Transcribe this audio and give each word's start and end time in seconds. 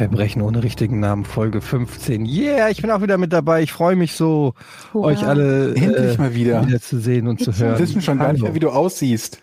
Verbrechen 0.00 0.40
ohne 0.40 0.62
richtigen 0.62 0.98
Namen, 0.98 1.26
Folge 1.26 1.60
15. 1.60 2.24
Yeah, 2.24 2.70
ich 2.70 2.80
bin 2.80 2.90
auch 2.90 3.02
wieder 3.02 3.18
mit 3.18 3.34
dabei. 3.34 3.62
Ich 3.62 3.70
freue 3.70 3.96
mich 3.96 4.14
so, 4.14 4.54
Hurra. 4.94 5.08
euch 5.08 5.26
alle 5.26 5.74
Endlich 5.74 6.14
äh, 6.14 6.18
mal 6.18 6.34
wieder. 6.34 6.66
wieder 6.66 6.80
zu 6.80 6.98
sehen 6.98 7.28
und 7.28 7.38
zu 7.38 7.52
hören. 7.52 7.72
Wir 7.72 7.80
wissen 7.80 8.00
schon 8.00 8.18
gar 8.18 8.32
nicht 8.32 8.40
mehr, 8.40 8.54
wie 8.54 8.60
du 8.60 8.70
aussiehst. 8.70 9.42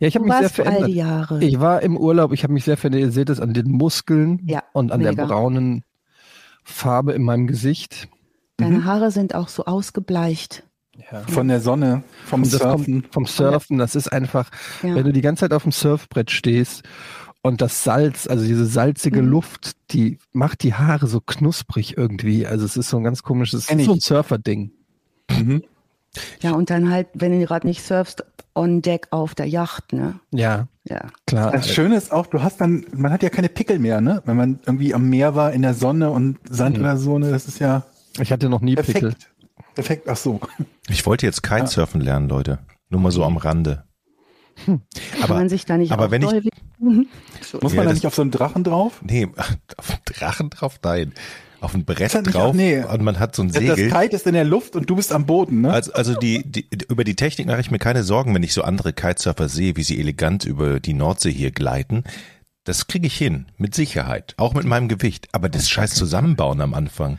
Ja, 0.00 0.08
ich 0.08 0.16
habe 0.16 0.24
mich 0.24 0.34
sehr 0.34 0.50
verändert. 0.50 0.82
All 0.82 0.88
die 0.88 0.96
Jahre. 0.96 1.44
Ich 1.44 1.60
war 1.60 1.80
im 1.80 1.96
Urlaub, 1.96 2.32
ich 2.32 2.42
habe 2.42 2.52
mich 2.52 2.64
sehr 2.64 2.76
verändert. 2.76 3.02
Ihr 3.02 3.12
seht 3.12 3.30
es 3.30 3.38
an 3.38 3.54
den 3.54 3.70
Muskeln 3.70 4.42
ja, 4.46 4.64
und 4.72 4.90
an 4.90 4.98
mega. 4.98 5.12
der 5.12 5.26
braunen 5.26 5.84
Farbe 6.64 7.12
in 7.12 7.22
meinem 7.22 7.46
Gesicht. 7.46 8.08
Deine 8.56 8.78
mhm. 8.78 8.84
Haare 8.86 9.12
sind 9.12 9.36
auch 9.36 9.46
so 9.46 9.64
ausgebleicht. 9.64 10.64
Ja. 11.12 11.20
Von 11.28 11.46
der 11.46 11.60
Sonne, 11.60 12.02
vom 12.24 12.44
Surfen. 12.44 13.04
vom 13.12 13.26
Surfen, 13.26 13.78
das 13.78 13.94
ist 13.94 14.12
einfach, 14.12 14.50
ja. 14.82 14.96
wenn 14.96 15.04
du 15.04 15.12
die 15.12 15.22
ganze 15.22 15.42
Zeit 15.42 15.52
auf 15.52 15.62
dem 15.62 15.72
Surfbrett 15.72 16.32
stehst 16.32 16.82
und 17.44 17.60
das 17.60 17.84
Salz, 17.84 18.26
also 18.26 18.46
diese 18.46 18.64
salzige 18.64 19.20
mhm. 19.20 19.28
Luft, 19.28 19.72
die 19.90 20.18
macht 20.32 20.62
die 20.62 20.72
Haare 20.72 21.06
so 21.06 21.20
knusprig 21.20 21.98
irgendwie. 21.98 22.46
Also 22.46 22.64
es 22.64 22.78
ist 22.78 22.88
so 22.88 22.96
ein 22.96 23.04
ganz 23.04 23.22
komisches, 23.22 23.66
so 23.66 23.74
ein 23.74 24.00
Surfer-Ding. 24.00 24.72
Mhm. 25.30 25.62
Ja, 26.40 26.52
und 26.52 26.70
dann 26.70 26.90
halt, 26.90 27.08
wenn 27.12 27.38
du 27.38 27.44
gerade 27.44 27.66
nicht 27.66 27.82
surfst, 27.82 28.24
on 28.54 28.80
deck 28.80 29.08
auf 29.10 29.34
der 29.34 29.44
Yacht, 29.44 29.92
ne? 29.92 30.18
Ja. 30.30 30.68
Ja. 30.84 31.08
Klar. 31.26 31.52
Das 31.52 31.68
Schöne 31.68 31.96
ist 31.96 32.12
auch, 32.12 32.26
du 32.26 32.42
hast 32.42 32.62
dann, 32.62 32.86
man 32.96 33.12
hat 33.12 33.22
ja 33.22 33.28
keine 33.28 33.50
Pickel 33.50 33.78
mehr, 33.78 34.00
ne? 34.00 34.22
Wenn 34.24 34.36
man 34.38 34.60
irgendwie 34.64 34.94
am 34.94 35.10
Meer 35.10 35.34
war, 35.34 35.52
in 35.52 35.60
der 35.60 35.74
Sonne 35.74 36.12
und 36.12 36.38
Sand 36.48 36.78
mhm. 36.78 36.84
oder 36.84 36.96
so, 36.96 37.18
ne? 37.18 37.30
Das 37.30 37.46
ist 37.46 37.58
ja. 37.58 37.82
Ich 38.20 38.32
hatte 38.32 38.48
noch 38.48 38.62
nie 38.62 38.74
perfekt. 38.74 39.00
Pickel. 39.00 39.14
Perfekt, 39.74 40.08
ach 40.08 40.16
so. 40.16 40.40
Ich 40.88 41.04
wollte 41.04 41.26
jetzt 41.26 41.42
Kitesurfen 41.42 42.00
ja. 42.00 42.06
lernen, 42.06 42.28
Leute. 42.30 42.60
Nur 42.88 43.02
mal 43.02 43.10
so 43.10 43.22
am 43.22 43.36
Rande. 43.36 43.84
Hm. 44.64 44.80
Aber, 45.20 45.34
man 45.34 45.48
sich 45.50 45.66
da 45.66 45.76
nicht 45.76 45.92
aber 45.92 46.10
wenn 46.10 46.22
ich, 46.22 46.50
mhm. 46.84 47.06
Muss 47.60 47.72
man 47.72 47.84
ja, 47.84 47.84
da 47.84 47.92
nicht 47.92 48.06
auf 48.06 48.14
so 48.14 48.22
einen 48.22 48.30
Drachen 48.30 48.64
drauf? 48.64 49.00
Nee, 49.02 49.28
auf 49.76 49.90
einen 49.90 50.00
Drachen 50.04 50.50
drauf? 50.50 50.78
Nein. 50.82 51.12
Auf 51.60 51.74
ein 51.74 51.86
Brett 51.86 52.12
drauf 52.12 52.34
auch, 52.34 52.54
nee. 52.54 52.82
und 52.84 53.02
man 53.02 53.18
hat 53.18 53.34
so 53.34 53.42
ein 53.42 53.48
Segel. 53.48 53.88
Das 53.88 54.02
Kite 54.02 54.16
ist 54.16 54.26
in 54.26 54.34
der 54.34 54.44
Luft 54.44 54.76
und 54.76 54.90
du 54.90 54.96
bist 54.96 55.12
am 55.12 55.24
Boden, 55.24 55.62
ne? 55.62 55.72
Also, 55.72 55.94
also 55.94 56.14
die, 56.14 56.42
die, 56.44 56.68
über 56.90 57.04
die 57.04 57.16
Technik 57.16 57.46
mache 57.46 57.60
ich 57.60 57.70
mir 57.70 57.78
keine 57.78 58.02
Sorgen, 58.02 58.34
wenn 58.34 58.42
ich 58.42 58.52
so 58.52 58.60
andere 58.60 58.92
Kitesurfer 58.92 59.48
sehe, 59.48 59.74
wie 59.74 59.82
sie 59.82 59.98
elegant 59.98 60.44
über 60.44 60.78
die 60.78 60.92
Nordsee 60.92 61.32
hier 61.32 61.52
gleiten. 61.52 62.04
Das 62.64 62.86
kriege 62.86 63.06
ich 63.06 63.16
hin, 63.16 63.46
mit 63.56 63.74
Sicherheit, 63.74 64.34
auch 64.36 64.52
mit 64.52 64.66
meinem 64.66 64.88
Gewicht. 64.88 65.28
Aber 65.32 65.48
das 65.48 65.70
scheiß 65.70 65.94
Zusammenbauen 65.94 66.60
am 66.60 66.74
Anfang. 66.74 67.18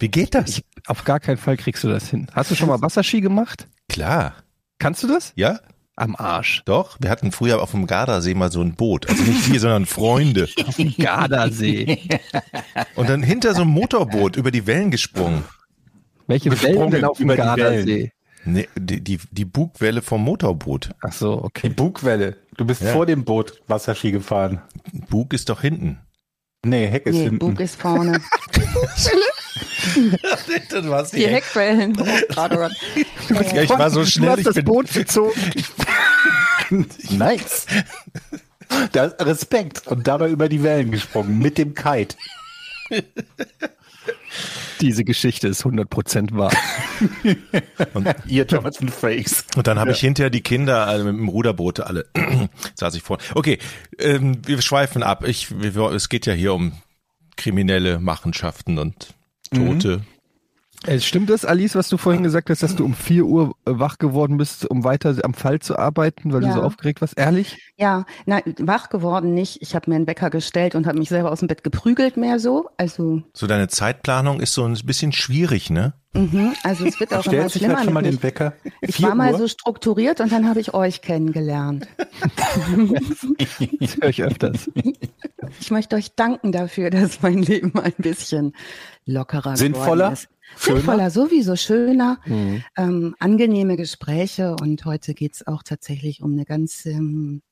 Wie 0.00 0.08
geht 0.08 0.34
das? 0.34 0.48
Ich, 0.48 0.64
auf 0.88 1.04
gar 1.04 1.20
keinen 1.20 1.38
Fall 1.38 1.56
kriegst 1.56 1.84
du 1.84 1.88
das 1.88 2.10
hin. 2.10 2.26
Hast 2.32 2.50
du 2.50 2.56
schon 2.56 2.68
mal 2.68 2.82
Wasserski 2.82 3.20
gemacht? 3.20 3.68
Klar. 3.88 4.34
Kannst 4.80 5.04
du 5.04 5.06
das? 5.06 5.32
Ja 5.36 5.60
am 5.96 6.14
Arsch. 6.14 6.62
Doch, 6.66 6.98
wir 7.00 7.10
hatten 7.10 7.32
früher 7.32 7.62
auf 7.62 7.72
dem 7.72 7.86
Gardasee 7.86 8.34
mal 8.34 8.52
so 8.52 8.60
ein 8.60 8.74
Boot. 8.74 9.08
Also 9.08 9.22
nicht 9.22 9.50
wir, 9.50 9.58
sondern 9.58 9.86
Freunde. 9.86 10.48
Auf 10.66 10.76
dem 10.76 10.94
Gardasee. 10.96 11.98
Und 12.94 13.08
dann 13.08 13.22
hinter 13.22 13.54
so 13.54 13.62
einem 13.62 13.70
Motorboot 13.70 14.36
über 14.36 14.50
die 14.50 14.66
Wellen 14.66 14.90
gesprungen. 14.90 15.44
Welche 16.26 16.50
Wellen 16.62 16.90
denn 16.90 17.04
auf 17.04 17.18
dem 17.18 17.28
Gardasee? 17.28 18.12
Nee, 18.44 18.68
die, 18.76 19.02
die, 19.02 19.18
die 19.30 19.44
Bugwelle 19.44 20.02
vom 20.02 20.22
Motorboot. 20.22 20.90
Ach 21.02 21.12
so, 21.12 21.42
okay. 21.42 21.68
Die 21.68 21.74
Bugwelle. 21.74 22.36
Du 22.56 22.64
bist 22.64 22.82
ja. 22.82 22.92
vor 22.92 23.04
dem 23.06 23.24
Boot 23.24 23.60
Wasserski 23.66 24.12
gefahren. 24.12 24.62
Bug 25.08 25.32
ist 25.32 25.48
doch 25.48 25.60
hinten. 25.62 25.98
Nee, 26.64 26.86
Heck 26.86 27.06
ist 27.06 27.14
nee, 27.14 27.24
hinten. 27.24 27.38
Bug 27.38 27.58
ist 27.60 27.80
vorne. 27.80 28.20
das 30.70 30.88
war's 30.88 31.10
die, 31.10 31.18
die 31.18 31.26
Heckwellen. 31.28 31.96
Oh, 32.00 32.04
ja, 32.04 33.62
ich 33.62 33.70
war 33.70 33.90
so 33.90 34.04
schnell. 34.04 34.36
Du 34.36 34.46
hast 34.48 34.56
das 34.56 34.64
Boot 34.64 34.92
gezogen. 34.92 35.40
Nice. 37.10 37.66
Da, 38.92 39.04
Respekt. 39.20 39.86
Und 39.86 40.06
dabei 40.06 40.30
über 40.30 40.48
die 40.48 40.62
Wellen 40.62 40.90
gesprungen 40.90 41.38
mit 41.38 41.58
dem 41.58 41.74
Kite. 41.74 42.16
Diese 44.80 45.04
Geschichte 45.04 45.48
ist 45.48 45.64
100% 45.64 46.36
wahr. 46.36 46.52
und 47.94 48.08
ihr 48.26 48.44
Jonathan 48.44 48.88
Frakes. 48.88 49.44
Und 49.56 49.66
dann 49.66 49.78
habe 49.78 49.90
ja. 49.90 49.96
ich 49.96 50.00
hinterher 50.00 50.30
die 50.30 50.42
Kinder 50.42 50.86
also 50.86 51.04
mit 51.04 51.14
dem 51.14 51.28
Ruderboot 51.28 51.80
alle 51.80 52.06
saß 52.74 52.94
ich 52.94 53.02
vor. 53.02 53.18
Okay, 53.34 53.58
ähm, 53.98 54.38
wir 54.46 54.60
schweifen 54.62 55.02
ab. 55.02 55.26
Ich, 55.26 55.58
wir, 55.60 55.76
es 55.92 56.08
geht 56.08 56.26
ja 56.26 56.34
hier 56.34 56.52
um 56.52 56.72
kriminelle 57.36 57.98
Machenschaften 57.98 58.78
und 58.78 59.14
Tote. 59.54 59.98
Mhm. 59.98 60.15
Äh, 60.86 61.00
stimmt 61.00 61.30
das, 61.30 61.44
Alice, 61.44 61.74
was 61.74 61.88
du 61.88 61.96
vorhin 61.96 62.22
gesagt 62.22 62.50
hast, 62.50 62.62
dass 62.62 62.76
du 62.76 62.84
um 62.84 62.94
4 62.94 63.24
Uhr 63.24 63.54
äh, 63.64 63.72
wach 63.72 63.98
geworden 63.98 64.36
bist, 64.36 64.68
um 64.70 64.84
weiter 64.84 65.16
am 65.22 65.34
Fall 65.34 65.58
zu 65.58 65.78
arbeiten, 65.78 66.32
weil 66.32 66.42
ja. 66.42 66.48
du 66.48 66.54
so 66.54 66.62
aufgeregt 66.62 67.00
warst? 67.00 67.18
Ehrlich? 67.18 67.58
Ja, 67.76 68.06
nein, 68.24 68.42
wach 68.58 68.88
geworden 68.88 69.34
nicht. 69.34 69.60
Ich 69.62 69.74
habe 69.74 69.90
mir 69.90 69.96
einen 69.96 70.06
Wecker 70.06 70.30
gestellt 70.30 70.74
und 70.74 70.86
habe 70.86 70.98
mich 70.98 71.08
selber 71.08 71.32
aus 71.32 71.40
dem 71.40 71.48
Bett 71.48 71.64
geprügelt, 71.64 72.16
mehr 72.16 72.38
so. 72.38 72.68
Also 72.76 73.22
so 73.32 73.46
deine 73.46 73.68
Zeitplanung 73.68 74.40
ist 74.40 74.54
so 74.54 74.64
ein 74.64 74.78
bisschen 74.84 75.12
schwierig, 75.12 75.70
ne? 75.70 75.94
Mhm, 76.16 76.54
also 76.62 76.86
es 76.86 76.98
wird 76.98 77.12
auch 77.12 77.26
immer 77.26 77.48
schlimmer. 77.50 77.76
Halt 77.76 77.84
schon 77.84 77.94
mal 77.94 78.02
den 78.02 78.22
Wecker? 78.22 78.54
Ich 78.80 79.02
war 79.02 79.14
mal 79.14 79.32
Uhr? 79.32 79.38
so 79.38 79.48
strukturiert 79.48 80.20
und 80.20 80.32
dann 80.32 80.48
habe 80.48 80.60
ich 80.60 80.72
euch 80.72 81.02
kennengelernt. 81.02 81.86
das 83.80 83.96
höre 84.00 84.08
ich 84.08 84.22
öfters. 84.22 84.70
Ich 85.60 85.70
möchte 85.70 85.96
euch 85.96 86.14
danken 86.14 86.52
dafür, 86.52 86.90
dass 86.90 87.20
mein 87.20 87.42
Leben 87.42 87.78
ein 87.78 87.94
bisschen 87.98 88.54
lockerer 89.04 89.56
Sinnvoller? 89.56 90.12
ist. 90.12 90.28
Sinnvoller, 90.56 91.10
sowieso 91.10 91.56
schöner, 91.56 92.18
mhm. 92.26 92.64
ähm, 92.76 93.14
angenehme 93.18 93.76
Gespräche 93.76 94.56
und 94.60 94.84
heute 94.84 95.14
geht's 95.14 95.46
auch 95.46 95.62
tatsächlich 95.62 96.22
um 96.22 96.32
eine 96.32 96.44
ganz 96.44 96.86
ähm, 96.86 97.42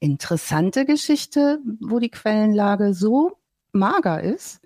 interessante 0.00 0.84
Geschichte, 0.84 1.60
wo 1.80 1.98
die 1.98 2.10
Quellenlage 2.10 2.94
so 2.94 3.38
mager 3.72 4.22
ist. 4.22 4.60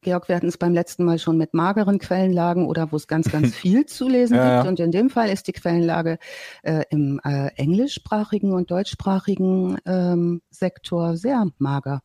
Georg, 0.00 0.28
wir 0.28 0.36
hatten 0.36 0.48
es 0.48 0.56
beim 0.56 0.72
letzten 0.72 1.04
Mal 1.04 1.18
schon 1.18 1.36
mit 1.36 1.52
mageren 1.54 1.98
Quellenlagen 1.98 2.66
oder 2.66 2.90
wo 2.90 2.96
es 2.96 3.06
ganz, 3.06 3.28
ganz 3.30 3.54
viel 3.54 3.86
zu 3.86 4.08
lesen 4.08 4.36
ja. 4.36 4.56
gibt. 4.56 4.68
Und 4.68 4.80
in 4.80 4.90
dem 4.90 5.10
Fall 5.10 5.28
ist 5.28 5.46
die 5.46 5.52
Quellenlage 5.52 6.18
äh, 6.62 6.84
im 6.90 7.20
äh, 7.22 7.48
englischsprachigen 7.56 8.52
und 8.52 8.70
deutschsprachigen 8.70 9.78
ähm, 9.84 10.42
Sektor 10.50 11.16
sehr 11.16 11.46
mager. 11.58 12.02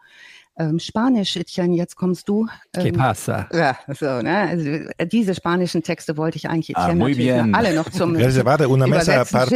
Ähm, 0.57 0.79
Spanisch, 0.79 1.35
Etienne, 1.35 1.75
jetzt 1.75 1.95
kommst 1.95 2.29
du. 2.29 2.47
Ähm, 2.75 2.83
¿Qué 2.83 2.97
pasa? 2.97 3.47
Ja, 3.51 3.75
so, 3.93 4.21
ne? 4.21 4.37
Also, 4.49 4.69
äh, 4.69 5.07
diese 5.07 5.33
spanischen 5.33 5.81
Texte 5.81 6.15
wollte 6.15 6.37
ich 6.37 6.47
eigentlich 6.47 6.77
ah, 6.77 6.91
Etienne 6.91 7.53
ah, 7.53 7.57
alle 7.57 7.73
noch 7.73 7.89
zum 7.89 8.15
Reservate 8.15 8.67
una 8.69 8.85
mesa 8.85 9.25
par, 9.25 9.47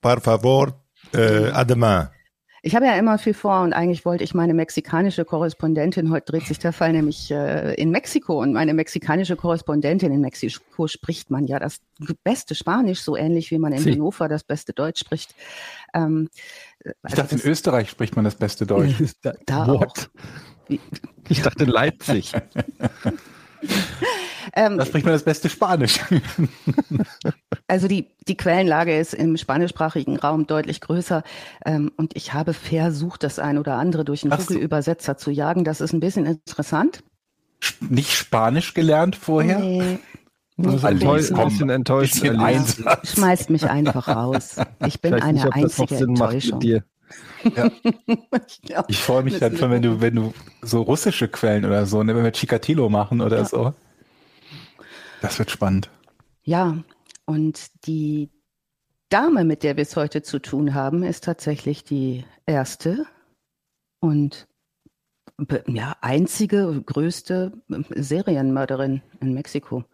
par 0.00 0.20
favor, 0.20 0.74
äh. 1.12 2.06
Ich 2.62 2.76
habe 2.76 2.84
ja 2.84 2.94
immer 2.96 3.16
viel 3.16 3.32
vor 3.32 3.62
und 3.62 3.72
eigentlich 3.72 4.04
wollte 4.04 4.22
ich 4.22 4.34
meine 4.34 4.52
mexikanische 4.52 5.24
Korrespondentin, 5.24 6.10
heute 6.10 6.32
dreht 6.32 6.46
sich 6.46 6.58
der 6.58 6.74
Fall 6.74 6.92
nämlich 6.92 7.30
äh, 7.30 7.72
in 7.74 7.90
Mexiko 7.90 8.42
und 8.42 8.52
meine 8.52 8.74
mexikanische 8.74 9.34
Korrespondentin 9.34 10.12
in 10.12 10.20
Mexiko 10.20 10.86
spricht 10.86 11.30
man 11.30 11.46
ja 11.46 11.58
das 11.58 11.80
beste 12.22 12.54
Spanisch, 12.54 13.00
so 13.00 13.16
ähnlich 13.16 13.50
wie 13.50 13.58
man 13.58 13.72
in 13.72 13.78
Sie. 13.78 13.92
Hannover 13.92 14.28
das 14.28 14.44
beste 14.44 14.74
Deutsch 14.74 15.00
spricht. 15.00 15.34
Ähm, 15.94 16.28
ich 16.84 16.92
also 17.02 17.16
dachte, 17.16 17.34
in 17.36 17.42
Österreich 17.42 17.90
spricht 17.90 18.16
man 18.16 18.24
das 18.24 18.34
beste 18.34 18.66
Deutsch. 18.66 18.94
da, 19.22 19.34
da 19.46 19.66
What? 19.66 20.10
Ich 21.28 21.42
dachte 21.42 21.64
in 21.64 21.70
Leipzig. 21.70 22.32
Ähm, 24.54 24.78
da 24.78 24.86
spricht 24.86 25.04
man 25.04 25.12
das 25.12 25.22
beste 25.22 25.48
Spanisch. 25.48 26.00
also 27.68 27.88
die, 27.88 28.08
die 28.26 28.36
Quellenlage 28.36 28.98
ist 28.98 29.14
im 29.14 29.36
spanischsprachigen 29.36 30.16
Raum 30.16 30.46
deutlich 30.46 30.80
größer. 30.80 31.22
Ähm, 31.64 31.92
und 31.96 32.16
ich 32.16 32.32
habe 32.32 32.52
versucht, 32.52 33.22
das 33.22 33.38
ein 33.38 33.58
oder 33.58 33.74
andere 33.74 34.04
durch 34.04 34.24
einen 34.24 34.36
Google-Übersetzer 34.36 35.16
zu 35.16 35.30
jagen. 35.30 35.64
Das 35.64 35.80
ist 35.80 35.92
ein 35.92 36.00
bisschen 36.00 36.26
interessant. 36.26 37.04
Nicht 37.80 38.12
Spanisch 38.12 38.74
gelernt 38.74 39.14
vorher? 39.14 39.58
Nee. 39.58 39.98
Das 40.62 40.84
ein 40.84 40.98
bisschen 40.98 41.70
enttäuscht. 41.70 42.24
Schmeißt 43.04 43.50
mich 43.50 43.68
einfach 43.68 44.08
raus. 44.08 44.56
Ich 44.86 45.00
bin 45.00 45.14
eine 45.14 45.44
nicht, 45.44 45.52
einzige 45.52 45.96
Enttäuschung. 45.96 46.60
Ja. 46.62 46.80
ja. 48.62 48.84
Ich 48.88 48.98
freue 48.98 49.22
mich 49.22 49.38
dann 49.38 49.56
schon, 49.56 49.70
wenn 49.70 49.82
du, 49.82 50.00
wenn 50.00 50.14
du 50.14 50.32
so 50.62 50.82
russische 50.82 51.28
Quellen 51.28 51.64
oder 51.64 51.86
so, 51.86 52.02
ne, 52.02 52.14
wenn 52.14 52.24
wir 52.24 52.32
Chikatilo 52.32 52.88
machen 52.88 53.20
oder 53.20 53.38
ja. 53.38 53.44
so. 53.44 53.74
Das 55.20 55.38
wird 55.38 55.50
spannend. 55.50 55.90
Ja, 56.42 56.76
und 57.26 57.86
die 57.86 58.30
Dame, 59.08 59.44
mit 59.44 59.62
der 59.62 59.76
wir 59.76 59.82
es 59.82 59.96
heute 59.96 60.22
zu 60.22 60.38
tun 60.40 60.74
haben, 60.74 61.02
ist 61.02 61.24
tatsächlich 61.24 61.84
die 61.84 62.24
erste 62.46 63.06
und 64.00 64.46
ja, 65.66 65.96
einzige, 66.00 66.82
größte 66.84 67.52
Serienmörderin 67.90 69.02
in 69.20 69.34
Mexiko. 69.34 69.84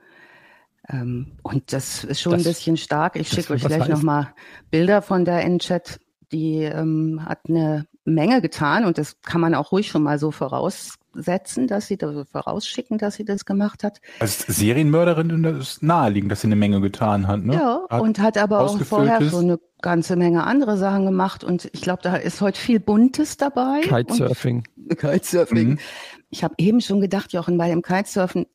Ähm, 0.89 1.33
und 1.43 1.73
das 1.73 2.05
ist 2.05 2.21
schon 2.21 2.33
das, 2.33 2.43
ein 2.43 2.51
bisschen 2.51 2.77
stark. 2.77 3.17
Ich 3.17 3.29
schicke 3.29 3.55
euch 3.55 3.65
gleich 3.65 3.89
nochmal 3.89 4.33
Bilder 4.71 5.03
von 5.03 5.25
der 5.25 5.43
in-Chat. 5.43 6.01
Die 6.33 6.63
ähm, 6.63 7.25
hat 7.25 7.41
eine 7.49 7.87
Menge 8.05 8.41
getan 8.41 8.85
und 8.85 8.99
das 8.99 9.21
kann 9.21 9.41
man 9.41 9.55
auch 9.55 9.73
ruhig 9.73 9.89
schon 9.89 10.03
mal 10.03 10.19
so 10.19 10.31
voraus 10.31 10.95
setzen, 11.13 11.67
dass 11.67 11.87
sie 11.87 11.97
da 11.97 12.25
vorausschicken, 12.25 12.99
dass 12.99 13.15
sie 13.15 13.25
das 13.25 13.45
gemacht 13.45 13.83
hat. 13.83 14.01
Als 14.21 14.41
Serienmörderin 14.41 15.43
das 15.43 15.57
ist 15.57 15.83
naheliegend, 15.83 16.31
dass 16.31 16.43
sie 16.43 16.49
eine 16.49 16.57
Menge 16.57 16.81
getan 16.81 17.27
hat, 17.27 17.43
ne? 17.43 17.55
Ja, 17.55 17.87
hat 17.89 18.01
und 18.01 18.19
hat 18.21 18.39
aber 18.39 18.61
auch 18.61 18.79
vorher 18.81 19.23
so 19.23 19.39
eine 19.39 19.59
ganze 19.83 20.17
Menge 20.17 20.45
andere 20.45 20.77
Sachen 20.77 21.05
gemacht 21.05 21.43
und 21.43 21.69
ich 21.73 21.83
glaube, 21.83 22.03
da 22.03 22.17
ist 22.17 22.41
heute 22.41 22.61
viel 22.61 22.81
Buntes 22.81 23.37
dabei. 23.37 23.81
Kitesurfing. 23.83 24.65
Kitesurfing. 24.89 25.71
Mhm. 25.71 25.79
Ich 26.31 26.45
habe 26.45 26.55
eben 26.59 26.81
schon 26.81 27.01
gedacht, 27.01 27.33
Jochen, 27.33 27.57
bei 27.59 27.69
dem 27.69 27.83
Kitesurfen, 27.83 28.47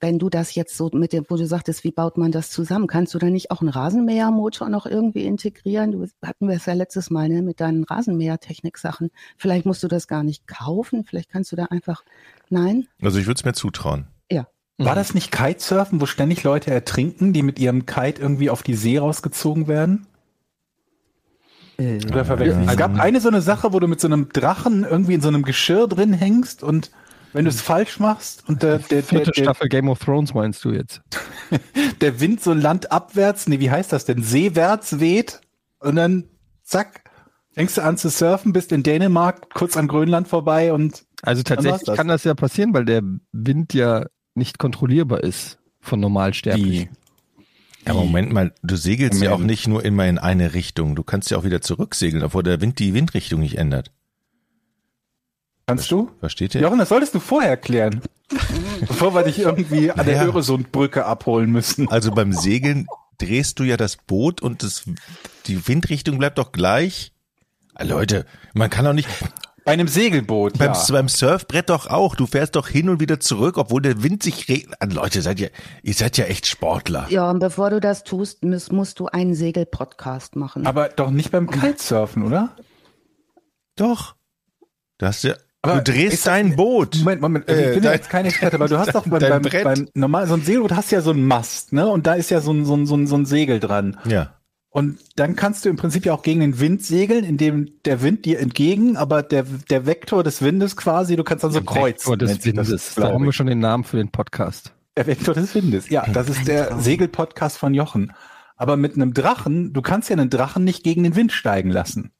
wenn 0.00 0.18
du 0.18 0.28
das 0.28 0.54
jetzt 0.54 0.76
so 0.76 0.90
mit 0.92 1.12
dem, 1.12 1.24
wo 1.28 1.36
du 1.36 1.46
sagtest, 1.46 1.84
wie 1.84 1.92
baut 1.92 2.18
man 2.18 2.32
das 2.32 2.50
zusammen, 2.50 2.86
kannst 2.86 3.14
du 3.14 3.18
da 3.18 3.26
nicht 3.26 3.50
auch 3.50 3.60
einen 3.60 3.70
Rasenmähermotor 3.70 4.68
noch 4.68 4.86
irgendwie 4.86 5.24
integrieren? 5.24 5.92
Du 5.92 6.06
hatten 6.22 6.48
wir 6.48 6.56
es 6.56 6.66
ja 6.66 6.74
letztes 6.74 7.10
Mal 7.10 7.28
ne, 7.28 7.42
mit 7.42 7.60
deinen 7.60 7.84
Rasenmähertechnik-Sachen. 7.84 9.10
Vielleicht 9.36 9.66
musst 9.66 9.82
du 9.82 9.88
das 9.88 10.08
gar 10.08 10.24
nicht 10.24 10.48
kaufen, 10.48 11.04
vielleicht 11.04 11.30
kannst 11.30 11.52
du 11.52 11.56
da 11.56 11.66
einfach, 11.66 12.04
nein? 12.48 12.88
Also 13.00 13.18
ich 13.18 13.26
würde 13.26 13.38
es 13.38 13.44
mir 13.44 13.52
zutrauen. 13.52 14.08
Ja. 14.30 14.48
War 14.78 14.94
das 14.94 15.14
nicht 15.14 15.30
Kitesurfen, 15.30 16.00
wo 16.00 16.06
ständig 16.06 16.42
Leute 16.42 16.70
ertrinken, 16.70 17.32
die 17.32 17.42
mit 17.42 17.58
ihrem 17.58 17.86
Kite 17.86 18.20
irgendwie 18.20 18.50
auf 18.50 18.62
die 18.62 18.74
See 18.74 18.98
rausgezogen 18.98 19.68
werden? 19.68 20.06
Äh, 21.78 22.04
Oder 22.06 22.24
verwechseln? 22.24 22.68
Es 22.68 22.76
gab 22.76 22.98
eine 22.98 23.20
so 23.20 23.28
eine 23.28 23.40
Sache, 23.40 23.72
wo 23.72 23.78
du 23.78 23.86
mit 23.86 24.00
so 24.00 24.08
einem 24.08 24.30
Drachen 24.30 24.84
irgendwie 24.84 25.14
in 25.14 25.20
so 25.20 25.28
einem 25.28 25.42
Geschirr 25.42 25.86
drin 25.86 26.12
hängst 26.12 26.62
und 26.62 26.90
wenn 27.32 27.44
du 27.44 27.50
es 27.50 27.60
falsch 27.60 27.98
machst 27.98 28.48
und 28.48 28.62
der, 28.62 28.78
der, 28.78 29.02
Vierte 29.02 29.30
der, 29.32 29.42
Staffel 29.42 29.68
Game 29.68 29.88
of 29.88 29.98
Thrones 29.98 30.34
meinst 30.34 30.64
du 30.64 30.72
jetzt? 30.72 31.00
der 32.00 32.20
Wind 32.20 32.42
so 32.42 32.52
landabwärts, 32.52 33.48
nee, 33.48 33.60
wie 33.60 33.70
heißt 33.70 33.92
das 33.92 34.04
denn? 34.04 34.22
Seewärts 34.22 35.00
weht 35.00 35.40
und 35.78 35.96
dann 35.96 36.24
zack, 36.62 37.04
fängst 37.52 37.76
du 37.76 37.82
an 37.82 37.96
zu 37.96 38.08
surfen, 38.08 38.52
bist 38.52 38.72
in 38.72 38.82
Dänemark, 38.82 39.52
kurz 39.54 39.76
an 39.76 39.88
Grönland 39.88 40.28
vorbei 40.28 40.72
und 40.72 41.04
also 41.22 41.42
tatsächlich 41.42 41.82
das. 41.84 41.96
kann 41.96 42.08
das 42.08 42.24
ja 42.24 42.34
passieren, 42.34 42.72
weil 42.74 42.84
der 42.84 43.02
Wind 43.32 43.74
ja 43.74 44.06
nicht 44.34 44.58
kontrollierbar 44.58 45.22
ist 45.22 45.58
von 45.80 46.00
Normalsterblichen. 46.00 46.90
Ja, 47.86 47.94
Moment 47.94 48.30
mal, 48.32 48.52
du 48.62 48.76
segelst 48.76 49.22
ja 49.22 49.32
auch 49.32 49.38
nicht 49.38 49.66
nur 49.66 49.84
immer 49.84 50.06
in 50.06 50.18
eine 50.18 50.52
Richtung. 50.52 50.94
Du 50.96 51.02
kannst 51.02 51.30
ja 51.30 51.38
auch 51.38 51.44
wieder 51.44 51.62
zurücksegeln, 51.62 52.22
obwohl 52.22 52.42
der 52.42 52.60
Wind 52.60 52.78
die 52.78 52.92
Windrichtung 52.92 53.40
nicht 53.40 53.56
ändert. 53.56 53.90
Kannst 55.70 55.90
du? 55.90 56.10
Versteht 56.20 56.54
ihr? 56.54 56.60
Jochen, 56.60 56.78
das 56.78 56.88
solltest 56.88 57.14
du 57.14 57.20
vorher 57.20 57.56
klären. 57.56 58.02
bevor 58.80 59.14
wir 59.14 59.24
dich 59.24 59.38
irgendwie 59.38 59.90
an 59.90 60.06
der 60.06 60.16
ja. 60.16 60.24
Öresundbrücke 60.24 61.04
abholen 61.04 61.50
müssen. 61.50 61.88
Also 61.88 62.12
beim 62.12 62.32
Segeln 62.32 62.86
drehst 63.18 63.58
du 63.58 63.64
ja 63.64 63.76
das 63.76 63.96
Boot 63.96 64.40
und 64.40 64.62
das, 64.62 64.84
die 65.46 65.66
Windrichtung 65.68 66.18
bleibt 66.18 66.38
doch 66.38 66.52
gleich. 66.52 67.12
Leute, 67.82 68.26
man 68.54 68.68
kann 68.68 68.84
doch 68.84 68.92
nicht, 68.92 69.08
bei 69.64 69.72
einem 69.72 69.88
Segelboot. 69.88 70.58
Beim, 70.58 70.72
ja. 70.72 70.84
beim 70.90 71.08
Surfbrett 71.08 71.70
doch 71.70 71.86
auch. 71.86 72.14
Du 72.14 72.26
fährst 72.26 72.56
doch 72.56 72.68
hin 72.68 72.88
und 72.88 73.00
wieder 73.00 73.20
zurück, 73.20 73.58
obwohl 73.58 73.82
der 73.82 74.02
Wind 74.02 74.22
sich 74.22 74.48
regnet. 74.48 74.76
Ah, 74.80 74.86
Leute, 74.86 75.22
seid 75.22 75.40
ihr, 75.40 75.50
ihr 75.82 75.94
seid 75.94 76.16
ja 76.16 76.24
echt 76.24 76.46
Sportler. 76.46 77.06
Ja, 77.08 77.30
und 77.30 77.38
bevor 77.38 77.70
du 77.70 77.80
das 77.80 78.04
tust, 78.04 78.44
musst, 78.44 78.72
musst 78.72 79.00
du 79.00 79.06
einen 79.06 79.34
Segelpodcast 79.34 80.36
machen. 80.36 80.66
Aber 80.66 80.88
doch 80.88 81.10
nicht 81.10 81.30
beim 81.30 81.50
Kitesurfen, 81.50 82.24
oder? 82.24 82.56
Doch. 83.76 84.14
Du 84.98 85.06
hast 85.06 85.24
ja, 85.24 85.34
aber 85.62 85.80
du 85.80 85.92
drehst 85.92 86.26
dein 86.26 86.56
Boot. 86.56 86.98
Moment, 87.00 87.20
Moment, 87.20 87.48
also 87.48 87.62
ich 87.62 87.74
bin 87.74 87.82
ja 87.82 87.92
jetzt 87.92 88.08
kein 88.08 88.24
Experte, 88.24 88.56
aber 88.56 88.68
du 88.68 88.78
hast 88.78 88.94
doch 88.94 89.06
beim, 89.06 89.20
beim, 89.20 89.42
beim 89.42 89.88
normal, 89.94 90.26
so 90.26 90.34
ein 90.34 90.42
Segelboot 90.42 90.72
hast 90.72 90.90
ja 90.90 91.00
so 91.02 91.10
ein 91.10 91.26
Mast, 91.26 91.72
ne? 91.72 91.86
Und 91.88 92.06
da 92.06 92.14
ist 92.14 92.30
ja 92.30 92.40
so 92.40 92.52
ein, 92.52 92.64
so 92.64 92.76
ein, 92.76 92.86
so 92.86 92.96
ein, 92.96 93.06
so 93.06 93.16
ein 93.16 93.26
Segel 93.26 93.60
dran. 93.60 93.98
Ja. 94.06 94.34
Und 94.72 95.00
dann 95.16 95.34
kannst 95.34 95.64
du 95.64 95.68
im 95.68 95.76
Prinzip 95.76 96.06
ja 96.06 96.14
auch 96.14 96.22
gegen 96.22 96.40
den 96.40 96.60
Wind 96.60 96.82
segeln, 96.82 97.24
indem 97.24 97.72
der 97.84 98.02
Wind 98.02 98.24
dir 98.24 98.38
entgegen, 98.38 98.96
aber 98.96 99.22
der, 99.22 99.42
der 99.68 99.84
Vektor 99.84 100.22
des 100.22 100.42
Windes 100.42 100.76
quasi, 100.76 101.16
du 101.16 101.24
kannst 101.24 101.42
dann 101.42 101.50
so 101.50 101.60
kreuzen. 101.60 102.12
Vektor 102.12 102.16
des 102.16 102.44
Windes, 102.44 102.70
das, 102.70 102.94
da 102.94 103.12
haben 103.12 103.24
wir 103.24 103.32
schon 103.32 103.48
den 103.48 103.58
Namen 103.58 103.82
für 103.82 103.96
den 103.96 104.10
Podcast. 104.10 104.72
Der 104.96 105.08
Vektor 105.08 105.34
des 105.34 105.54
Windes, 105.54 105.88
ja, 105.88 106.06
das 106.06 106.28
ist 106.28 106.46
der 106.46 106.78
Segelpodcast 106.78 107.58
von 107.58 107.74
Jochen. 107.74 108.12
Aber 108.56 108.76
mit 108.76 108.94
einem 108.94 109.12
Drachen, 109.12 109.72
du 109.72 109.82
kannst 109.82 110.08
ja 110.08 110.16
einen 110.16 110.30
Drachen 110.30 110.62
nicht 110.62 110.84
gegen 110.84 111.02
den 111.02 111.16
Wind 111.16 111.32
steigen 111.32 111.70
lassen. 111.70 112.12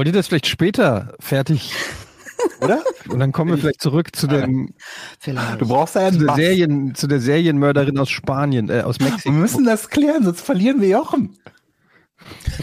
Wollt 0.00 0.08
ihr 0.08 0.14
das 0.14 0.28
vielleicht 0.28 0.46
später 0.46 1.12
fertig 1.20 1.74
oder? 2.62 2.82
Und 3.10 3.18
dann 3.18 3.32
kommen 3.32 3.50
wir 3.50 3.58
vielleicht 3.58 3.82
zurück 3.82 4.16
zu 4.16 4.28
dem. 4.28 4.72
Vielleicht. 5.18 5.60
Du 5.60 5.68
brauchst 5.68 5.94
ja 5.94 6.10
zu 6.10 6.20
der, 6.20 6.34
Serien, 6.36 6.94
zu 6.94 7.06
der 7.06 7.20
Serienmörderin 7.20 7.98
aus 7.98 8.08
Spanien, 8.08 8.70
äh, 8.70 8.80
aus 8.80 8.98
Mexiko. 8.98 9.34
Wir 9.34 9.38
müssen 9.38 9.64
das 9.64 9.90
klären, 9.90 10.24
sonst 10.24 10.40
verlieren 10.40 10.80
wir 10.80 10.88
Jochen. 10.88 11.36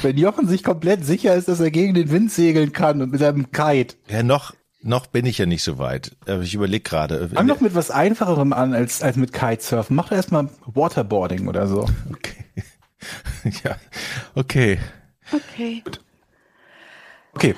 Wenn 0.02 0.18
Jochen 0.18 0.48
sich 0.48 0.64
komplett 0.64 1.06
sicher 1.06 1.36
ist, 1.36 1.48
dass 1.48 1.60
er 1.60 1.70
gegen 1.70 1.94
den 1.94 2.10
Wind 2.10 2.32
segeln 2.32 2.74
kann 2.74 3.04
und 3.04 3.12
mit 3.12 3.20
seinem 3.20 3.52
Kite. 3.52 3.98
Ja, 4.10 4.24
noch, 4.24 4.56
noch 4.82 5.06
bin 5.06 5.28
ich 5.28 5.38
ja 5.38 5.46
nicht 5.46 5.62
so 5.62 5.78
weit. 5.78 6.18
Ich 6.42 6.56
überlege 6.56 6.90
gerade. 6.90 7.30
Fang 7.30 7.48
doch 7.48 7.62
mit 7.62 7.76
was 7.76 7.92
Einfacherem 7.92 8.52
an 8.52 8.74
als, 8.74 9.04
als 9.04 9.16
mit 9.16 9.32
Kitesurfen. 9.32 9.96
Mach 9.96 10.12
erstmal 10.12 10.50
Waterboarding 10.66 11.48
oder 11.48 11.68
so. 11.68 11.88
Okay. 12.12 12.46
ja, 13.64 13.76
okay. 14.34 14.80
Okay. 15.32 15.84
Gut. 15.86 16.00
Okay. 17.38 17.54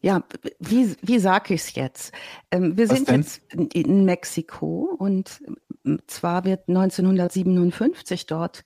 Ja, 0.00 0.22
wie, 0.60 0.94
wie 1.02 1.18
sage 1.18 1.54
ich 1.54 1.62
es 1.62 1.74
jetzt? 1.74 2.14
Ähm, 2.52 2.76
wir 2.76 2.88
Was 2.88 2.98
sind 2.98 3.08
denn? 3.08 3.22
jetzt 3.22 3.42
in, 3.52 3.66
in, 3.70 4.04
Mexiko 4.04 4.94
und 4.96 5.42
ähm, 5.84 5.98
zwar 6.06 6.44
wird 6.44 6.68
1957 6.68 8.26
dort 8.26 8.62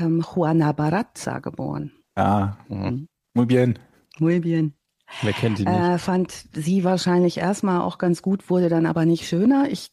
ähm, 0.00 0.24
Juana 0.34 0.72
Barazza 0.72 1.38
geboren. 1.38 1.92
Ah, 2.16 2.56
mhm. 2.66 3.06
muy 3.34 3.46
bien. 3.46 3.78
Muy 4.18 4.40
bien. 4.40 4.74
Wer 5.20 5.34
kennt 5.34 5.58
sie 5.58 5.64
nicht? 5.64 5.72
Äh, 5.72 5.98
fand 5.98 6.32
sie 6.52 6.82
wahrscheinlich 6.82 7.38
erstmal 7.38 7.82
auch 7.82 7.98
ganz 7.98 8.20
gut, 8.20 8.50
wurde 8.50 8.68
dann 8.68 8.86
aber 8.86 9.04
nicht 9.04 9.28
schöner. 9.28 9.68
Ich 9.70 9.92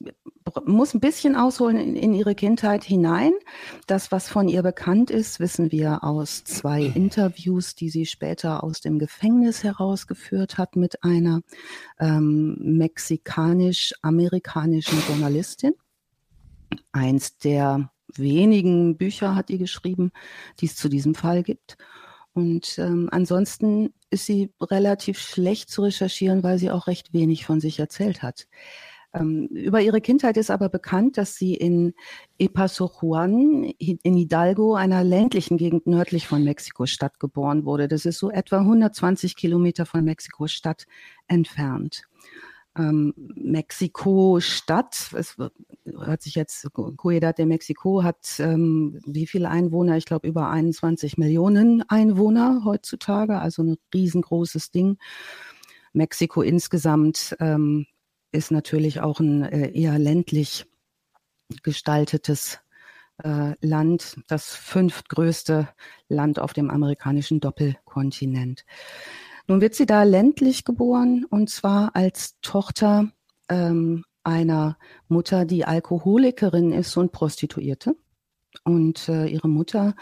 muss 0.65 0.93
ein 0.93 0.99
bisschen 0.99 1.35
ausholen 1.35 1.77
in, 1.77 1.95
in, 1.95 2.13
ihre 2.13 2.35
Kindheit 2.35 2.83
hinein. 2.83 3.31
Das, 3.87 4.11
was 4.11 4.29
von 4.29 4.47
ihr 4.47 4.61
bekannt 4.63 5.11
ist, 5.11 5.39
wissen 5.39 5.71
wir 5.71 6.03
aus 6.03 6.43
zwei 6.43 6.83
Interviews, 6.83 7.75
die 7.75 7.89
sie 7.89 8.05
später 8.05 8.63
aus 8.63 8.81
dem 8.81 8.99
Gefängnis 8.99 9.63
herausgeführt 9.63 10.57
hat 10.57 10.75
mit 10.75 11.03
einer 11.03 11.41
ähm, 11.99 12.57
mexikanisch-amerikanischen 12.59 15.01
Journalistin. 15.07 15.73
Eins 16.91 17.37
der 17.37 17.89
wenigen 18.15 18.97
Bücher 18.97 19.35
hat 19.35 19.49
die 19.49 19.57
geschrieben, 19.57 20.11
die 20.59 20.65
es 20.65 20.75
zu 20.75 20.89
diesem 20.89 21.15
Fall 21.15 21.43
gibt. 21.43 21.77
Und 22.33 22.77
ähm, 22.77 23.09
ansonsten 23.11 23.93
ist 24.09 24.25
sie 24.25 24.51
relativ 24.61 25.19
schlecht 25.19 25.69
zu 25.69 25.83
recherchieren, 25.83 26.43
weil 26.43 26.57
sie 26.57 26.71
auch 26.71 26.87
recht 26.87 27.13
wenig 27.13 27.45
von 27.45 27.59
sich 27.59 27.79
erzählt 27.79 28.23
hat. 28.23 28.47
Ähm, 29.13 29.47
über 29.47 29.81
ihre 29.81 30.01
Kindheit 30.01 30.37
ist 30.37 30.51
aber 30.51 30.69
bekannt, 30.69 31.17
dass 31.17 31.35
sie 31.35 31.55
in 31.55 31.93
Epaso 32.37 32.91
Juan 33.01 33.63
in 33.63 34.15
Hidalgo, 34.15 34.75
einer 34.75 35.03
ländlichen 35.03 35.57
Gegend 35.57 35.87
nördlich 35.87 36.27
von 36.27 36.43
Mexiko-Stadt, 36.43 37.19
geboren 37.19 37.65
wurde. 37.65 37.87
Das 37.87 38.05
ist 38.05 38.19
so 38.19 38.29
etwa 38.29 38.59
120 38.59 39.35
Kilometer 39.35 39.85
von 39.85 40.03
Mexiko-Stadt 40.03 40.85
entfernt 41.27 42.03
ähm, 42.79 43.13
Mexiko-Stadt, 43.35 45.11
es 45.13 45.37
hört 45.85 46.21
sich 46.21 46.35
jetzt, 46.35 46.67
Ciudad 47.01 47.37
de 47.37 47.45
Mexico 47.45 48.03
hat 48.03 48.39
ähm, 48.39 48.99
wie 49.05 49.27
viele 49.27 49.49
Einwohner? 49.49 49.97
Ich 49.97 50.05
glaube 50.05 50.27
über 50.27 50.49
21 50.49 51.17
Millionen 51.17 51.83
Einwohner 51.89 52.61
heutzutage, 52.65 53.39
also 53.39 53.63
ein 53.63 53.77
riesengroßes 53.93 54.71
Ding. 54.71 54.97
Mexiko 55.93 56.41
insgesamt 56.41 57.35
ähm, 57.39 57.87
ist 58.31 58.51
natürlich 58.51 59.01
auch 59.01 59.19
ein 59.19 59.43
äh, 59.43 59.71
eher 59.71 59.97
ländlich 59.97 60.65
gestaltetes 61.63 62.59
äh, 63.23 63.53
Land, 63.61 64.17
das 64.27 64.53
fünftgrößte 64.55 65.69
Land 66.07 66.39
auf 66.39 66.53
dem 66.53 66.69
amerikanischen 66.69 67.39
Doppelkontinent. 67.39 68.65
Nun 69.47 69.61
wird 69.61 69.75
sie 69.75 69.85
da 69.85 70.03
ländlich 70.03 70.63
geboren 70.63 71.25
und 71.29 71.49
zwar 71.49 71.95
als 71.95 72.39
Tochter 72.41 73.11
ähm, 73.49 74.05
einer 74.23 74.77
Mutter, 75.07 75.45
die 75.45 75.65
Alkoholikerin 75.65 76.71
ist 76.71 76.95
und 76.97 77.11
Prostituierte. 77.11 77.95
Und 78.63 79.07
äh, 79.09 79.27
ihre 79.27 79.47
Mutter, 79.47 79.95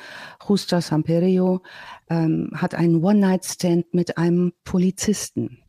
Justa 0.48 0.82
Samperio, 0.82 1.62
ähm, 2.10 2.52
hat 2.56 2.76
einen 2.76 3.04
One-Night-Stand 3.04 3.94
mit 3.94 4.18
einem 4.18 4.54
Polizisten. 4.64 5.60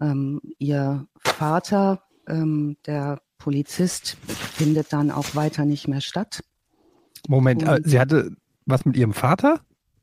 Ähm, 0.00 0.40
ihr 0.58 1.06
Vater, 1.18 2.02
ähm, 2.28 2.76
der 2.86 3.20
Polizist, 3.38 4.16
findet 4.26 4.92
dann 4.92 5.10
auch 5.10 5.34
weiter 5.34 5.64
nicht 5.64 5.88
mehr 5.88 6.00
statt. 6.00 6.42
Moment, 7.28 7.68
und, 7.68 7.86
sie 7.86 8.00
hatte 8.00 8.36
was 8.66 8.84
mit 8.84 8.96
ihrem 8.96 9.12
Vater? 9.12 9.60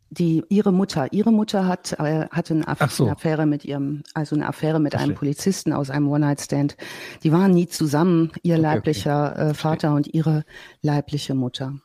die 0.10 0.44
ihre 0.50 0.72
Mutter, 0.72 1.12
ihre 1.14 1.32
Mutter 1.32 1.68
hat 1.68 1.94
äh, 2.00 2.28
hatte 2.32 2.56
eine, 2.56 2.68
Aff 2.68 2.92
so. 2.92 3.04
eine, 3.04 3.14
Affäre 3.14 3.46
mit 3.46 3.64
ihrem, 3.66 4.04
also 4.14 4.36
eine 4.36 4.48
Affäre 4.48 4.80
mit 4.80 4.94
Verstehe. 4.94 5.10
einem 5.10 5.18
Polizisten 5.18 5.74
aus 5.74 5.90
einem 5.90 6.08
One-Night-Stand. 6.10 6.78
Die 7.24 7.32
waren 7.32 7.52
nie 7.52 7.68
zusammen, 7.68 8.32
ihr 8.42 8.56
okay, 8.56 8.62
leiblicher 8.62 9.34
okay. 9.34 9.50
Äh, 9.50 9.54
Vater 9.54 9.94
und 9.94 10.08
ihre 10.14 10.46
leibliche 10.82 11.36
Mutter. 11.36 11.76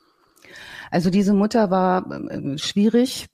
Also 0.91 1.11
diese 1.11 1.35
Mutter 1.35 1.71
war 1.71 2.11
äh, 2.31 2.57
schwierig 2.59 3.27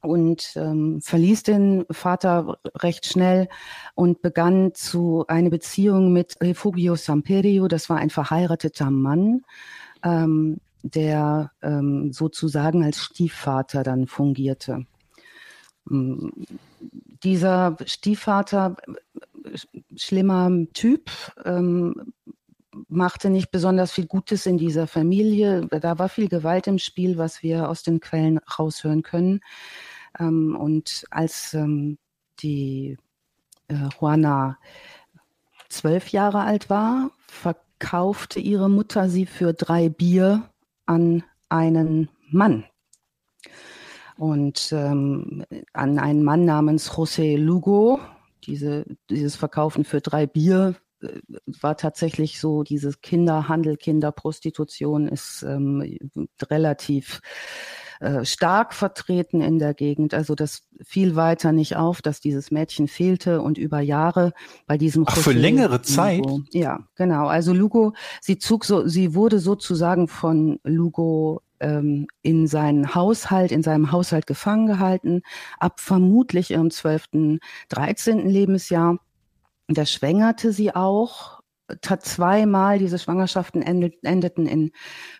und 0.00 0.52
ähm, 0.56 1.00
verließ 1.00 1.42
den 1.42 1.84
Vater 1.90 2.58
recht 2.76 3.06
schnell 3.06 3.48
und 3.94 4.22
begann 4.22 4.74
zu 4.74 5.24
eine 5.28 5.50
Beziehung 5.50 6.12
mit 6.12 6.36
Refugio 6.40 6.94
Samperio. 6.96 7.68
Das 7.68 7.90
war 7.90 7.98
ein 7.98 8.10
verheirateter 8.10 8.90
Mann. 8.90 9.42
Ähm, 10.04 10.58
der 10.82 11.50
ähm, 11.62 12.12
sozusagen 12.12 12.84
als 12.84 12.98
Stiefvater 12.98 13.82
dann 13.82 14.06
fungierte. 14.06 14.86
dieser 17.24 17.76
Stiefvater, 17.86 18.76
schlimmer 19.96 20.50
Typ, 20.74 21.10
ähm, 21.44 22.12
machte 22.88 23.30
nicht 23.30 23.50
besonders 23.50 23.92
viel 23.92 24.06
Gutes 24.06 24.46
in 24.46 24.58
dieser 24.58 24.86
Familie. 24.86 25.66
Da 25.68 25.98
war 25.98 26.08
viel 26.08 26.28
Gewalt 26.28 26.66
im 26.66 26.78
Spiel, 26.78 27.18
was 27.18 27.42
wir 27.42 27.68
aus 27.68 27.82
den 27.82 28.00
Quellen 28.00 28.38
raushören 28.38 29.02
können. 29.02 29.40
Ähm, 30.18 30.56
und 30.56 31.04
als 31.10 31.54
ähm, 31.54 31.98
die 32.40 32.96
äh, 33.68 33.88
Juana 34.00 34.58
zwölf 35.68 36.08
Jahre 36.08 36.40
alt 36.40 36.70
war, 36.70 37.10
verkaufte 37.26 38.40
ihre 38.40 38.70
Mutter 38.70 39.08
sie 39.08 39.26
für 39.26 39.52
drei 39.52 39.88
Bier 39.88 40.48
an 40.86 41.24
einen 41.48 42.08
Mann. 42.30 42.64
Und 44.16 44.72
ähm, 44.72 45.44
an 45.72 45.98
einen 45.98 46.24
Mann 46.24 46.44
namens 46.44 46.90
José 46.90 47.36
Lugo. 47.36 48.00
Diese, 48.44 48.84
dieses 49.10 49.36
Verkaufen 49.36 49.84
für 49.84 50.00
drei 50.00 50.26
Bier 50.26 50.74
war 51.60 51.76
tatsächlich 51.76 52.40
so, 52.40 52.62
dieses 52.62 53.00
Kinderhandel, 53.00 53.76
Kinderprostitution 53.76 55.08
ist 55.08 55.42
ähm, 55.42 55.98
relativ 56.50 57.20
äh, 58.00 58.24
stark 58.24 58.74
vertreten 58.74 59.40
in 59.40 59.58
der 59.58 59.74
Gegend. 59.74 60.14
Also 60.14 60.34
das 60.34 60.62
fiel 60.82 61.16
weiter 61.16 61.52
nicht 61.52 61.76
auf, 61.76 62.00
dass 62.00 62.20
dieses 62.20 62.50
Mädchen 62.50 62.86
fehlte 62.86 63.42
und 63.42 63.58
über 63.58 63.80
Jahre 63.80 64.32
bei 64.66 64.78
diesem 64.78 65.04
Ach, 65.06 65.16
für 65.16 65.32
längere 65.32 65.82
Zeit. 65.82 66.18
Lugo, 66.18 66.42
ja, 66.52 66.80
genau. 66.94 67.26
Also 67.26 67.52
Lugo, 67.52 67.94
sie 68.20 68.38
zog 68.38 68.64
so, 68.64 68.86
sie 68.86 69.14
wurde 69.14 69.40
sozusagen 69.40 70.06
von 70.06 70.60
Lugo 70.62 71.42
ähm, 71.60 72.06
in 72.22 72.46
seinen 72.46 72.94
Haushalt, 72.94 73.50
in 73.50 73.62
seinem 73.62 73.90
Haushalt 73.90 74.26
gefangen 74.26 74.66
gehalten, 74.66 75.22
ab 75.58 75.80
vermutlich 75.80 76.52
ihrem 76.52 76.70
12., 76.70 77.40
13. 77.68 78.28
Lebensjahr. 78.28 78.98
Da 79.68 79.84
schwängerte 79.86 80.52
sie 80.52 80.74
auch 80.74 81.38
zweimal 82.00 82.78
diese 82.78 82.98
Schwangerschaften 82.98 83.62
endeten 83.62 84.46
in 84.46 84.70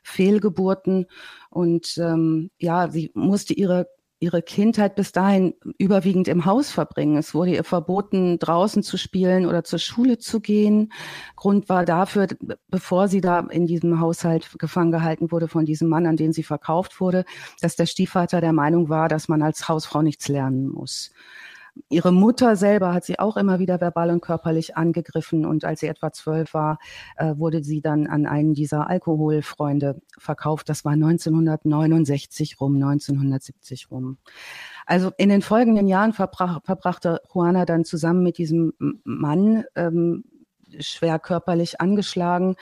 Fehlgeburten 0.02 1.07
und 1.50 1.99
ähm, 1.99 2.50
ja, 2.59 2.88
sie 2.88 3.11
musste 3.14 3.52
ihre 3.52 3.87
ihre 4.21 4.43
Kindheit 4.43 4.97
bis 4.97 5.12
dahin 5.12 5.55
überwiegend 5.78 6.26
im 6.26 6.45
Haus 6.45 6.71
verbringen. 6.71 7.17
Es 7.17 7.35
wurde 7.35 7.52
ihr 7.52 7.62
verboten, 7.62 8.38
draußen 8.38 8.83
zu 8.83 8.97
spielen 8.97 9.47
oder 9.47 9.62
zur 9.62 9.78
Schule 9.78 10.19
zu 10.19 10.40
gehen. 10.40 10.93
Grund 11.37 11.69
war 11.69 11.85
dafür, 11.85 12.26
bevor 12.69 13.07
sie 13.07 13.21
da 13.21 13.40
in 13.40 13.67
diesem 13.67 14.00
Haushalt 14.00 14.59
gefangen 14.59 14.90
gehalten 14.90 15.31
wurde 15.31 15.47
von 15.47 15.64
diesem 15.64 15.88
Mann, 15.88 16.07
an 16.07 16.17
den 16.17 16.33
sie 16.33 16.43
verkauft 16.43 17.00
wurde, 17.00 17.25
dass 17.61 17.76
der 17.76 17.87
Stiefvater 17.87 18.40
der 18.40 18.52
Meinung 18.52 18.88
war, 18.88 19.09
dass 19.09 19.28
man 19.28 19.40
als 19.40 19.69
Hausfrau 19.69 20.02
nichts 20.02 20.26
lernen 20.26 20.69
muss. 20.69 21.12
Ihre 21.88 22.12
Mutter 22.12 22.56
selber 22.56 22.92
hat 22.92 23.04
sie 23.04 23.18
auch 23.18 23.37
immer 23.37 23.58
wieder 23.58 23.80
verbal 23.80 24.11
und 24.11 24.20
körperlich 24.20 24.76
angegriffen 24.76 25.44
und 25.44 25.64
als 25.64 25.80
sie 25.80 25.87
etwa 25.87 26.12
zwölf 26.12 26.54
war, 26.54 26.78
äh, 27.16 27.35
wurde 27.37 27.62
sie 27.62 27.80
dann 27.80 28.06
an 28.06 28.26
einen 28.26 28.54
dieser 28.54 28.88
Alkoholfreunde 28.88 30.00
verkauft. 30.18 30.68
Das 30.68 30.85
war 30.85 30.92
1969 30.92 32.61
rum, 32.61 32.75
1970 32.76 33.90
rum. 33.90 34.18
Also 34.87 35.12
in 35.18 35.28
den 35.28 35.42
folgenden 35.42 35.87
Jahren 35.87 36.12
verbrach, 36.12 36.61
verbrachte 36.64 37.20
Juana 37.32 37.64
dann 37.64 37.85
zusammen 37.85 38.23
mit 38.23 38.38
diesem 38.38 38.73
Mann 39.04 39.64
ähm, 39.75 40.25
schwer 40.80 41.18
körperlich 41.18 41.80
angeschlagen, 41.80 42.56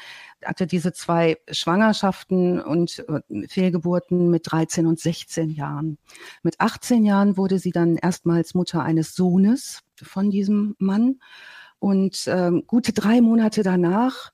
hatte 0.46 0.66
diese 0.66 0.92
zwei 0.92 1.38
Schwangerschaften 1.50 2.60
und 2.60 3.04
äh, 3.08 3.46
Fehlgeburten 3.48 4.30
mit 4.30 4.50
13 4.50 4.86
und 4.86 4.98
16 4.98 5.50
Jahren. 5.50 5.98
Mit 6.42 6.60
18 6.60 7.04
Jahren 7.04 7.36
wurde 7.36 7.58
sie 7.58 7.72
dann 7.72 7.96
erstmals 7.96 8.54
Mutter 8.54 8.82
eines 8.82 9.14
Sohnes 9.14 9.82
von 10.02 10.30
diesem 10.30 10.76
Mann. 10.78 11.20
Und 11.78 12.24
ähm, 12.26 12.64
gute 12.66 12.92
drei 12.92 13.20
Monate 13.20 13.62
danach 13.62 14.32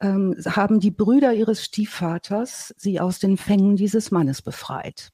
ähm, 0.00 0.34
haben 0.44 0.80
die 0.80 0.90
Brüder 0.90 1.32
ihres 1.34 1.64
Stiefvaters 1.64 2.74
sie 2.76 3.00
aus 3.00 3.18
den 3.18 3.36
Fängen 3.36 3.76
dieses 3.76 4.10
Mannes 4.10 4.42
befreit. 4.42 5.10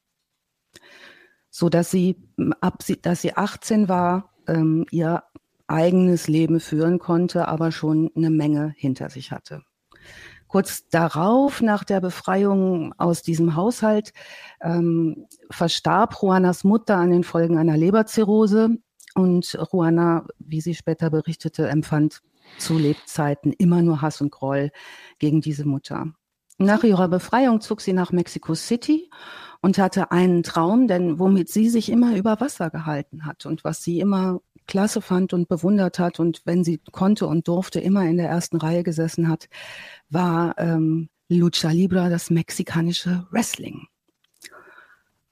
So 1.49 1.69
dass 1.69 1.91
sie, 1.91 2.17
ab, 2.61 2.83
dass 3.01 3.21
sie 3.21 3.35
18 3.35 3.89
war, 3.89 4.33
ähm, 4.47 4.85
ihr 4.91 5.23
eigenes 5.67 6.27
Leben 6.27 6.59
führen 6.59 6.99
konnte, 6.99 7.47
aber 7.47 7.71
schon 7.71 8.09
eine 8.15 8.29
Menge 8.29 8.73
hinter 8.77 9.09
sich 9.09 9.31
hatte. 9.31 9.63
Kurz 10.47 10.87
darauf, 10.89 11.61
nach 11.61 11.83
der 11.83 11.99
Befreiung 11.99 12.93
aus 12.97 13.21
diesem 13.21 13.55
Haushalt, 13.55 14.13
ähm, 14.61 15.27
verstarb 15.51 16.15
Juanas 16.21 16.63
Mutter 16.63 16.97
an 16.97 17.11
den 17.11 17.23
Folgen 17.23 17.57
einer 17.57 17.77
Leberzirrhose 17.77 18.77
und 19.15 19.57
Juana, 19.71 20.25
wie 20.39 20.61
sie 20.61 20.75
später 20.75 21.09
berichtete, 21.09 21.67
empfand 21.67 22.21
zu 22.57 22.77
Lebzeiten 22.77 23.51
immer 23.53 23.81
nur 23.81 24.01
Hass 24.01 24.21
und 24.21 24.31
Groll 24.31 24.71
gegen 25.19 25.41
diese 25.41 25.65
Mutter. 25.65 26.13
Nach 26.59 26.83
ihrer 26.83 27.07
Befreiung 27.07 27.61
zog 27.61 27.81
sie 27.81 27.93
nach 27.93 28.11
Mexico 28.11 28.55
City 28.55 29.09
und 29.61 29.77
hatte 29.77 30.11
einen 30.11 30.43
Traum, 30.43 30.87
denn 30.87 31.19
womit 31.19 31.49
sie 31.49 31.69
sich 31.69 31.91
immer 31.91 32.15
über 32.15 32.39
Wasser 32.39 32.69
gehalten 32.69 33.25
hat 33.25 33.45
und 33.45 33.63
was 33.63 33.83
sie 33.83 33.99
immer 33.99 34.41
klasse 34.67 35.01
fand 35.01 35.33
und 35.33 35.47
bewundert 35.47 35.97
hat 35.99 36.19
und 36.19 36.41
wenn 36.45 36.63
sie 36.63 36.79
konnte 36.91 37.25
und 37.27 37.47
durfte, 37.47 37.79
immer 37.79 38.03
in 38.05 38.17
der 38.17 38.29
ersten 38.29 38.57
Reihe 38.57 38.83
gesessen 38.83 39.29
hat, 39.29 39.47
war 40.09 40.55
ähm, 40.57 41.09
Lucha 41.29 41.71
Libre, 41.71 42.09
das 42.09 42.29
mexikanische 42.29 43.25
Wrestling. 43.31 43.87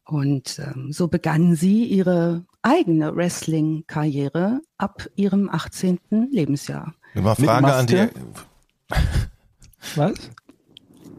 Und 0.05 0.59
ähm, 0.59 0.91
so 0.91 1.07
begann 1.07 1.55
sie 1.55 1.83
ihre 1.85 2.45
eigene 2.61 3.15
Wrestling-Karriere 3.15 4.61
ab 4.77 5.07
ihrem 5.15 5.49
18. 5.49 5.99
Lebensjahr. 6.31 6.93
Mal 7.15 7.35
Frage 7.35 7.73
an 7.73 7.87
die. 7.87 8.07
Was? 9.95 10.13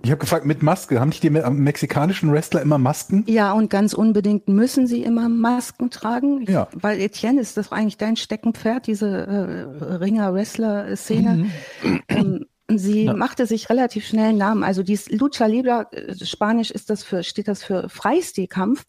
Ich 0.03 0.11
habe 0.11 0.21
gefragt, 0.21 0.47
mit 0.47 0.63
Maske. 0.63 1.01
Haben 1.01 1.09
nicht 1.09 1.23
die 1.23 1.31
mexikanischen 1.31 2.33
Wrestler 2.33 2.63
immer 2.63 2.79
Masken? 2.79 3.25
Ja, 3.27 3.53
und 3.53 3.71
ganz 3.71 3.93
unbedingt 3.93 4.49
müssen 4.49 4.87
sie 4.87 5.03
immer 5.03 5.29
Masken 5.29 5.91
tragen. 5.91 6.43
Ich, 6.43 6.49
ja. 6.51 6.69
Weil 6.73 7.01
Etienne 7.01 7.41
ist 7.41 7.57
das 7.57 7.73
eigentlich 7.73 7.97
dein 7.97 8.17
Steckenpferd, 8.17 8.87
diese 8.87 9.09
äh, 9.09 9.95
Ringer-Wrestler-Szene. 9.95 11.49
Mhm. 11.83 12.03
Ähm, 12.09 12.47
sie 12.69 13.05
ja. 13.05 13.15
machte 13.15 13.47
sich 13.47 13.71
relativ 13.71 14.07
schnell 14.07 14.31
einen 14.31 14.39
Namen. 14.39 14.65
Also 14.65 14.83
dieses 14.83 15.11
Lucha 15.11 15.47
Libre, 15.47 15.89
äh, 15.93 16.15
Spanisch 16.25 16.71
ist 16.71 16.91
das 16.91 17.03
für, 17.03 17.23
steht 17.23 17.49
das 17.49 17.65
für 17.65 17.89
Freistilkampf. 17.89 18.85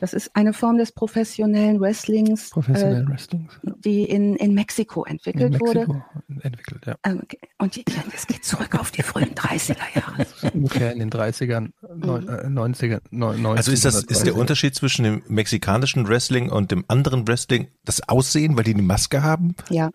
Das 0.00 0.12
ist 0.12 0.30
eine 0.34 0.52
Form 0.52 0.78
des 0.78 0.92
professionellen 0.92 1.80
Wrestlings, 1.80 2.50
Professionellen 2.50 3.06
äh, 3.06 3.10
Wrestlings 3.10 3.60
die 3.84 4.04
in, 4.04 4.36
in 4.36 4.54
Mexiko 4.54 5.04
entwickelt 5.04 5.54
in 5.54 5.58
Mexiko 5.58 5.94
wurde. 5.94 6.04
Entwickelt, 6.42 6.86
ja. 6.86 6.96
Ähm, 7.04 7.22
und 7.58 7.76
es 8.14 8.26
geht 8.26 8.44
zurück 8.44 8.78
auf 8.78 8.90
die 8.90 9.02
frühen 9.02 9.34
30er 9.34 9.76
Jahre. 9.94 10.26
Ungefähr 10.54 10.92
in 10.92 10.98
den 10.98 11.10
30ern, 11.10 11.70
mhm. 11.82 12.58
90er, 12.58 13.00
90er. 13.12 13.56
Also 13.56 13.72
ist 13.72 13.84
das 13.84 14.02
ist 14.04 14.26
der 14.26 14.36
Unterschied 14.36 14.74
zwischen 14.74 15.04
dem 15.04 15.22
mexikanischen 15.28 16.08
Wrestling 16.08 16.50
und 16.50 16.70
dem 16.70 16.84
anderen 16.88 17.26
Wrestling 17.26 17.68
das 17.84 18.08
Aussehen, 18.08 18.56
weil 18.56 18.64
die 18.64 18.74
eine 18.74 18.82
Maske 18.82 19.22
haben? 19.22 19.54
Ja. 19.70 19.90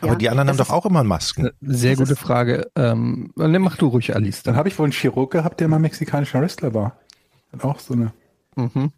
Aber 0.00 0.12
ja. 0.12 0.18
die 0.18 0.28
anderen 0.28 0.48
das 0.48 0.58
haben 0.58 0.66
doch 0.68 0.74
auch 0.74 0.86
immer 0.86 1.04
Masken. 1.04 1.50
Sehr 1.60 1.96
das 1.96 2.00
gute 2.00 2.16
Frage. 2.16 2.70
Ähm, 2.76 3.32
mach 3.36 3.76
du 3.76 3.88
ruhig, 3.88 4.14
Alice. 4.14 4.42
Dann 4.42 4.56
habe 4.56 4.68
ich 4.68 4.78
wohl 4.78 4.84
einen 4.84 4.92
Chirurg 4.92 5.32
gehabt, 5.32 5.60
der 5.60 5.68
mal 5.68 5.78
mexikanischer 5.78 6.40
Wrestler 6.40 6.74
war. 6.74 6.98
Hat 7.52 7.64
auch 7.64 7.78
so 7.78 7.94
eine. 7.94 8.12
Mhm. 8.56 8.92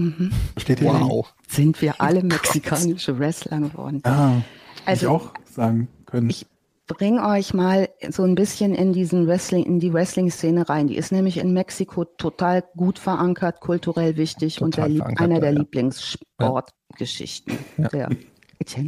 Mhm. 0.00 0.32
Steht 0.56 0.82
wow. 0.82 1.30
Sind 1.46 1.80
wir 1.82 2.00
alle 2.00 2.22
mexikanische 2.22 3.18
Wrestler 3.18 3.60
geworden. 3.60 4.00
Ah, 4.04 4.40
also 4.86 5.06
ich 5.06 5.12
auch 5.12 5.34
sagen 5.44 5.88
können. 6.06 6.30
Ich 6.30 6.46
bringe 6.86 7.22
euch 7.26 7.52
mal 7.52 7.90
so 8.08 8.22
ein 8.22 8.34
bisschen 8.34 8.74
in 8.74 8.94
diesen 8.94 9.26
Wrestling, 9.26 9.64
in 9.64 9.78
die 9.78 9.92
Wrestling-Szene 9.92 10.66
rein. 10.68 10.88
Die 10.88 10.96
ist 10.96 11.12
nämlich 11.12 11.36
in 11.36 11.52
Mexiko 11.52 12.04
total 12.04 12.64
gut 12.76 12.98
verankert, 12.98 13.60
kulturell 13.60 14.16
wichtig 14.16 14.56
total 14.56 14.90
und 14.90 14.98
der, 14.98 15.20
einer 15.20 15.38
der 15.38 15.52
ja. 15.52 15.58
Lieblingssportgeschichten. 15.58 17.58
Ja. 17.76 17.88
Der, 17.88 18.08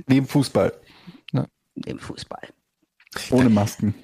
Neben 0.06 0.26
Fußball. 0.26 0.72
Ja. 1.32 1.46
Neben 1.74 1.98
Fußball. 1.98 2.48
Ohne 3.30 3.50
Masken. 3.50 3.94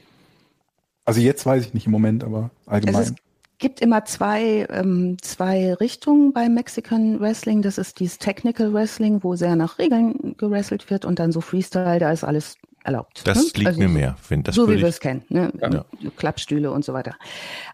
Also 1.05 1.21
jetzt 1.21 1.47
weiß 1.47 1.67
ich 1.67 1.75
nicht 1.75 1.87
im 1.87 1.93
Moment, 1.93 2.23
aber 2.23 2.51
allgemein 2.67 3.17
gibt 3.59 3.81
immer 3.81 4.05
zwei, 4.05 4.67
ähm, 4.71 5.17
zwei 5.21 5.75
Richtungen 5.75 6.33
beim 6.33 6.55
Mexican 6.55 7.21
Wrestling. 7.21 7.63
Das 7.63 7.79
ist 7.79 8.01
dieses 8.01 8.19
Technical 8.19 8.73
Wrestling, 8.73 9.23
wo 9.23 9.37
sehr 9.37 9.57
nach 9.57 9.79
Regeln 9.79 10.37
gewrestelt 10.37 10.91
wird 10.91 11.05
und 11.05 11.19
dann 11.19 11.33
so 11.33 11.41
Freestyle, 11.41 11.99
da 11.99 12.13
ist 12.13 12.25
alles 12.25 12.57
erlaubt. 12.85 13.23
Das 13.25 13.39
ne? 13.39 13.45
liegt 13.55 13.67
also 13.67 13.81
mir 13.81 13.89
mehr, 13.89 14.17
finde 14.21 14.45
das. 14.45 14.55
So 14.55 14.69
wie 14.69 14.79
wir 14.79 14.89
es 14.89 15.01
kennen, 15.01 15.25
ne? 15.29 15.53
Ja. 15.61 15.85
Klappstühle 16.17 16.71
und 16.71 16.85
so 16.85 16.93
weiter. 16.93 17.15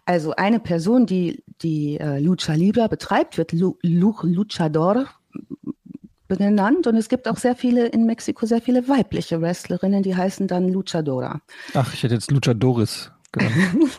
Also 0.06 0.34
eine 0.36 0.60
Person, 0.60 1.06
die 1.06 1.42
die 1.62 1.98
äh, 1.98 2.18
Lucha 2.18 2.54
Libre 2.54 2.88
betreibt, 2.88 3.38
wird 3.38 3.52
Lu 3.52 3.76
Lu 3.82 4.14
Luchador 4.22 5.06
genannt 6.28 6.86
und 6.86 6.96
es 6.96 7.08
gibt 7.08 7.28
auch 7.28 7.36
sehr 7.36 7.54
viele 7.54 7.86
in 7.86 8.06
Mexiko 8.06 8.46
sehr 8.46 8.60
viele 8.60 8.88
weibliche 8.88 9.40
Wrestlerinnen, 9.40 10.02
die 10.02 10.16
heißen 10.16 10.48
dann 10.48 10.68
Luchadora. 10.68 11.40
Ach, 11.74 11.92
ich 11.94 12.02
hätte 12.02 12.14
jetzt 12.14 12.30
Luchadoris 12.30 13.12
genannt. 13.30 13.54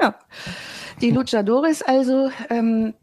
Ja. 0.00 0.14
Die 1.00 1.10
Luchadores 1.10 1.82
also 1.82 2.30
ähm, 2.50 2.94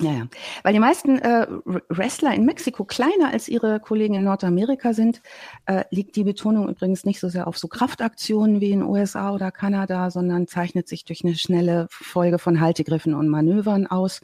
Naja, 0.00 0.28
weil 0.62 0.72
die 0.72 0.78
meisten 0.78 1.18
äh, 1.18 1.46
Wrestler 1.88 2.32
in 2.32 2.44
Mexiko 2.44 2.84
kleiner 2.84 3.32
als 3.32 3.48
ihre 3.48 3.80
Kollegen 3.80 4.14
in 4.14 4.24
Nordamerika 4.24 4.92
sind, 4.92 5.20
äh, 5.66 5.84
liegt 5.90 6.14
die 6.14 6.22
Betonung 6.22 6.68
übrigens 6.68 7.04
nicht 7.04 7.18
so 7.18 7.28
sehr 7.28 7.48
auf 7.48 7.58
so 7.58 7.66
Kraftaktionen 7.66 8.60
wie 8.60 8.70
in 8.70 8.84
USA 8.84 9.32
oder 9.32 9.50
Kanada, 9.50 10.10
sondern 10.10 10.46
zeichnet 10.46 10.86
sich 10.86 11.04
durch 11.04 11.24
eine 11.24 11.34
schnelle 11.34 11.88
Folge 11.90 12.38
von 12.38 12.60
Haltegriffen 12.60 13.14
und 13.14 13.28
Manövern 13.28 13.88
aus. 13.88 14.20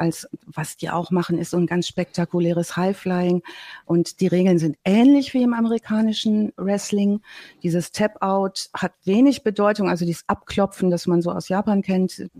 Als 0.00 0.28
was 0.46 0.78
die 0.78 0.88
auch 0.88 1.10
machen, 1.10 1.38
ist 1.38 1.50
so 1.50 1.58
ein 1.58 1.66
ganz 1.66 1.86
spektakuläres 1.86 2.76
Highflying. 2.76 3.42
Und 3.84 4.20
die 4.20 4.28
Regeln 4.28 4.58
sind 4.58 4.78
ähnlich 4.84 5.34
wie 5.34 5.42
im 5.42 5.52
amerikanischen 5.52 6.52
Wrestling. 6.56 7.20
Dieses 7.62 7.92
Tap-Out 7.92 8.70
hat 8.72 8.92
wenig 9.04 9.42
Bedeutung, 9.42 9.90
also 9.90 10.06
dieses 10.06 10.24
Abklopfen, 10.26 10.90
das 10.90 11.06
man 11.06 11.20
so 11.20 11.30
aus 11.30 11.48
Japan 11.48 11.82
kennt 11.82 12.30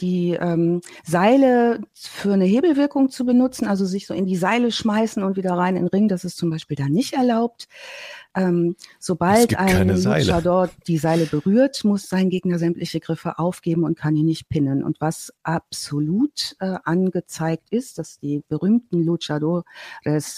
die 0.00 0.32
ähm, 0.32 0.80
Seile 1.04 1.80
für 1.94 2.34
eine 2.34 2.44
Hebelwirkung 2.44 3.10
zu 3.10 3.24
benutzen, 3.24 3.66
also 3.66 3.84
sich 3.84 4.06
so 4.06 4.14
in 4.14 4.26
die 4.26 4.36
Seile 4.36 4.70
schmeißen 4.70 5.22
und 5.22 5.36
wieder 5.36 5.52
rein 5.52 5.76
in 5.76 5.84
den 5.84 5.88
Ring, 5.88 6.08
das 6.08 6.24
ist 6.24 6.36
zum 6.36 6.50
Beispiel 6.50 6.76
da 6.76 6.88
nicht 6.88 7.14
erlaubt. 7.14 7.68
Ähm, 8.36 8.76
sobald 8.98 9.58
ein 9.58 9.88
Luchador 9.88 10.68
die 10.86 10.98
Seile 10.98 11.24
berührt, 11.24 11.82
muss 11.84 12.08
sein 12.08 12.28
Gegner 12.28 12.58
sämtliche 12.58 13.00
Griffe 13.00 13.38
aufgeben 13.38 13.84
und 13.84 13.96
kann 13.96 14.14
ihn 14.14 14.26
nicht 14.26 14.50
pinnen. 14.50 14.84
Und 14.84 15.00
was 15.00 15.32
absolut 15.42 16.54
äh, 16.60 16.76
angezeigt 16.84 17.68
ist, 17.70 17.98
dass 17.98 18.18
die 18.18 18.42
berühmten 18.46 19.02
Luchadores 19.02 19.64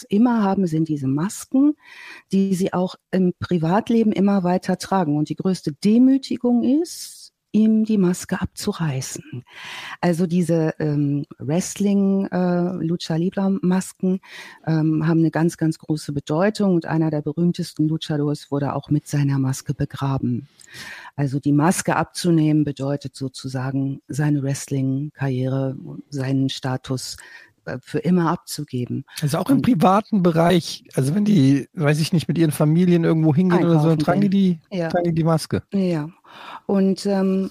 immer 0.08 0.44
haben, 0.44 0.68
sind 0.68 0.88
diese 0.88 1.08
Masken, 1.08 1.74
die 2.30 2.54
sie 2.54 2.72
auch 2.72 2.94
im 3.10 3.34
Privatleben 3.40 4.12
immer 4.12 4.44
weiter 4.44 4.78
tragen. 4.78 5.16
Und 5.16 5.28
die 5.28 5.36
größte 5.36 5.72
Demütigung 5.72 6.62
ist, 6.62 7.17
ihm 7.52 7.84
die 7.84 7.98
Maske 7.98 8.40
abzureißen. 8.40 9.44
Also 10.00 10.26
diese 10.26 10.74
ähm, 10.78 11.24
Wrestling 11.38 12.26
äh, 12.26 12.36
ähm, 14.66 15.06
haben 15.06 15.18
eine 15.20 15.30
ganz 15.30 15.56
ganz 15.56 15.78
große 15.78 16.12
Bedeutung 16.12 16.74
und 16.74 16.86
einer 16.86 17.10
der 17.10 17.22
berühmtesten 17.22 17.88
Luchadors 17.88 18.50
wurde 18.50 18.74
auch 18.74 18.90
mit 18.90 19.06
seiner 19.08 19.38
Maske 19.38 19.74
begraben. 19.74 20.48
Also 21.16 21.40
die 21.40 21.52
Maske 21.52 21.96
abzunehmen 21.96 22.64
bedeutet 22.64 23.16
sozusagen 23.16 24.02
seine 24.08 24.42
Wrestling 24.42 25.10
Karriere, 25.14 25.76
seinen 26.10 26.48
Status 26.48 27.16
für 27.80 27.98
immer 27.98 28.30
abzugeben. 28.30 29.04
Also 29.20 29.38
auch 29.38 29.50
im 29.50 29.62
privaten 29.62 30.22
Bereich, 30.22 30.84
also 30.94 31.14
wenn 31.14 31.24
die, 31.24 31.68
weiß 31.74 32.00
ich 32.00 32.12
nicht, 32.12 32.28
mit 32.28 32.38
ihren 32.38 32.52
Familien 32.52 33.04
irgendwo 33.04 33.34
hingehen 33.34 33.64
oder 33.64 33.80
so, 33.80 33.96
tragen 33.96 34.20
die 34.20 34.30
die, 34.30 34.60
ja. 34.70 34.88
tragen 34.88 35.04
die 35.04 35.14
die 35.14 35.24
Maske. 35.24 35.62
Ja. 35.72 36.08
Und 36.66 37.06
ähm, 37.06 37.50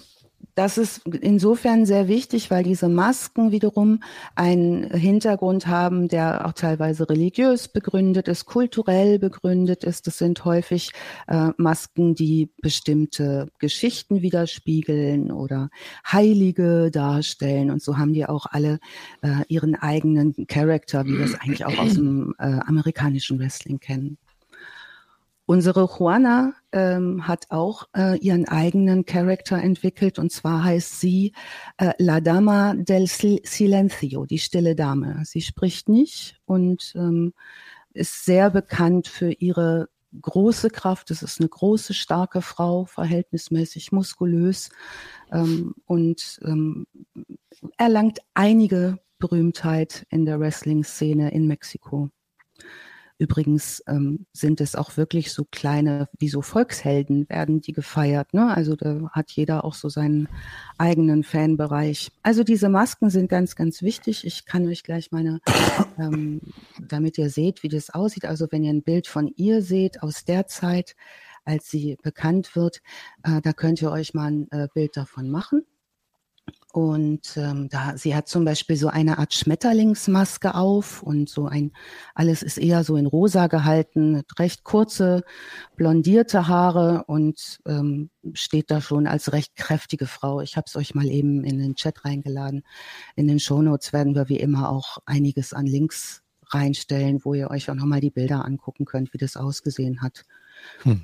das 0.57 0.79
ist 0.79 1.05
insofern 1.05 1.85
sehr 1.85 2.07
wichtig, 2.07 2.49
weil 2.49 2.63
diese 2.63 2.89
Masken 2.89 3.51
wiederum 3.51 4.01
einen 4.33 4.89
Hintergrund 4.89 5.67
haben, 5.67 6.07
der 6.07 6.47
auch 6.47 6.53
teilweise 6.53 7.07
religiös 7.07 7.67
begründet 7.67 8.27
ist, 8.27 8.47
kulturell 8.47 9.19
begründet 9.19 9.83
ist. 9.83 10.07
Das 10.07 10.17
sind 10.17 10.43
häufig 10.45 10.93
äh, 11.27 11.51
Masken, 11.57 12.15
die 12.15 12.49
bestimmte 12.59 13.51
Geschichten 13.59 14.23
widerspiegeln 14.23 15.31
oder 15.31 15.69
Heilige 16.11 16.89
darstellen. 16.89 17.69
Und 17.69 17.83
so 17.83 17.99
haben 17.99 18.13
die 18.13 18.25
auch 18.25 18.47
alle 18.49 18.79
äh, 19.21 19.43
ihren 19.49 19.75
eigenen 19.75 20.47
Charakter, 20.47 21.05
wie 21.05 21.19
wir 21.19 21.25
es 21.25 21.35
eigentlich 21.35 21.65
auch 21.65 21.77
aus 21.77 21.93
dem 21.93 22.33
äh, 22.39 22.45
amerikanischen 22.65 23.37
Wrestling 23.37 23.79
kennen. 23.79 24.17
Unsere 25.49 25.85
Juana 25.85 26.55
ähm, 26.73 27.25
hat 27.25 27.45
auch 27.51 27.87
äh, 27.95 28.17
ihren 28.19 28.49
eigenen 28.49 29.05
Charakter 29.05 29.57
entwickelt 29.57 30.19
und 30.19 30.29
zwar 30.29 30.65
heißt 30.65 30.99
sie 30.99 31.31
äh, 31.77 31.93
La 31.99 32.19
Dama 32.19 32.73
del 32.75 33.07
Silencio, 33.07 34.25
die 34.25 34.39
stille 34.39 34.75
Dame. 34.75 35.21
Sie 35.23 35.39
spricht 35.39 35.87
nicht 35.87 36.41
und 36.45 36.91
ähm, 36.97 37.33
ist 37.93 38.25
sehr 38.25 38.49
bekannt 38.49 39.07
für 39.07 39.31
ihre 39.31 39.87
große 40.21 40.69
Kraft. 40.69 41.11
Es 41.11 41.23
ist 41.23 41.39
eine 41.39 41.47
große, 41.47 41.93
starke 41.93 42.41
Frau, 42.41 42.83
verhältnismäßig 42.83 43.93
muskulös 43.93 44.69
ähm, 45.31 45.75
und 45.85 46.41
ähm, 46.43 46.87
erlangt 47.77 48.19
einige 48.33 48.99
Berühmtheit 49.17 50.05
in 50.09 50.25
der 50.25 50.41
Wrestling-Szene 50.41 51.31
in 51.31 51.47
Mexiko. 51.47 52.09
Übrigens 53.19 53.83
ähm, 53.87 54.27
sind 54.31 54.61
es 54.61 54.75
auch 54.75 54.95
wirklich 54.95 55.31
so 55.31 55.45
kleine, 55.45 56.07
wie 56.19 56.29
so 56.29 56.41
Volkshelden 56.41 57.27
werden 57.29 57.61
die 57.61 57.73
gefeiert. 57.73 58.33
Ne? 58.33 58.55
Also 58.55 58.75
da 58.75 59.09
hat 59.11 59.31
jeder 59.31 59.65
auch 59.65 59.73
so 59.73 59.89
seinen 59.89 60.29
eigenen 60.77 61.23
Fanbereich. 61.23 62.11
Also 62.21 62.43
diese 62.43 62.69
Masken 62.69 63.09
sind 63.09 63.27
ganz, 63.27 63.55
ganz 63.55 63.81
wichtig. 63.81 64.25
Ich 64.25 64.45
kann 64.45 64.67
euch 64.67 64.83
gleich 64.83 65.11
meine, 65.11 65.39
ähm, 65.97 66.41
damit 66.87 67.17
ihr 67.17 67.29
seht, 67.29 67.63
wie 67.63 67.69
das 67.69 67.89
aussieht. 67.89 68.25
Also 68.25 68.47
wenn 68.51 68.63
ihr 68.63 68.71
ein 68.71 68.83
Bild 68.83 69.07
von 69.07 69.33
ihr 69.35 69.63
seht 69.63 70.03
aus 70.03 70.23
der 70.23 70.45
Zeit, 70.47 70.95
als 71.43 71.69
sie 71.69 71.97
bekannt 72.03 72.55
wird, 72.55 72.81
äh, 73.23 73.41
da 73.41 73.53
könnt 73.53 73.81
ihr 73.81 73.91
euch 73.91 74.13
mal 74.13 74.31
ein 74.31 74.51
äh, 74.51 74.67
Bild 74.73 74.95
davon 74.95 75.31
machen. 75.31 75.63
Und 76.73 77.37
ähm, 77.37 77.69
da, 77.69 77.97
sie 77.97 78.15
hat 78.15 78.27
zum 78.27 78.45
Beispiel 78.45 78.75
so 78.75 78.87
eine 78.87 79.17
Art 79.17 79.33
Schmetterlingsmaske 79.33 80.53
auf 80.53 81.01
und 81.01 81.27
so 81.27 81.47
ein, 81.47 81.71
alles 82.13 82.43
ist 82.43 82.59
eher 82.59 82.83
so 82.83 82.97
in 82.97 83.07
rosa 83.07 83.47
gehalten, 83.47 84.21
recht 84.37 84.63
kurze, 84.63 85.23
blondierte 85.75 86.47
Haare 86.47 87.05
und 87.07 87.61
ähm, 87.65 88.11
steht 88.33 88.69
da 88.69 88.79
schon 88.79 89.07
als 89.07 89.33
recht 89.33 89.55
kräftige 89.55 90.05
Frau. 90.05 90.39
Ich 90.41 90.55
habe 90.55 90.65
es 90.67 90.75
euch 90.75 90.93
mal 90.93 91.07
eben 91.07 91.43
in 91.43 91.57
den 91.57 91.75
Chat 91.75 92.05
reingeladen. 92.05 92.63
In 93.15 93.27
den 93.27 93.39
Shownotes 93.39 93.91
werden 93.91 94.13
wir 94.13 94.29
wie 94.29 94.39
immer 94.39 94.69
auch 94.69 94.99
einiges 95.07 95.53
an 95.53 95.65
Links 95.65 96.21
reinstellen, 96.49 97.21
wo 97.23 97.33
ihr 97.33 97.49
euch 97.49 97.71
auch 97.71 97.75
nochmal 97.75 98.01
die 98.01 98.11
Bilder 98.11 98.45
angucken 98.45 98.85
könnt, 98.85 99.13
wie 99.13 99.17
das 99.17 99.35
ausgesehen 99.35 100.03
hat. 100.03 100.25
Hm. 100.83 101.01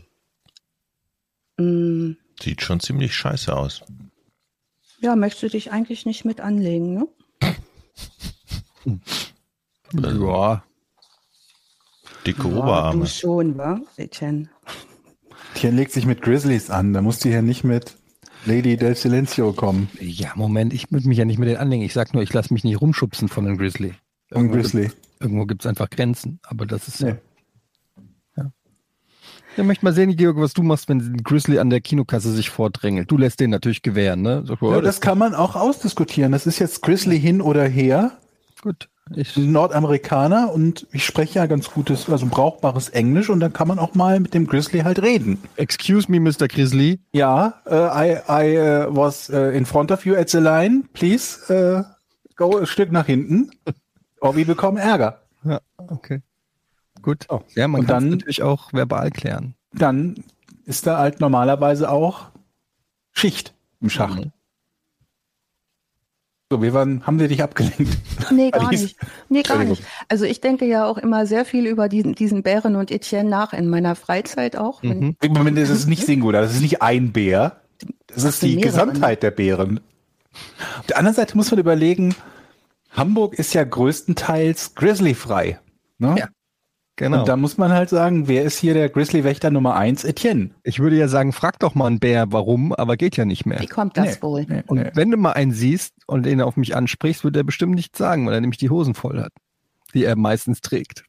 Mm. 1.58 2.18
Sieht 2.40 2.62
schon 2.62 2.80
ziemlich 2.80 3.16
scheiße 3.16 3.56
aus. 3.56 3.84
Ja, 5.04 5.18
möchtest 5.18 5.44
du 5.44 5.50
dich 5.50 5.72
eigentlich 5.74 6.06
nicht 6.06 6.24
mit 6.24 6.40
anlegen, 6.40 6.94
ne? 6.94 7.08
ja. 9.92 10.64
Dicke 12.26 12.48
ja, 12.48 12.56
Oberarme. 12.56 13.02
Du 13.02 13.08
schon, 13.08 13.58
wa, 13.58 13.82
Etienne? 13.98 14.50
Etienne 15.54 15.76
legt 15.76 15.92
sich 15.92 16.06
mit 16.06 16.22
Grizzlies 16.22 16.70
an. 16.70 16.94
Da 16.94 17.02
musst 17.02 17.26
du 17.26 17.30
hier 17.30 17.42
nicht 17.42 17.66
mit 17.66 17.98
Lady 18.46 18.78
del 18.78 18.96
Silencio 18.96 19.52
kommen. 19.52 19.90
Ja, 20.00 20.32
Moment, 20.36 20.72
ich 20.72 20.90
würde 20.90 21.10
mich 21.10 21.18
ja 21.18 21.26
nicht 21.26 21.38
mit 21.38 21.50
denen 21.50 21.60
anlegen. 21.60 21.84
Ich 21.84 21.92
sag 21.92 22.14
nur, 22.14 22.24
ich 22.24 22.32
lasse 22.32 22.54
mich 22.54 22.64
nicht 22.64 22.80
rumschubsen 22.80 23.28
von 23.28 23.46
einem 23.46 23.58
Grizzly. 23.58 23.96
Irgendwo, 24.32 24.56
Grizzly. 24.56 24.90
Irgendwo 25.20 25.46
gibt 25.46 25.64
es 25.64 25.68
einfach 25.68 25.90
Grenzen. 25.90 26.40
Aber 26.44 26.66
das 26.66 26.88
ist 26.88 27.02
ja. 27.02 27.18
Ich 29.56 29.64
möchte 29.64 29.86
mal 29.86 29.94
sehen, 29.94 30.16
Georg, 30.16 30.38
was 30.38 30.54
du 30.54 30.64
machst, 30.64 30.90
wenn 30.90 31.00
ein 31.00 31.24
Grizzly 31.24 31.60
an 31.60 31.70
der 31.70 31.80
Kinokasse 31.80 32.32
sich 32.32 32.50
vordrängelt. 32.50 33.12
Du 33.12 33.18
lässt 33.18 33.40
den 33.40 33.52
natürlich 33.52 33.82
gewähren, 33.82 34.22
ne? 34.22 34.44
So, 34.46 34.58
ja, 34.62 34.82
das 34.82 35.00
kann 35.00 35.18
man 35.18 35.36
auch 35.36 35.56
ausdiskutieren. 35.56 36.32
Das 36.32 36.48
ist 36.48 36.60
jetzt 36.60 36.82
Grizzly 36.82 37.20
hin 37.20 37.42
oder 37.42 37.64
her. 37.64 38.12
Gut. 38.62 38.90
Ich 39.16 39.36
Nordamerikaner 39.36 40.52
und 40.54 40.88
ich 40.92 41.06
spreche 41.06 41.40
ja 41.40 41.46
ganz 41.46 41.70
gutes, 41.70 42.10
also 42.10 42.26
brauchbares 42.26 42.90
Englisch 42.90 43.30
und 43.30 43.42
dann 43.42 43.52
kann 43.52 43.68
man 43.68 43.78
auch 43.78 43.96
mal 43.96 44.20
mit 44.20 44.34
dem 44.34 44.48
Grizzly 44.48 44.80
halt 44.80 45.02
reden. 45.02 45.44
Excuse 45.58 46.10
me, 46.10 46.20
Mr. 46.22 46.48
Grizzly. 46.48 47.02
Ja, 47.12 47.62
uh, 47.66 47.90
I, 47.94 48.18
I 48.30 48.58
uh, 48.58 48.96
was 48.96 49.30
uh, 49.30 49.52
in 49.52 49.66
front 49.66 49.92
of 49.92 50.06
you 50.06 50.16
at 50.16 50.30
the 50.30 50.38
line. 50.38 50.86
Please 50.94 51.38
uh, 51.54 51.84
go 52.38 52.58
ein 52.58 52.66
Stück 52.66 52.92
nach 52.92 53.06
hinten. 53.06 53.52
Or 54.22 54.36
we 54.38 54.46
bekommen 54.46 54.78
Ärger. 54.78 55.20
Ja, 55.44 55.60
okay. 55.90 56.22
Gut. 57.04 57.28
Oh. 57.30 57.42
Ja, 57.54 57.68
man 57.68 57.86
kann 57.86 58.10
natürlich 58.10 58.42
auch 58.42 58.74
verbal 58.74 59.12
klären. 59.12 59.54
Dann 59.74 60.24
ist 60.66 60.88
da 60.88 60.98
halt 60.98 61.20
normalerweise 61.20 61.92
auch 61.92 62.32
Schicht 63.12 63.54
im 63.82 63.90
Schach. 63.90 64.16
Mhm. 64.16 64.32
So, 66.50 66.62
wir 66.62 66.74
waren, 66.74 67.06
haben 67.06 67.20
wir 67.20 67.28
dich 67.28 67.42
abgelenkt? 67.42 67.98
Nee, 68.32 68.52
gar 68.52 68.70
nicht. 68.70 68.96
Nee, 69.28 69.42
gar 69.42 69.64
nicht. 69.64 69.84
Also 70.08 70.26
ich 70.26 70.40
denke 70.40 70.66
ja 70.66 70.86
auch 70.86 70.98
immer 70.98 71.26
sehr 71.26 71.46
viel 71.46 71.66
über 71.66 71.90
diesen, 71.90 72.16
diesen 72.16 72.44
Bären 72.44 72.76
und 72.76 72.92
Etienne 72.92 73.30
nach 73.30 73.54
in 73.54 73.70
meiner 73.70 73.96
Freizeit 73.96 74.56
auch. 74.56 74.84
Mhm. 74.84 75.18
Das 75.20 75.70
ist 75.70 75.88
nicht 75.88 76.06
Singular, 76.06 76.42
das 76.42 76.54
ist 76.54 76.62
nicht 76.62 76.82
ein 76.82 77.12
Bär. 77.12 77.62
Das 78.08 78.24
ist 78.24 78.44
die 78.44 78.58
Gesamtheit 78.58 79.24
der 79.24 79.32
Bären. 79.32 79.80
Auf 80.80 80.86
der 80.88 80.98
anderen 80.98 81.16
Seite 81.16 81.36
muss 81.36 81.52
man 81.52 81.60
überlegen, 81.60 82.16
Hamburg 82.92 83.34
ist 83.34 83.54
ja 83.54 83.64
größtenteils 83.64 84.76
grizzlyfrei. 84.76 85.60
Ne? 85.98 86.16
Ja. 86.20 86.28
Genau. 87.04 87.20
Und 87.20 87.28
da 87.28 87.36
muss 87.36 87.58
man 87.58 87.74
halt 87.74 87.90
sagen, 87.90 88.30
wer 88.30 88.44
ist 88.44 88.58
hier 88.58 88.74
der 88.74 88.88
Grizzly-Wächter 88.88 89.52
Nummer 89.52 89.76
eins? 89.76 90.06
Etienne. 90.06 90.52
Ich 90.64 90.80
würde 90.80 90.96
ja 90.96 91.10
sagen, 91.10 91.34
frag 91.34 91.60
doch 91.60 91.76
mal 91.76 91.88
einen 91.88 92.00
Bär, 92.00 92.32
warum, 92.32 92.72
aber 92.72 92.96
geht 92.96 93.18
ja 93.18 93.26
nicht 93.26 93.46
mehr. 93.46 93.60
Wie 93.60 93.68
kommt 93.68 93.98
das 93.98 94.16
nee, 94.16 94.22
wohl? 94.22 94.46
Nee, 94.48 94.64
und 94.68 94.80
nee. 94.80 94.92
wenn 94.94 95.12
du 95.12 95.18
mal 95.18 95.34
einen 95.34 95.52
siehst 95.52 95.94
und 96.08 96.26
ihn 96.26 96.40
auf 96.40 96.56
mich 96.56 96.78
ansprichst, 96.78 97.26
wird 97.26 97.36
er 97.36 97.44
bestimmt 97.44 97.76
nichts 97.76 97.98
sagen, 97.98 98.26
weil 98.26 98.36
er 98.36 98.40
nämlich 98.40 98.58
die 98.58 98.70
Hosen 98.70 98.94
voll 98.94 99.22
hat, 99.22 99.34
die 99.94 100.06
er 100.06 100.16
meistens 100.16 100.62
trägt. 100.62 101.04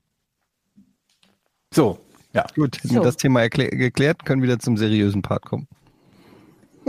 So, 1.73 2.01
ja. 2.33 2.45
Gut, 2.57 2.81
so. 2.83 3.01
das 3.01 3.17
Thema 3.17 3.49
geklärt, 3.49 4.25
können 4.25 4.43
wir 4.43 4.49
wieder 4.49 4.59
zum 4.59 4.77
seriösen 4.77 5.23
Part 5.23 5.45
kommen. 5.45 5.69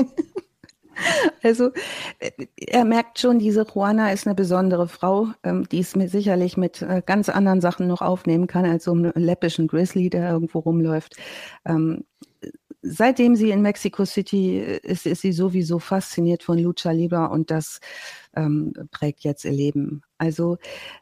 Also 1.43 1.71
äh, 2.19 2.31
er 2.57 2.85
merkt 2.85 3.19
schon, 3.19 3.39
diese 3.39 3.65
Juana 3.65 4.11
ist 4.11 4.25
eine 4.25 4.35
besondere 4.35 4.87
Frau, 4.87 5.27
ähm, 5.43 5.67
die 5.69 5.79
es 5.79 5.95
mir 5.95 6.09
sicherlich 6.09 6.57
mit 6.57 6.81
äh, 6.81 7.01
ganz 7.05 7.29
anderen 7.29 7.61
Sachen 7.61 7.87
noch 7.87 8.01
aufnehmen 8.01 8.47
kann, 8.47 8.65
als 8.65 8.85
so 8.85 8.91
einen 8.91 9.11
läppischen 9.15 9.67
Grizzly, 9.67 10.09
der 10.09 10.31
irgendwo 10.31 10.59
rumläuft. 10.59 11.15
Ähm, 11.65 12.03
seitdem 12.81 13.35
sie 13.35 13.51
in 13.51 13.61
Mexico 13.61 14.05
City 14.05 14.59
ist, 14.59 15.05
ist 15.05 15.21
sie 15.21 15.33
sowieso 15.33 15.79
fasziniert 15.79 16.43
von 16.43 16.57
Lucha 16.57 16.91
Libre 16.91 17.29
und 17.29 17.51
das 17.51 17.79
ähm, 18.35 18.73
prägt 18.91 19.23
jetzt 19.23 19.45
ihr 19.45 19.51
Leben. 19.51 20.01
Also 20.17 20.57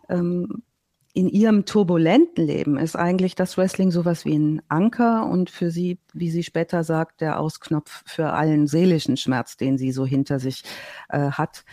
ähm, 0.10 0.64
in 1.14 1.30
ihrem 1.30 1.66
turbulenten 1.66 2.46
Leben 2.46 2.78
ist 2.78 2.96
eigentlich 2.96 3.36
das 3.36 3.56
Wrestling 3.58 3.92
sowas 3.92 4.26
wie 4.26 4.36
ein 4.36 4.62
Anker 4.68 5.28
und 5.28 5.52
für 5.52 5.70
sie, 5.70 6.00
wie 6.14 6.32
sie 6.32 6.44
später 6.44 6.84
sagt, 6.84 7.22
der 7.22 7.40
Ausknopf 7.40 8.04
für 8.08 8.34
allen 8.34 8.66
seelischen 8.66 9.16
Schmerz, 9.16 9.56
den 9.56 9.78
sie 9.78 9.92
so 9.92 10.08
hinter 10.08 10.40
sich 10.40 10.64
äh, 11.10 11.30
hat. 11.30 11.66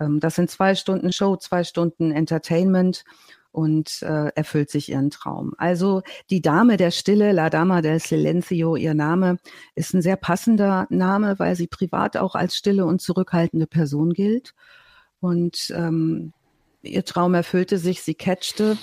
Ähm, 0.00 0.18
das 0.18 0.34
sind 0.34 0.50
zwei 0.50 0.74
Stunden 0.74 1.12
Show, 1.12 1.36
zwei 1.36 1.62
Stunden 1.62 2.10
Entertainment 2.10 3.04
und 3.52 4.02
äh, 4.02 4.28
erfüllt 4.34 4.70
sich 4.70 4.90
ihren 4.90 5.10
Traum. 5.10 5.52
Also 5.58 6.00
die 6.30 6.40
Dame 6.40 6.78
der 6.78 6.90
Stille, 6.90 7.32
La 7.32 7.50
Dama 7.50 7.82
del 7.82 8.00
Silencio, 8.00 8.76
ihr 8.76 8.94
Name 8.94 9.36
ist 9.74 9.92
ein 9.92 10.02
sehr 10.02 10.16
passender 10.16 10.86
Name, 10.88 11.38
weil 11.38 11.54
sie 11.54 11.66
privat 11.66 12.16
auch 12.16 12.34
als 12.34 12.56
stille 12.56 12.86
und 12.86 13.02
zurückhaltende 13.02 13.66
Person 13.66 14.14
gilt. 14.14 14.54
Und 15.20 15.72
ähm, 15.74 16.32
ihr 16.86 17.04
Traum 17.04 17.34
erfüllte 17.34 17.78
sich, 17.78 18.02
sie 18.02 18.14
catchte 18.14 18.76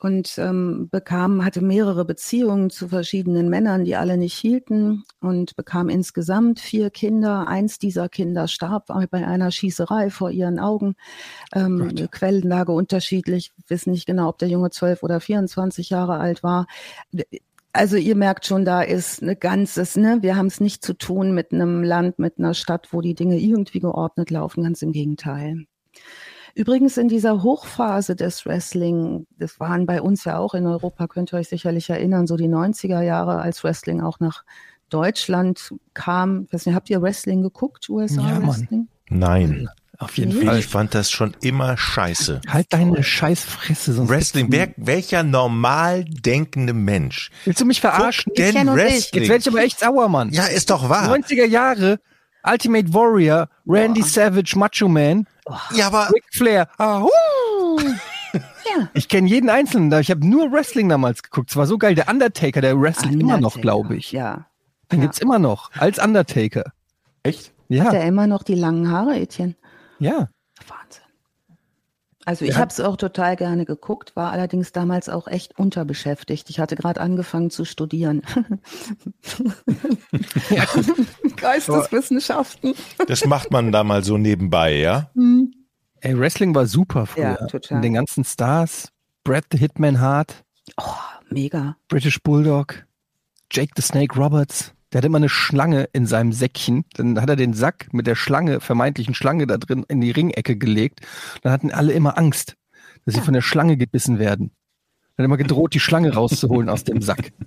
und 0.00 0.38
ähm, 0.38 0.88
bekam, 0.90 1.44
hatte 1.44 1.60
mehrere 1.60 2.04
Beziehungen 2.04 2.70
zu 2.70 2.88
verschiedenen 2.88 3.48
Männern, 3.48 3.84
die 3.84 3.96
alle 3.96 4.16
nicht 4.16 4.34
hielten 4.34 5.04
und 5.20 5.56
bekam 5.56 5.88
insgesamt 5.88 6.60
vier 6.60 6.90
Kinder. 6.90 7.48
Eins 7.48 7.78
dieser 7.78 8.08
Kinder 8.08 8.46
starb 8.46 8.86
bei 8.86 9.26
einer 9.26 9.50
Schießerei 9.50 10.10
vor 10.10 10.30
ihren 10.30 10.60
Augen. 10.60 10.94
Ähm, 11.52 11.92
Quellenlage 12.12 12.72
unterschiedlich, 12.72 13.52
wissen 13.66 13.90
nicht 13.90 14.06
genau, 14.06 14.28
ob 14.28 14.38
der 14.38 14.48
Junge 14.48 14.70
zwölf 14.70 15.02
oder 15.02 15.20
24 15.20 15.90
Jahre 15.90 16.18
alt 16.18 16.44
war. 16.44 16.66
Also 17.72 17.96
ihr 17.96 18.14
merkt 18.14 18.46
schon, 18.46 18.64
da 18.64 18.82
ist 18.82 19.22
eine 19.22 19.34
ganzes, 19.34 19.96
ne, 19.96 20.18
wir 20.20 20.36
haben 20.36 20.46
es 20.46 20.60
nicht 20.60 20.84
zu 20.84 20.94
tun 20.94 21.34
mit 21.34 21.52
einem 21.52 21.82
Land, 21.82 22.18
mit 22.20 22.38
einer 22.38 22.54
Stadt, 22.54 22.88
wo 22.92 23.00
die 23.00 23.14
Dinge 23.14 23.38
irgendwie 23.38 23.80
geordnet 23.80 24.30
laufen, 24.30 24.62
ganz 24.62 24.80
im 24.82 24.92
Gegenteil. 24.92 25.66
Übrigens 26.58 26.96
in 26.96 27.06
dieser 27.06 27.44
Hochphase 27.44 28.16
des 28.16 28.44
Wrestling, 28.44 29.28
das 29.38 29.60
waren 29.60 29.86
bei 29.86 30.02
uns 30.02 30.24
ja 30.24 30.38
auch 30.38 30.54
in 30.54 30.66
Europa, 30.66 31.06
könnt 31.06 31.32
ihr 31.32 31.38
euch 31.38 31.48
sicherlich 31.48 31.88
erinnern, 31.88 32.26
so 32.26 32.36
die 32.36 32.48
90er 32.48 33.00
Jahre, 33.00 33.40
als 33.40 33.62
Wrestling 33.62 34.00
auch 34.00 34.18
nach 34.18 34.42
Deutschland 34.90 35.72
kam. 35.94 36.48
Weiß 36.50 36.66
nicht, 36.66 36.74
habt 36.74 36.90
ihr 36.90 37.00
Wrestling 37.00 37.42
geguckt, 37.42 37.88
USA 37.88 38.28
ja, 38.28 38.42
Wrestling? 38.42 38.88
Nein. 39.08 39.68
Auf 39.98 40.18
jeden 40.18 40.36
nee. 40.36 40.46
Fall. 40.46 40.58
Ich 40.58 40.66
fand 40.66 40.96
das 40.96 41.12
schon 41.12 41.36
immer 41.42 41.76
scheiße. 41.76 42.40
Halt 42.48 42.66
deine 42.72 43.04
Scheißfresse. 43.04 43.92
Sonst 43.92 44.08
Wrestling, 44.08 44.48
wer, 44.50 44.74
welcher 44.76 45.22
normal 45.22 46.06
denkende 46.06 46.72
Mensch? 46.72 47.30
Willst 47.44 47.60
du 47.60 47.66
mich 47.66 47.80
verarschen? 47.80 48.32
denn 48.36 48.66
Wrestling? 48.66 49.22
Jetzt 49.22 49.28
werde 49.28 49.40
ich 49.42 49.48
aber 49.48 49.62
echt 49.62 49.78
sauer, 49.78 50.08
Mann. 50.08 50.30
Ja, 50.30 50.46
ist 50.46 50.70
doch 50.70 50.88
wahr. 50.88 51.08
90er 51.08 51.46
Jahre, 51.46 52.00
Ultimate 52.42 52.92
Warrior, 52.92 53.48
Randy 53.64 54.00
Boah. 54.00 54.08
Savage, 54.08 54.58
Macho 54.58 54.88
Man. 54.88 55.26
Ja, 55.72 55.86
aber. 55.86 56.10
Ric 56.12 56.24
Flair. 56.32 56.68
Ahuu. 56.78 57.08
ja. 58.32 58.88
Ich 58.94 59.08
kenne 59.08 59.28
jeden 59.28 59.50
Einzelnen 59.50 59.90
da. 59.90 60.00
Ich 60.00 60.10
habe 60.10 60.26
nur 60.26 60.52
Wrestling 60.52 60.88
damals 60.88 61.22
geguckt. 61.22 61.50
Es 61.50 61.56
war 61.56 61.66
so 61.66 61.78
geil. 61.78 61.94
Der 61.94 62.08
Undertaker, 62.08 62.60
der 62.60 62.80
wrestelt 62.80 63.14
Undertaker. 63.14 63.34
immer 63.34 63.40
noch, 63.40 63.60
glaube 63.60 63.96
ich. 63.96 64.12
Ja. 64.12 64.46
Den 64.90 65.00
ja. 65.00 65.06
gibt's 65.06 65.18
immer 65.18 65.38
noch. 65.38 65.70
Als 65.72 65.98
Undertaker. 65.98 66.72
Echt? 67.22 67.52
Ja. 67.68 67.84
Hat 67.84 67.94
er 67.94 68.04
immer 68.04 68.26
noch 68.26 68.42
die 68.42 68.54
langen 68.54 68.90
Haare, 68.90 69.18
Etienne? 69.18 69.54
Ja. 69.98 70.28
Wahnsinn. 70.66 71.02
Also 72.28 72.44
ich 72.44 72.58
habe 72.58 72.68
es 72.70 72.78
auch 72.78 72.98
total 72.98 73.36
gerne 73.36 73.64
geguckt, 73.64 74.14
war 74.14 74.32
allerdings 74.32 74.70
damals 74.70 75.08
auch 75.08 75.28
echt 75.28 75.58
unterbeschäftigt. 75.58 76.50
Ich 76.50 76.60
hatte 76.60 76.76
gerade 76.76 77.00
angefangen 77.00 77.48
zu 77.48 77.64
studieren. 77.64 78.20
Geisteswissenschaften. 81.36 82.74
Das 83.06 83.24
macht 83.24 83.50
man 83.50 83.72
da 83.72 83.82
mal 83.82 84.04
so 84.04 84.18
nebenbei, 84.18 84.76
ja? 84.76 85.10
Hm. 85.14 85.54
Ey, 86.00 86.18
Wrestling 86.18 86.54
war 86.54 86.66
super 86.66 87.06
früher. 87.06 87.38
Ja, 87.40 87.46
total. 87.46 87.76
Und 87.76 87.82
den 87.82 87.94
ganzen 87.94 88.24
Stars, 88.24 88.90
Brad 89.24 89.44
the 89.50 89.56
Hitman 89.56 89.98
Hart. 89.98 90.44
Oh, 90.76 90.82
mega. 91.30 91.78
British 91.88 92.22
Bulldog, 92.22 92.84
Jake 93.50 93.72
the 93.74 93.80
Snake 93.80 94.14
Roberts. 94.14 94.74
Der 94.92 94.98
hat 94.98 95.04
immer 95.04 95.18
eine 95.18 95.28
Schlange 95.28 95.88
in 95.92 96.06
seinem 96.06 96.32
Säckchen. 96.32 96.84
Dann 96.94 97.20
hat 97.20 97.28
er 97.28 97.36
den 97.36 97.52
Sack 97.52 97.92
mit 97.92 98.06
der 98.06 98.14
Schlange, 98.14 98.60
vermeintlichen 98.60 99.14
Schlange 99.14 99.46
da 99.46 99.58
drin, 99.58 99.84
in 99.88 100.00
die 100.00 100.10
Ringecke 100.10 100.56
gelegt. 100.56 101.00
Dann 101.42 101.52
hatten 101.52 101.70
alle 101.70 101.92
immer 101.92 102.16
Angst, 102.16 102.56
dass 103.04 103.14
sie 103.14 103.20
von 103.20 103.34
der 103.34 103.42
Schlange 103.42 103.76
gebissen 103.76 104.18
werden. 104.18 104.50
Dann 105.16 105.24
hat 105.24 105.26
immer 105.26 105.36
gedroht, 105.36 105.74
die 105.74 105.80
Schlange 105.80 106.14
rauszuholen 106.14 106.68
aus 106.68 106.84
dem 106.84 107.02
Sack. 107.02 107.32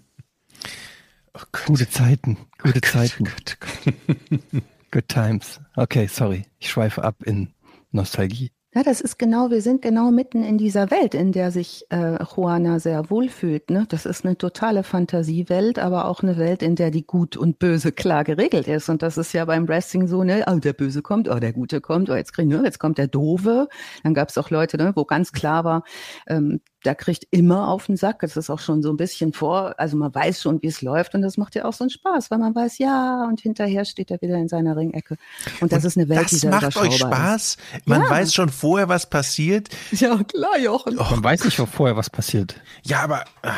Oh 1.33 1.39
gute 1.65 1.89
Zeiten, 1.89 2.35
gute 2.61 2.81
oh 2.83 2.87
Zeiten. 2.89 3.23
Gott, 3.23 3.57
Gott. 3.61 4.63
Good 4.91 5.07
times. 5.07 5.61
Okay, 5.77 6.07
sorry. 6.07 6.45
Ich 6.59 6.69
schweife 6.69 7.05
ab 7.05 7.23
in 7.23 7.53
Nostalgie. 7.91 8.51
Ja, 8.73 8.83
das 8.83 9.01
ist 9.01 9.19
genau, 9.19 9.49
wir 9.49 9.61
sind 9.61 9.81
genau 9.81 10.11
mitten 10.11 10.45
in 10.45 10.57
dieser 10.57 10.91
Welt, 10.91 11.13
in 11.13 11.33
der 11.33 11.51
sich 11.51 11.85
äh, 11.89 12.17
Juana 12.23 12.79
sehr 12.79 13.09
wohl 13.09 13.27
fühlt. 13.27 13.69
Ne? 13.69 13.85
Das 13.89 14.05
ist 14.05 14.23
eine 14.23 14.37
totale 14.37 14.83
Fantasiewelt, 14.83 15.77
aber 15.77 16.05
auch 16.05 16.23
eine 16.23 16.37
Welt, 16.37 16.63
in 16.63 16.77
der 16.77 16.89
die 16.89 17.05
Gut 17.05 17.35
und 17.35 17.59
Böse 17.59 17.91
klar 17.91 18.23
geregelt 18.23 18.69
ist. 18.69 18.87
Und 18.87 19.01
das 19.01 19.17
ist 19.17 19.33
ja 19.33 19.43
beim 19.43 19.67
Wrestling 19.67 20.07
so, 20.07 20.23
ne, 20.23 20.45
oh, 20.47 20.57
der 20.57 20.71
Böse 20.71 21.01
kommt, 21.01 21.27
oh, 21.27 21.39
der 21.39 21.51
Gute 21.51 21.81
kommt, 21.81 22.09
oh, 22.09 22.15
jetzt 22.15 22.31
kriegen 22.31 22.49
wir, 22.49 22.63
jetzt 22.63 22.79
kommt 22.79 22.97
der 22.97 23.07
Dove. 23.07 23.67
Dann 24.03 24.13
gab 24.13 24.29
es 24.29 24.37
auch 24.37 24.49
Leute, 24.49 24.77
ne, 24.77 24.93
wo 24.95 25.03
ganz 25.03 25.33
klar 25.33 25.65
war, 25.65 25.83
ähm, 26.27 26.61
der 26.85 26.95
kriegt 26.95 27.27
immer 27.31 27.67
auf 27.67 27.85
den 27.85 27.97
Sack. 27.97 28.19
Das 28.21 28.37
ist 28.37 28.49
auch 28.49 28.59
schon 28.59 28.81
so 28.81 28.89
ein 28.89 28.97
bisschen 28.97 29.33
vor, 29.33 29.75
also 29.77 29.97
man 29.97 30.13
weiß 30.13 30.41
schon, 30.41 30.61
wie 30.61 30.67
es 30.67 30.81
läuft 30.81 31.13
und 31.13 31.21
das 31.21 31.37
macht 31.37 31.55
ja 31.55 31.65
auch 31.65 31.73
so 31.73 31.83
einen 31.83 31.91
Spaß, 31.91 32.31
weil 32.31 32.39
man 32.39 32.55
weiß, 32.55 32.79
ja, 32.79 33.25
und 33.27 33.39
hinterher 33.41 33.85
steht 33.85 34.09
er 34.09 34.21
wieder 34.21 34.35
in 34.35 34.47
seiner 34.47 34.75
Ringecke. 34.75 35.17
Und 35.59 35.71
das 35.71 35.83
und 35.83 35.87
ist 35.87 35.97
eine 35.97 36.09
Welt, 36.09 36.23
das 36.23 36.31
die 36.31 36.37
sehr 36.37 36.51
macht 36.51 36.75
euch 36.77 36.97
Spaß. 36.97 37.43
Ist. 37.43 37.87
Man 37.87 38.01
ja. 38.01 38.09
weiß 38.09 38.33
schon 38.33 38.49
vorher, 38.49 38.89
was 38.89 39.09
passiert. 39.09 39.69
Ja, 39.91 40.17
klar, 40.23 40.57
Jochen. 40.57 40.97
Oh, 40.97 41.05
man 41.11 41.23
weiß 41.23 41.43
nicht 41.43 41.55
schon 41.55 41.67
vorher, 41.67 41.95
was 41.95 42.09
passiert. 42.09 42.59
Ja, 42.83 43.01
aber 43.01 43.25
ah, 43.43 43.53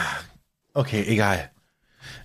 okay, 0.74 1.06
egal. 1.08 1.52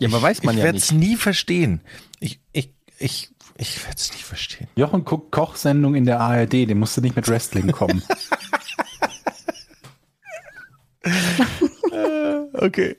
Ja, 0.00 0.08
aber 0.08 0.20
weiß 0.20 0.42
man 0.42 0.56
ich 0.56 0.64
ja 0.64 0.72
nicht. 0.72 0.84
Ich 0.84 0.90
werde 0.92 1.02
es 1.02 1.08
nie 1.08 1.16
verstehen. 1.16 1.80
Ich, 2.18 2.40
ich, 2.52 2.74
ich, 2.98 3.30
ich 3.56 3.84
werde 3.84 3.96
es 3.96 4.12
nie 4.12 4.22
verstehen. 4.22 4.68
Jochen 4.74 5.04
guckt 5.04 5.30
Kochsendung 5.30 5.94
in 5.94 6.04
der 6.04 6.20
ARD, 6.20 6.52
den 6.52 6.78
musst 6.78 6.96
du 6.96 7.00
nicht 7.00 7.14
mit 7.14 7.28
Wrestling 7.28 7.70
kommen. 7.70 8.02
okay. 12.52 12.96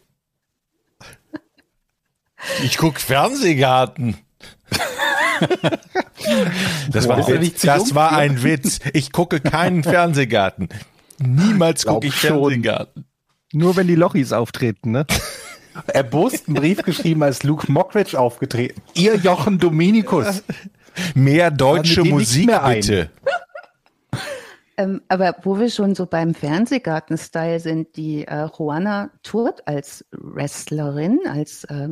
Ich 2.64 2.78
guck 2.78 3.00
Fernsehgarten. 3.00 4.18
Das, 6.92 7.08
war, 7.08 7.18
ein 7.28 7.52
das 7.62 7.96
war 7.96 8.12
ein 8.12 8.44
Witz. 8.44 8.80
Ich 8.94 9.12
gucke 9.12 9.40
keinen 9.40 9.84
Fernsehgarten. 9.84 10.70
Niemals 11.20 11.86
gucke 11.86 12.08
ich 12.08 12.16
Fernsehgarten. 12.16 13.06
Nur 13.52 13.76
wenn 13.76 13.88
die 13.88 13.96
Lochis 13.96 14.32
auftreten, 14.32 14.92
ne? 14.92 15.06
Erbost 15.88 16.48
einen 16.48 16.56
Brief 16.56 16.84
geschrieben, 16.84 17.24
als 17.24 17.44
Luke 17.44 17.72
Mockridge 17.72 18.20
aufgetreten. 18.20 18.82
Ihr 18.94 19.16
Jochen 19.16 19.60
Dominikus. 19.60 20.44
Mehr 21.16 21.52
deutsche 21.52 22.04
Musik 22.04 22.50
bitte. 22.66 23.10
Ähm, 24.80 25.02
aber 25.10 25.36
wo 25.44 25.60
wir 25.60 25.70
schon 25.70 25.94
so 25.94 26.06
beim 26.06 26.34
Fernsehgarten-Style 26.34 27.60
sind, 27.60 27.98
die 27.98 28.26
äh, 28.26 28.48
Juana 28.58 29.12
tourt 29.24 29.68
als 29.68 30.06
Wrestlerin, 30.12 31.20
als 31.28 31.66
äh, 31.66 31.90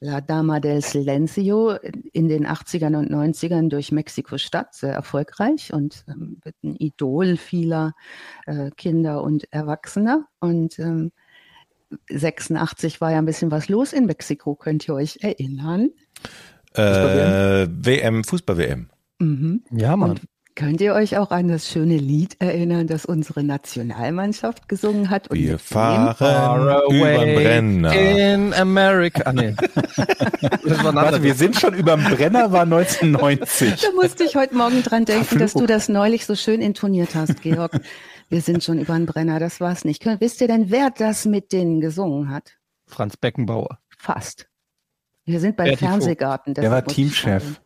La 0.00 0.22
Dama 0.22 0.60
del 0.60 0.80
Silencio 0.80 1.72
in 1.72 2.28
den 2.28 2.46
80ern 2.46 2.96
und 2.96 3.10
90ern 3.10 3.68
durch 3.68 3.92
Mexiko-Stadt 3.92 4.74
sehr 4.74 4.94
erfolgreich 4.94 5.74
und 5.74 6.06
ähm, 6.08 6.38
wird 6.42 6.54
ein 6.64 6.74
Idol 6.76 7.36
vieler 7.36 7.92
äh, 8.46 8.70
Kinder 8.78 9.22
und 9.22 9.52
Erwachsener. 9.52 10.26
Und 10.38 10.78
ähm, 10.78 11.12
86 12.08 13.02
war 13.02 13.12
ja 13.12 13.18
ein 13.18 13.26
bisschen 13.26 13.50
was 13.50 13.68
los 13.68 13.92
in 13.92 14.06
Mexiko, 14.06 14.54
könnt 14.54 14.88
ihr 14.88 14.94
euch 14.94 15.18
erinnern? 15.20 15.90
Äh, 16.72 17.66
WM, 17.68 18.24
Fußball-WM. 18.24 18.88
Mhm. 19.18 19.64
Ja, 19.70 19.96
Mann. 19.96 20.12
Und 20.12 20.20
Könnt 20.60 20.82
ihr 20.82 20.92
euch 20.92 21.16
auch 21.16 21.30
an 21.30 21.48
das 21.48 21.70
schöne 21.70 21.96
Lied 21.96 22.36
erinnern, 22.38 22.86
das 22.86 23.06
unsere 23.06 23.42
Nationalmannschaft 23.42 24.68
gesungen 24.68 25.08
hat? 25.08 25.28
Und 25.28 25.38
Wir 25.38 25.58
fahren 25.58 26.14
über 26.90 27.24
Brenner. 27.24 27.94
In 27.94 28.52
America. 28.52 29.22
Ah, 29.24 29.32
nee. 29.32 29.54
Warte, 29.56 31.22
wir 31.22 31.34
sind 31.34 31.58
schon 31.58 31.72
über 31.72 31.96
dem 31.96 32.04
Brenner, 32.14 32.52
war 32.52 32.64
1990. 32.64 33.80
Da 33.80 33.88
musste 33.92 34.24
ich 34.24 34.36
heute 34.36 34.54
Morgen 34.54 34.82
dran 34.82 35.06
denken, 35.06 35.38
dass 35.38 35.54
du 35.54 35.64
das 35.64 35.88
neulich 35.88 36.26
so 36.26 36.34
schön 36.34 36.60
intoniert 36.60 37.14
hast, 37.14 37.40
Georg. 37.40 37.80
Wir 38.28 38.42
sind 38.42 38.62
schon 38.62 38.80
über 38.80 38.92
den 38.92 39.06
Brenner, 39.06 39.40
das 39.40 39.62
war's 39.62 39.86
nicht. 39.86 40.04
Wisst 40.04 40.42
ihr 40.42 40.48
denn, 40.48 40.70
wer 40.70 40.90
das 40.90 41.24
mit 41.24 41.52
denen 41.52 41.80
gesungen 41.80 42.28
hat? 42.28 42.58
Franz 42.86 43.16
Beckenbauer. 43.16 43.78
Fast. 43.96 44.46
Wir 45.24 45.40
sind 45.40 45.56
beim 45.56 45.74
Fernsehgarten. 45.78 46.52
Der 46.52 46.70
war 46.70 46.84
Teamchef. 46.84 47.62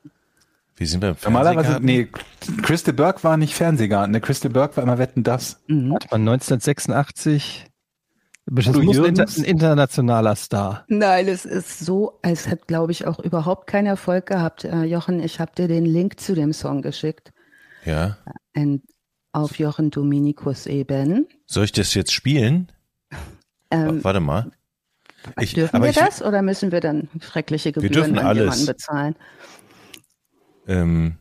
Wie 0.77 0.87
sind 0.87 1.03
wir 1.03 1.11
im 1.11 1.17
Normalerweise, 1.23 1.79
nee, 1.81 2.09
Crystal 2.63 2.95
Burke 2.95 3.23
war 3.23 3.37
nicht 3.37 3.55
Fernsehgarten. 3.55 4.13
Der 4.13 4.21
Crystal 4.21 4.51
Burke 4.51 4.77
war 4.77 4.83
immer 4.85 4.99
Wetten 4.99 5.23
das. 5.23 5.61
Mhm. 5.69 5.93
Warte 5.93 6.09
mal, 6.11 6.17
1986. 6.17 7.67
Das 8.47 8.67
muss 8.77 8.99
ein, 8.99 9.19
ein 9.19 9.45
internationaler 9.45 10.37
Star. 10.37 10.85
Nein, 10.89 11.29
es 11.29 11.47
ist 11.47 11.79
so, 11.79 12.19
es 12.21 12.47
hat, 12.47 12.67
glaube 12.67 12.93
ich, 12.93 13.07
auch 13.07 13.19
überhaupt 13.19 13.67
keinen 13.67 13.87
Erfolg 13.87 14.27
gehabt. 14.27 14.65
Äh, 14.65 14.83
Jochen, 14.85 15.21
ich 15.21 15.41
habe 15.41 15.53
dir 15.57 15.67
den 15.67 15.87
Link 15.87 16.21
zu 16.21 16.35
dem 16.35 16.53
Song 16.53 16.83
geschickt. 16.83 17.33
Ja. 17.87 18.19
Ein, 18.53 18.83
auf 19.33 19.59
Jochen 19.59 19.91
Dominikus 19.91 20.67
eben. 20.67 21.27
Soll 21.47 21.65
ich 21.65 21.73
das 21.73 21.95
jetzt 21.95 22.13
spielen? 22.13 22.71
Ähm, 23.71 24.05
Warte 24.05 24.21
mal. 24.21 24.51
Ich, 25.41 25.55
dürfen 25.55 25.83
wir 25.83 25.89
ich, 25.89 25.97
das 25.97 26.23
oder 26.23 26.43
müssen 26.43 26.71
wir 26.71 26.81
dann 26.81 27.09
schreckliche 27.21 27.73
Gebühren 27.73 27.95
wir 27.95 28.03
dürfen 28.03 28.19
an 28.19 28.27
alles. 28.27 28.67
bezahlen? 28.67 29.17
Ähm, 30.67 31.17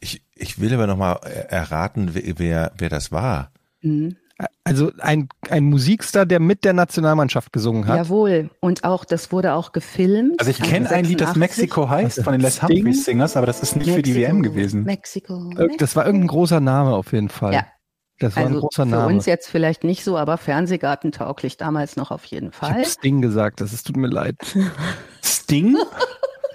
ich, 0.00 0.22
ich 0.34 0.60
will 0.60 0.72
aber 0.74 0.86
nochmal 0.86 1.18
erraten, 1.48 2.10
wer, 2.14 2.72
wer 2.76 2.88
das 2.88 3.12
war. 3.12 3.50
Mhm. 3.82 4.16
Also 4.64 4.92
ein, 4.98 5.28
ein 5.48 5.64
Musikstar, 5.64 6.26
der 6.26 6.40
mit 6.40 6.64
der 6.64 6.74
Nationalmannschaft 6.74 7.54
gesungen 7.54 7.86
hat. 7.86 7.96
Jawohl. 7.96 8.50
Und 8.60 8.84
auch, 8.84 9.06
das 9.06 9.32
wurde 9.32 9.54
auch 9.54 9.72
gefilmt. 9.72 10.38
Also 10.38 10.50
ich 10.50 10.60
kenne 10.60 10.90
ein 10.90 11.06
Lied, 11.06 11.22
das 11.22 11.36
Mexiko 11.36 11.88
heißt, 11.88 12.22
von 12.22 12.32
den 12.32 12.42
Les 12.42 12.62
Humphreys 12.62 13.04
Singers, 13.04 13.36
aber 13.36 13.46
das 13.46 13.62
ist 13.62 13.76
nicht 13.76 13.86
Mexiko, 13.86 13.96
für 13.96 14.02
die 14.02 14.14
WM 14.14 14.42
gewesen. 14.42 14.84
Mexiko. 14.84 15.54
Das 15.78 15.96
war 15.96 16.04
irgendein 16.04 16.28
großer 16.28 16.60
Name 16.60 16.94
auf 16.94 17.12
jeden 17.12 17.30
Fall. 17.30 17.54
Ja. 17.54 17.66
Das 18.18 18.36
war 18.36 18.44
also 18.44 18.56
ein 18.56 18.60
großer 18.60 18.84
Name. 18.84 19.08
Für 19.08 19.14
uns 19.14 19.26
jetzt 19.26 19.48
vielleicht 19.48 19.84
nicht 19.84 20.04
so, 20.04 20.18
aber 20.18 20.36
Fernsehgarten 20.36 21.12
tauglich 21.12 21.56
damals 21.56 21.96
noch 21.96 22.10
auf 22.10 22.24
jeden 22.26 22.52
Fall. 22.52 22.80
Ich 22.82 22.88
Sting 22.88 23.22
gesagt, 23.22 23.60
das 23.60 23.72
ist, 23.72 23.86
tut 23.86 23.96
mir 23.96 24.08
leid. 24.08 24.36
Sting? 25.22 25.76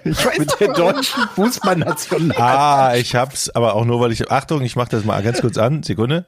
Ich 0.04 0.26
weiß 0.26 0.38
mit 0.38 0.60
der 0.60 0.72
deutschen 0.72 1.28
Fußballnational. 1.34 2.36
Ah, 2.40 2.94
ich 2.96 3.14
hab's, 3.14 3.50
aber 3.50 3.74
auch 3.74 3.84
nur, 3.84 4.00
weil 4.00 4.10
ich. 4.10 4.30
Achtung, 4.30 4.62
ich 4.62 4.74
mach 4.74 4.88
das 4.88 5.04
mal 5.04 5.22
ganz 5.22 5.40
kurz 5.40 5.58
an. 5.58 5.82
Sekunde. 5.82 6.26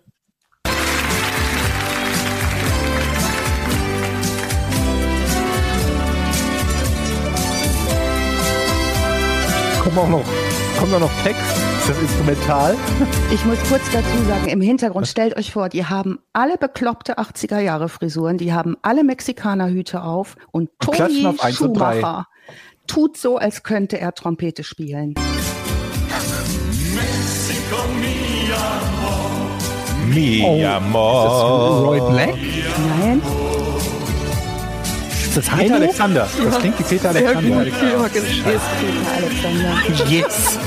Kommt 9.82 9.98
auch 9.98 10.08
noch, 10.08 10.24
kommt 10.78 10.94
auch 10.94 11.00
noch 11.00 11.22
Text. 11.24 11.40
Ist 11.80 11.90
das 11.90 11.98
Instrumental? 11.98 12.76
Ich 13.30 13.44
muss 13.44 13.58
kurz 13.68 13.82
dazu 13.92 14.24
sagen, 14.26 14.48
im 14.48 14.62
Hintergrund, 14.62 15.06
stellt 15.06 15.36
euch 15.36 15.52
vor, 15.52 15.68
die 15.68 15.84
haben 15.84 16.18
alle 16.32 16.56
bekloppte 16.56 17.18
80er 17.18 17.58
Jahre 17.58 17.90
Frisuren, 17.90 18.38
die 18.38 18.54
haben 18.54 18.76
alle 18.80 19.04
Mexikanerhüte 19.04 20.02
auf 20.02 20.36
und 20.50 20.70
Toni 20.78 21.26
auf 21.26 21.46
Schumacher 21.50 22.26
tut 22.86 23.16
so, 23.16 23.36
als 23.36 23.62
könnte 23.62 23.98
er 24.00 24.14
Trompete 24.14 24.64
spielen. 24.64 25.14
Mexico, 26.94 27.76
mi 28.00 28.52
amor. 28.52 29.34
Mi 30.08 30.64
amor. 30.64 31.86
Roy 31.86 32.00
Black? 32.12 32.34
Nein. 33.00 33.22
Ist 35.36 35.48
das 35.48 35.58
Peter 35.58 35.74
Alexander? 35.74 36.28
Das 36.44 36.58
klingt 36.60 36.78
wie 36.78 36.82
Peter 36.84 37.08
Alexander. 37.08 37.64
Ja, 37.64 37.72
Peter 37.72 37.98
Alexander. 39.16 40.08
Yes. 40.08 40.58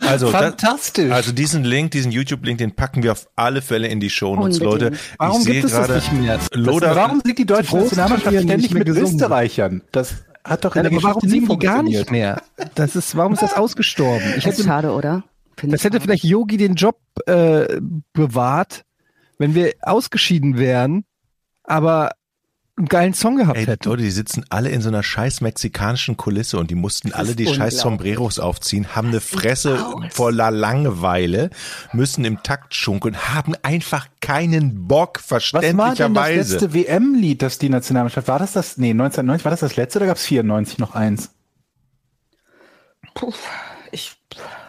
also, 0.00 0.28
Fantastisch. 0.28 1.08
Das, 1.08 1.16
also 1.16 1.32
diesen 1.32 1.64
Link, 1.64 1.92
diesen 1.92 2.12
YouTube-Link, 2.12 2.58
den 2.58 2.72
packen 2.72 3.02
wir 3.02 3.12
auf 3.12 3.26
alle 3.36 3.62
Fälle 3.62 3.88
in 3.88 4.00
die 4.00 4.10
Show 4.10 4.36
Notes, 4.36 4.58
Leute. 4.58 4.92
Warum 5.16 5.46
gibt 5.46 5.64
es 5.64 5.72
das 5.72 5.88
nicht 5.88 6.12
mehr? 6.12 6.38
Loder, 6.52 6.94
warum 6.94 7.22
sind 7.24 7.38
die 7.38 7.46
deutschen 7.46 7.78
Nationalmannschaft 7.78 8.42
ständig 8.42 8.74
mit 8.74 8.86
Österreichern? 8.86 9.80
Das 9.92 10.16
hat 10.44 10.64
doch 10.64 10.76
in 10.76 10.84
ja, 10.84 10.90
der 10.90 10.98
aber 10.98 11.08
warum 11.08 11.28
singen 11.28 11.48
die 11.48 11.58
gar 11.58 11.82
nicht 11.82 12.10
mehr? 12.10 12.42
Das 12.74 12.96
ist, 12.96 13.16
warum 13.16 13.32
ist 13.32 13.42
das 13.42 13.54
ausgestorben? 13.54 14.34
Ich 14.36 14.44
das 14.44 14.58
ist 14.58 14.66
schade, 14.66 14.92
oder? 14.92 15.24
Find 15.56 15.72
das 15.72 15.84
hätte 15.84 16.00
vielleicht 16.00 16.24
Yogi 16.24 16.56
den 16.56 16.74
Job 16.74 16.98
äh, 17.26 17.80
bewahrt, 18.12 18.84
wenn 19.38 19.54
wir 19.54 19.74
ausgeschieden 19.82 20.56
wären, 20.56 21.04
aber 21.64 22.12
einen 22.78 22.88
geilen 22.88 23.14
Song 23.14 23.36
gehabt 23.36 23.58
Ey, 23.58 23.66
hätten. 23.66 23.88
Leute, 23.88 24.02
die 24.02 24.10
sitzen 24.10 24.44
alle 24.48 24.70
in 24.70 24.80
so 24.80 24.88
einer 24.88 25.02
scheiß 25.02 25.40
mexikanischen 25.40 26.16
Kulisse 26.16 26.58
und 26.58 26.70
die 26.70 26.74
mussten 26.74 27.12
alle 27.12 27.34
die 27.34 27.46
scheiß 27.46 27.78
Sombreros 27.78 28.38
aufziehen, 28.38 28.94
haben 28.94 29.08
eine 29.08 29.20
Fresse 29.20 29.84
voller 30.10 30.50
Langeweile, 30.50 31.50
müssen 31.92 32.24
im 32.24 32.42
Takt 32.42 32.74
schunkeln, 32.74 33.16
haben 33.16 33.54
einfach 33.62 34.08
keinen 34.20 34.86
Bock, 34.88 35.20
verständlicherweise. 35.20 35.98
Was 35.98 36.14
war 36.14 36.28
denn 36.28 36.38
das 36.38 36.50
letzte 36.50 36.74
WM-Lied, 36.74 37.42
das 37.42 37.58
die 37.58 37.68
Nationalmannschaft, 37.68 38.28
war 38.28 38.38
das 38.38 38.52
das, 38.52 38.78
nee, 38.78 38.90
1990, 38.90 39.44
war 39.44 39.50
das 39.50 39.60
das 39.60 39.76
letzte 39.76 39.98
oder 39.98 40.06
gab 40.06 40.16
es 40.16 40.24
94 40.24 40.78
noch 40.78 40.94
eins? 40.94 41.30
Puh, 43.14 43.32
ich 43.90 44.16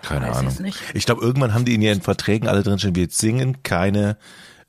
keine 0.02 0.32
Ahnung. 0.32 0.56
Ich 0.94 1.06
glaube, 1.06 1.22
irgendwann 1.22 1.54
haben 1.54 1.66
die 1.66 1.76
in 1.76 1.82
ihren 1.82 2.02
Verträgen 2.02 2.48
alle 2.48 2.64
drinstehen, 2.64 2.96
wir 2.96 3.08
singen 3.10 3.62
keine 3.64 4.18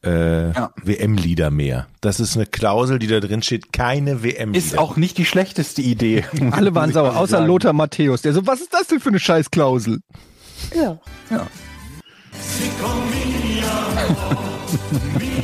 äh, 0.05 0.53
ja. 0.53 0.73
WM-Lieder 0.83 1.51
mehr. 1.51 1.87
Das 2.01 2.21
ist 2.21 2.37
eine 2.37 2.47
Klausel, 2.47 2.99
die 2.99 3.07
da 3.07 3.21
drin 3.21 3.43
steht, 3.43 3.73
keine 3.73 4.23
WM-Lieder. 4.23 4.59
Ist 4.59 4.79
auch 4.79 4.97
nicht 4.97 5.19
die 5.19 5.25
schlechteste 5.25 5.83
Idee. 5.83 6.25
Alle 6.51 6.75
waren 6.75 6.93
sauer, 6.93 7.17
außer 7.17 7.39
sagen. 7.39 7.47
Lothar 7.47 7.73
Matthäus, 7.73 8.23
der 8.23 8.33
so, 8.33 8.47
was 8.47 8.61
ist 8.61 8.73
das 8.73 8.87
denn 8.87 9.01
für 9.01 9.11
eine 9.11 9.19
Scheißklausel? 9.19 10.01
Ja. 10.75 10.99
Ja. 11.31 11.47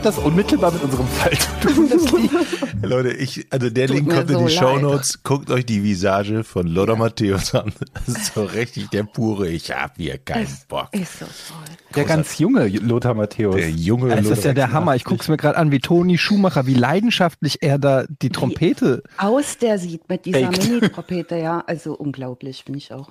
Hat 0.00 0.06
das 0.06 0.18
unmittelbar 0.18 0.72
mit 0.72 0.82
unserem 0.82 1.06
Fall 1.06 1.36
zu 1.36 2.06
tun? 2.08 2.30
Leute, 2.82 3.12
ich, 3.12 3.46
also 3.50 3.68
der 3.68 3.86
Tut 3.86 3.96
Link 3.96 4.10
kommt 4.10 4.30
so 4.30 4.38
in 4.38 4.46
die 4.46 4.50
Show 4.50 4.78
Notes. 4.78 5.22
Guckt 5.22 5.50
euch 5.50 5.66
die 5.66 5.82
Visage 5.82 6.42
von 6.42 6.66
Lothar 6.66 6.94
ja. 6.94 7.00
Matthäus 7.00 7.54
an. 7.54 7.70
Das 7.92 8.08
ist 8.08 8.32
so 8.32 8.44
richtig 8.44 8.88
der 8.88 9.02
pure, 9.02 9.50
ich 9.50 9.70
hab 9.70 9.98
hier 9.98 10.16
keinen 10.16 10.44
ist, 10.44 10.68
Bock. 10.68 10.88
Ist 10.92 11.18
so 11.18 11.26
toll. 11.26 11.76
Der 11.94 12.04
ganz 12.04 12.38
junge 12.38 12.66
Lothar 12.68 13.12
Matthäus. 13.12 13.56
Der 13.56 13.70
junge 13.70 14.08
Das 14.08 14.22
Lothar 14.22 14.38
ist 14.38 14.44
ja 14.46 14.54
der 14.54 14.72
Hammer. 14.72 14.96
Ich 14.96 15.04
guck's 15.04 15.28
mir 15.28 15.36
gerade 15.36 15.58
an, 15.58 15.70
wie 15.70 15.80
Toni 15.80 16.16
Schumacher, 16.16 16.64
wie 16.64 16.72
leidenschaftlich 16.72 17.58
er 17.60 17.78
da 17.78 18.06
die 18.22 18.30
Trompete. 18.30 19.02
Wie 19.04 19.22
aus 19.22 19.58
der 19.58 19.78
sieht 19.78 20.08
mit 20.08 20.24
dieser 20.24 20.50
Mini-Trompete, 20.50 21.36
ja. 21.36 21.62
Also 21.66 21.92
unglaublich, 21.92 22.64
finde 22.64 22.78
ich 22.78 22.90
auch. 22.90 23.10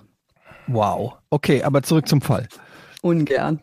Wow. 0.65 1.17
Okay, 1.29 1.61
aber 1.61 1.83
zurück 1.83 2.07
zum 2.07 2.21
Fall. 2.21 2.47
Ungern. 3.03 3.61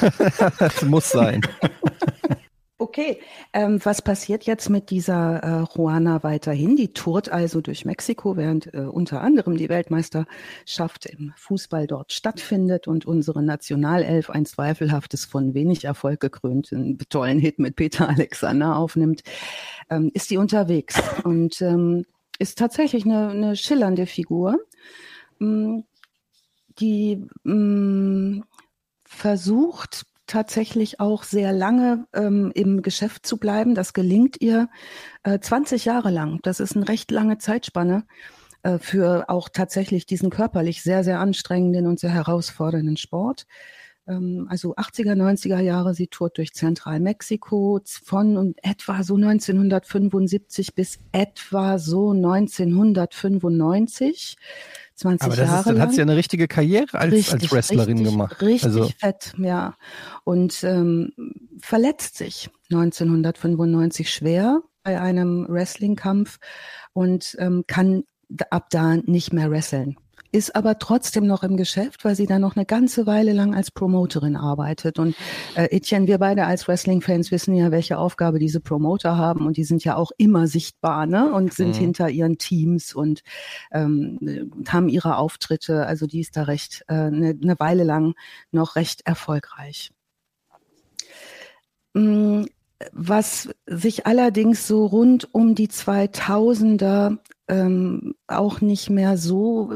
das 0.60 0.82
muss 0.82 1.10
sein. 1.10 1.40
Okay, 2.82 3.20
ähm, 3.52 3.78
was 3.84 4.02
passiert 4.02 4.42
jetzt 4.42 4.68
mit 4.68 4.90
dieser 4.90 5.44
äh, 5.62 5.64
Juana 5.72 6.24
weiterhin? 6.24 6.74
Die 6.74 6.92
tourt 6.92 7.28
also 7.28 7.60
durch 7.60 7.84
Mexiko, 7.84 8.36
während 8.36 8.74
äh, 8.74 8.80
unter 8.80 9.20
anderem 9.20 9.56
die 9.56 9.68
Weltmeisterschaft 9.68 11.06
im 11.06 11.32
Fußball 11.36 11.86
dort 11.86 12.12
stattfindet 12.12 12.88
und 12.88 13.06
unsere 13.06 13.40
Nationalelf 13.40 14.30
ein 14.30 14.46
zweifelhaftes, 14.46 15.26
von 15.26 15.54
wenig 15.54 15.84
Erfolg 15.84 16.18
gekrönten, 16.18 16.98
tollen 17.08 17.38
Hit 17.38 17.60
mit 17.60 17.76
Peter 17.76 18.08
Alexander 18.08 18.74
aufnimmt, 18.74 19.22
ähm, 19.88 20.10
ist 20.12 20.32
die 20.32 20.38
unterwegs 20.38 21.00
und 21.22 21.62
ähm, 21.62 22.04
ist 22.40 22.58
tatsächlich 22.58 23.04
eine, 23.04 23.28
eine 23.28 23.54
schillernde 23.54 24.06
Figur, 24.06 24.58
mh, 25.38 25.46
mm, 25.46 25.84
die 26.80 27.28
mh, 27.44 27.54
mm, 27.54 28.44
versucht, 29.04 30.04
tatsächlich 30.32 30.98
auch 30.98 31.22
sehr 31.24 31.52
lange 31.52 32.06
ähm, 32.14 32.52
im 32.54 32.80
Geschäft 32.80 33.26
zu 33.26 33.36
bleiben. 33.36 33.74
Das 33.74 33.92
gelingt 33.92 34.40
ihr 34.40 34.70
äh, 35.24 35.38
20 35.38 35.84
Jahre 35.84 36.10
lang. 36.10 36.40
Das 36.42 36.58
ist 36.58 36.74
eine 36.74 36.88
recht 36.88 37.10
lange 37.10 37.36
Zeitspanne 37.36 38.06
äh, 38.62 38.78
für 38.78 39.28
auch 39.28 39.50
tatsächlich 39.50 40.06
diesen 40.06 40.30
körperlich 40.30 40.82
sehr, 40.82 41.04
sehr 41.04 41.20
anstrengenden 41.20 41.86
und 41.86 42.00
sehr 42.00 42.14
herausfordernden 42.14 42.96
Sport. 42.96 43.44
Ähm, 44.08 44.46
also 44.48 44.74
80er, 44.74 45.14
90er 45.14 45.60
Jahre, 45.60 45.92
sie 45.92 46.06
tourt 46.06 46.38
durch 46.38 46.54
Zentralmexiko 46.54 47.80
von 47.84 48.54
etwa 48.62 49.02
so 49.02 49.16
1975 49.16 50.74
bis 50.74 50.98
etwa 51.12 51.78
so 51.78 52.12
1995. 52.12 54.38
20 55.02 55.26
Aber 55.26 55.36
das 55.36 55.46
Jahre 55.48 55.58
ist, 55.60 55.66
dann 55.66 55.80
hat 55.80 55.90
sie 55.90 55.98
ja 55.98 56.02
eine 56.02 56.16
richtige 56.16 56.48
Karriere 56.48 56.98
als, 56.98 57.12
richtig, 57.12 57.34
als 57.34 57.52
Wrestlerin 57.52 57.98
richtig, 57.98 58.12
gemacht. 58.12 58.42
Richtig 58.42 58.64
also. 58.64 58.90
fett, 58.98 59.34
ja. 59.38 59.74
Und 60.24 60.64
ähm, 60.64 61.12
verletzt 61.60 62.16
sich 62.16 62.50
1995 62.70 64.10
schwer 64.10 64.62
bei 64.82 65.00
einem 65.00 65.46
Wrestlingkampf 65.48 66.38
und 66.92 67.36
ähm, 67.38 67.64
kann 67.66 68.04
ab 68.50 68.68
da 68.70 68.96
nicht 68.96 69.32
mehr 69.32 69.50
wresteln 69.50 69.96
ist 70.32 70.56
aber 70.56 70.78
trotzdem 70.78 71.26
noch 71.26 71.42
im 71.42 71.56
Geschäft, 71.56 72.04
weil 72.04 72.16
sie 72.16 72.26
da 72.26 72.38
noch 72.38 72.56
eine 72.56 72.64
ganze 72.64 73.06
Weile 73.06 73.32
lang 73.32 73.54
als 73.54 73.70
Promoterin 73.70 74.36
arbeitet. 74.36 74.98
Und 74.98 75.14
äh, 75.54 75.64
Etienne, 75.76 76.06
wir 76.06 76.18
beide 76.18 76.46
als 76.46 76.66
Wrestling-Fans 76.66 77.30
wissen 77.30 77.54
ja, 77.54 77.70
welche 77.70 77.98
Aufgabe 77.98 78.38
diese 78.38 78.60
Promoter 78.60 79.16
haben 79.16 79.46
und 79.46 79.58
die 79.58 79.64
sind 79.64 79.84
ja 79.84 79.96
auch 79.96 80.10
immer 80.16 80.46
sichtbar 80.46 81.06
ne? 81.06 81.32
und 81.32 81.52
sind 81.52 81.76
mhm. 81.76 81.80
hinter 81.80 82.08
ihren 82.08 82.38
Teams 82.38 82.94
und 82.94 83.22
ähm, 83.70 84.50
haben 84.68 84.88
ihre 84.88 85.16
Auftritte. 85.16 85.86
Also 85.86 86.06
die 86.06 86.20
ist 86.20 86.36
da 86.36 86.44
recht 86.44 86.84
äh, 86.88 86.94
eine, 86.94 87.38
eine 87.40 87.60
Weile 87.60 87.84
lang 87.84 88.14
noch 88.50 88.74
recht 88.76 89.02
erfolgreich. 89.04 89.92
Mm, 91.94 92.44
was 92.92 93.50
sich 93.66 94.06
allerdings 94.06 94.66
so 94.66 94.86
rund 94.86 95.28
um 95.32 95.54
die 95.54 95.68
2000er 95.68 97.18
ähm, 97.52 98.14
auch 98.26 98.62
nicht 98.62 98.88
mehr 98.88 99.18
so 99.18 99.74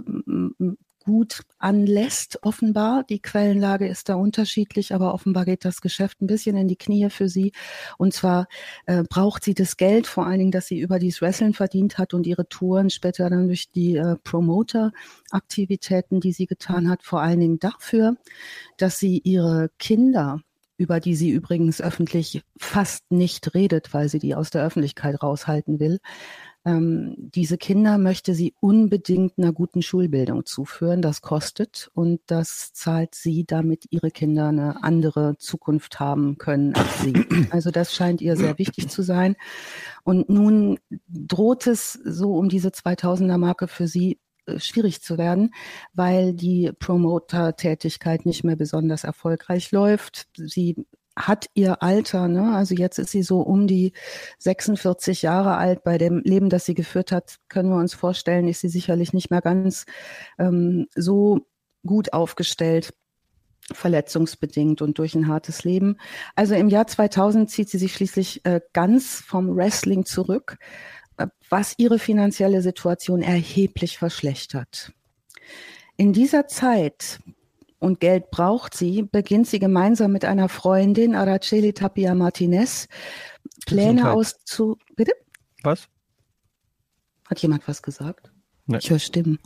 gut 1.05 1.43
anlässt, 1.59 2.39
offenbar. 2.43 3.05
Die 3.05 3.21
Quellenlage 3.21 3.87
ist 3.87 4.09
da 4.09 4.17
unterschiedlich, 4.17 4.95
aber 4.95 5.15
offenbar 5.15 5.45
geht 5.45 5.65
das 5.65 5.81
Geschäft 5.81 6.21
ein 6.21 6.27
bisschen 6.27 6.57
in 6.57 6.69
die 6.69 6.77
Knie 6.77 7.11
für 7.11 7.29
sie. 7.29 7.53
Und 7.99 8.13
zwar 8.15 8.49
äh, 8.87 9.05
braucht 9.09 9.45
sie 9.45 9.55
das 9.55 9.77
Geld, 9.77 10.07
vor 10.07 10.27
allen 10.27 10.39
Dingen, 10.39 10.51
dass 10.51 10.67
sie 10.67 10.81
über 10.81 10.99
dieses 10.99 11.21
Wrestling 11.21 11.53
verdient 11.53 11.99
hat 11.99 12.13
und 12.13 12.27
ihre 12.27 12.49
Touren 12.49 12.91
später 12.91 13.31
dann 13.31 13.47
durch 13.47 13.71
die 13.71 13.97
äh, 13.97 14.17
Promoter-Aktivitäten, 14.25 16.21
die 16.21 16.33
sie 16.33 16.47
getan 16.47 16.89
hat, 16.89 17.05
vor 17.05 17.21
allen 17.21 17.41
Dingen 17.41 17.59
dafür, 17.61 18.17
dass 18.79 18.99
sie 18.99 19.19
ihre 19.19 19.71
Kinder 19.79 20.41
über 20.79 21.01
die 21.01 21.15
sie 21.15 21.31
übrigens 21.31 21.81
öffentlich 21.81 22.43
fast 22.59 23.11
nicht 23.11 23.55
redet, 23.55 23.95
weil 23.95 24.09
sie 24.09 24.19
die 24.19 24.35
aus 24.35 24.51
der 24.51 24.63
Öffentlichkeit 24.63 25.23
raushalten 25.23 25.81
will, 25.81 26.01
ähm, 26.67 27.15
diese 27.17 27.59
Kinder 27.59 27.97
möchte 27.97 28.35
sie 28.35 28.53
unbedingt 28.59 29.39
einer 29.39 29.53
guten 29.53 29.83
Schulbildung 29.83 30.45
zuführen. 30.47 31.01
Das 31.01 31.23
kostet 31.23 31.91
und 31.95 32.21
das 32.27 32.73
zahlt 32.73 33.15
sie, 33.15 33.45
damit 33.47 33.85
ihre 33.91 34.11
Kinder 34.11 34.49
eine 34.49 34.83
andere 34.83 35.37
Zukunft 35.39 36.01
haben 36.01 36.39
können 36.39 36.75
als 36.75 37.03
sie. 37.03 37.15
Also 37.51 37.71
das 37.71 37.95
scheint 37.95 38.21
ihr 38.21 38.37
sehr 38.37 38.59
wichtig 38.59 38.89
zu 38.89 39.03
sein. 39.03 39.37
Und 40.03 40.29
nun 40.29 40.81
droht 41.09 41.69
es 41.69 41.93
so 41.93 42.35
um 42.35 42.49
diese 42.49 42.71
2000er 42.71 43.39
Marke 43.39 43.69
für 43.69 43.87
sie 43.87 44.19
äh, 44.47 44.59
schwierig 44.59 45.03
zu 45.03 45.19
werden, 45.19 45.55
weil 45.95 46.35
die 46.35 46.73
Promoter-Tätigkeit 46.77 48.27
nicht 48.27 48.43
mehr 48.43 48.57
besonders 48.57 49.05
erfolgreich 49.05 49.71
läuft. 49.71 50.27
Sie 50.37 50.85
hat 51.17 51.47
ihr 51.55 51.83
Alter, 51.83 52.29
ne? 52.29 52.55
also 52.55 52.75
jetzt 52.75 52.99
ist 52.99 53.11
sie 53.11 53.23
so 53.23 53.41
um 53.41 53.67
die 53.67 53.93
46 54.39 55.23
Jahre 55.23 55.57
alt. 55.57 55.83
Bei 55.83 55.99
dem 55.99 56.21
Leben, 56.21 56.51
das 56.51 56.67
sie 56.67 56.75
geführt 56.75 57.11
hat, 57.11 57.37
können 57.49 57.71
wir 57.71 57.79
uns 57.79 57.95
vorstellen, 57.95 58.49
ist 58.49 58.61
sie 58.61 58.69
sicherlich 58.69 59.13
nicht 59.13 59.31
mehr 59.31 59.41
ganz 59.41 59.87
ähm, 60.39 60.87
so 60.95 61.47
gut 61.85 62.13
aufgestellt 62.13 62.93
verletzungsbedingt 63.73 64.81
und 64.81 64.99
durch 64.99 65.15
ein 65.15 65.27
hartes 65.27 65.65
Leben. 65.65 65.97
Also 66.37 66.55
im 66.55 66.69
Jahr 66.69 66.87
2000 66.87 67.51
zieht 67.51 67.69
sie 67.69 67.79
sich 67.79 67.95
schließlich 67.95 68.45
äh, 68.45 68.61
ganz 68.73 69.21
vom 69.21 69.57
Wrestling 69.57 70.05
zurück, 70.05 70.59
äh, 71.17 71.27
was 71.49 71.75
ihre 71.79 71.99
finanzielle 71.99 72.63
Situation 72.63 73.23
erheblich 73.23 73.99
verschlechtert. 73.99 74.93
In 75.97 76.13
dieser 76.13 76.47
Zeit 76.47 77.19
und 77.87 78.01
Geld 78.01 78.31
braucht 78.31 78.75
sie, 78.75 79.03
beginnt 79.03 79.47
sie 79.47 79.59
gemeinsam 79.59 80.13
mit 80.13 80.25
einer 80.25 80.49
Freundin, 80.49 81.15
Araceli 81.15 81.73
Tapia 81.73 82.15
Martinez, 82.15 82.89
Pläne 83.65 84.11
auszu... 84.13 84.77
Bitte? 84.97 85.13
Was? 85.63 85.89
Hat 87.29 87.41
jemand 87.41 87.67
was 87.67 87.83
gesagt? 87.83 88.33
Nee. 88.67 88.79
Ich 88.79 88.91
höre 88.91 88.99
Stimmen. 88.99 89.39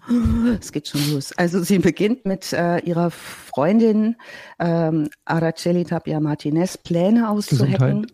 Es 0.61 0.72
geht 0.72 0.88
schon 0.88 1.12
los. 1.12 1.33
Also 1.33 1.62
sie 1.62 1.79
beginnt 1.79 2.24
mit 2.24 2.53
äh, 2.55 2.79
ihrer 2.79 3.11
Freundin 3.11 4.16
ähm, 4.59 5.11
Araceli 5.26 5.85
Tapia 5.85 6.20
Martinez 6.20 6.79
Pläne 6.79 7.29
auszuhacken. 7.29 8.07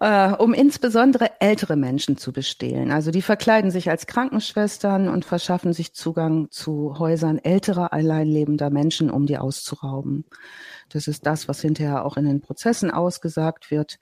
äh, 0.00 0.32
um 0.32 0.54
insbesondere 0.54 1.40
ältere 1.40 1.76
Menschen 1.76 2.16
zu 2.16 2.32
bestehlen. 2.32 2.90
Also 2.90 3.10
die 3.10 3.22
verkleiden 3.22 3.70
sich 3.70 3.90
als 3.90 4.06
Krankenschwestern 4.06 5.08
und 5.08 5.24
verschaffen 5.24 5.72
sich 5.72 5.94
Zugang 5.94 6.50
zu 6.50 6.98
Häusern 6.98 7.38
älterer, 7.38 7.92
alleinlebender 7.92 8.70
Menschen, 8.70 9.10
um 9.10 9.26
die 9.26 9.38
auszurauben. 9.38 10.24
Das 10.88 11.08
ist 11.08 11.26
das, 11.26 11.48
was 11.48 11.60
hinterher 11.60 12.04
auch 12.04 12.16
in 12.16 12.24
den 12.24 12.40
Prozessen 12.40 12.90
ausgesagt 12.90 13.70
wird. 13.70 13.98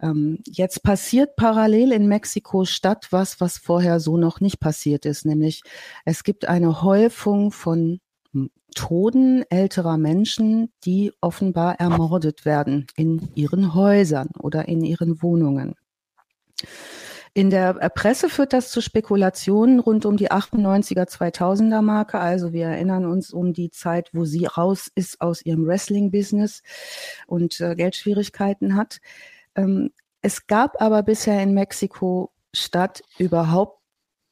Ähm, 0.00 0.38
jetzt 0.46 0.82
passiert 0.82 1.36
parallel 1.36 1.92
in 1.92 2.06
Mexiko-Stadt 2.06 3.08
was, 3.10 3.40
was 3.40 3.58
vorher 3.58 4.00
so 4.00 4.16
noch 4.16 4.40
nicht 4.40 4.60
passiert 4.60 5.06
ist, 5.06 5.24
nämlich 5.24 5.62
es 6.04 6.22
gibt 6.22 6.48
eine 6.48 6.82
Häufung 6.82 7.50
von 7.50 8.00
Toten 8.74 9.42
älterer 9.48 9.96
Menschen, 9.96 10.70
die 10.84 11.12
offenbar 11.20 11.80
ermordet 11.80 12.44
werden 12.44 12.86
in 12.96 13.28
ihren 13.34 13.74
Häusern 13.74 14.28
oder 14.38 14.68
in 14.68 14.84
ihren 14.84 15.22
Wohnungen. 15.22 15.74
In 17.36 17.50
der 17.50 17.74
Presse 17.90 18.30
führt 18.30 18.54
das 18.54 18.70
zu 18.70 18.80
Spekulationen 18.80 19.78
rund 19.78 20.06
um 20.06 20.16
die 20.16 20.30
98er, 20.30 21.06
2000er 21.06 21.82
Marke. 21.82 22.18
Also 22.18 22.54
wir 22.54 22.64
erinnern 22.64 23.04
uns 23.04 23.30
um 23.30 23.52
die 23.52 23.70
Zeit, 23.70 24.08
wo 24.14 24.24
sie 24.24 24.46
raus 24.46 24.90
ist 24.94 25.20
aus 25.20 25.44
ihrem 25.44 25.66
Wrestling-Business 25.66 26.62
und 27.26 27.60
äh, 27.60 27.74
Geldschwierigkeiten 27.74 28.74
hat. 28.74 29.00
Ähm, 29.54 29.90
es 30.22 30.46
gab 30.46 30.80
aber 30.80 31.02
bisher 31.02 31.42
in 31.42 31.52
Mexiko 31.52 32.32
Stadt 32.54 33.02
überhaupt 33.18 33.80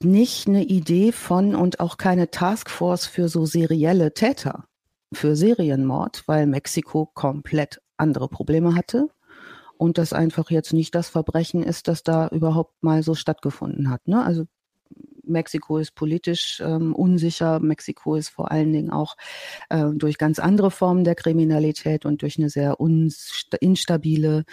nicht 0.05 0.49
eine 0.49 0.64
Idee 0.64 1.12
von 1.12 1.55
und 1.55 1.81
auch 1.81 1.97
keine 1.97 2.31
Taskforce 2.31 3.07
für 3.07 3.29
so 3.29 3.47
serielle 3.47 4.14
Täter, 4.14 4.67
für 5.12 5.37
Serienmord, 5.37 6.25
weil 6.27 6.47
Mexiko 6.47 7.07
komplett 7.07 7.81
andere 7.97 8.29
Probleme 8.29 8.75
hatte 8.75 9.09
und 9.77 9.99
das 9.99 10.12
einfach 10.12 10.51
jetzt 10.51 10.73
nicht 10.73 10.95
das 10.95 11.09
Verbrechen 11.09 11.62
ist, 11.62 11.88
das 11.88 12.03
da 12.03 12.29
überhaupt 12.29 12.83
mal 12.83 13.03
so 13.03 13.14
stattgefunden 13.14 13.90
hat. 13.90 14.07
Ne? 14.07 14.25
Also 14.25 14.47
Mexiko 15.27 15.79
ist 15.79 15.95
politisch 15.95 16.63
ähm, 16.65 16.95
unsicher. 16.95 17.61
Mexiko 17.61 18.17
ist 18.17 18.29
vor 18.29 18.51
allen 18.51 18.73
Dingen 18.73 18.91
auch 18.91 19.17
äh, 19.71 19.87
durch 19.95 20.19
ganz 20.19 20.39
andere 20.39 20.71
Formen 20.71 21.05
der 21.05 21.15
Kriminalität 21.15 22.07
und 22.07 22.23
durch 22.23 22.39
eine 22.39 22.51
sehr 22.51 22.77
instabile 23.61 24.45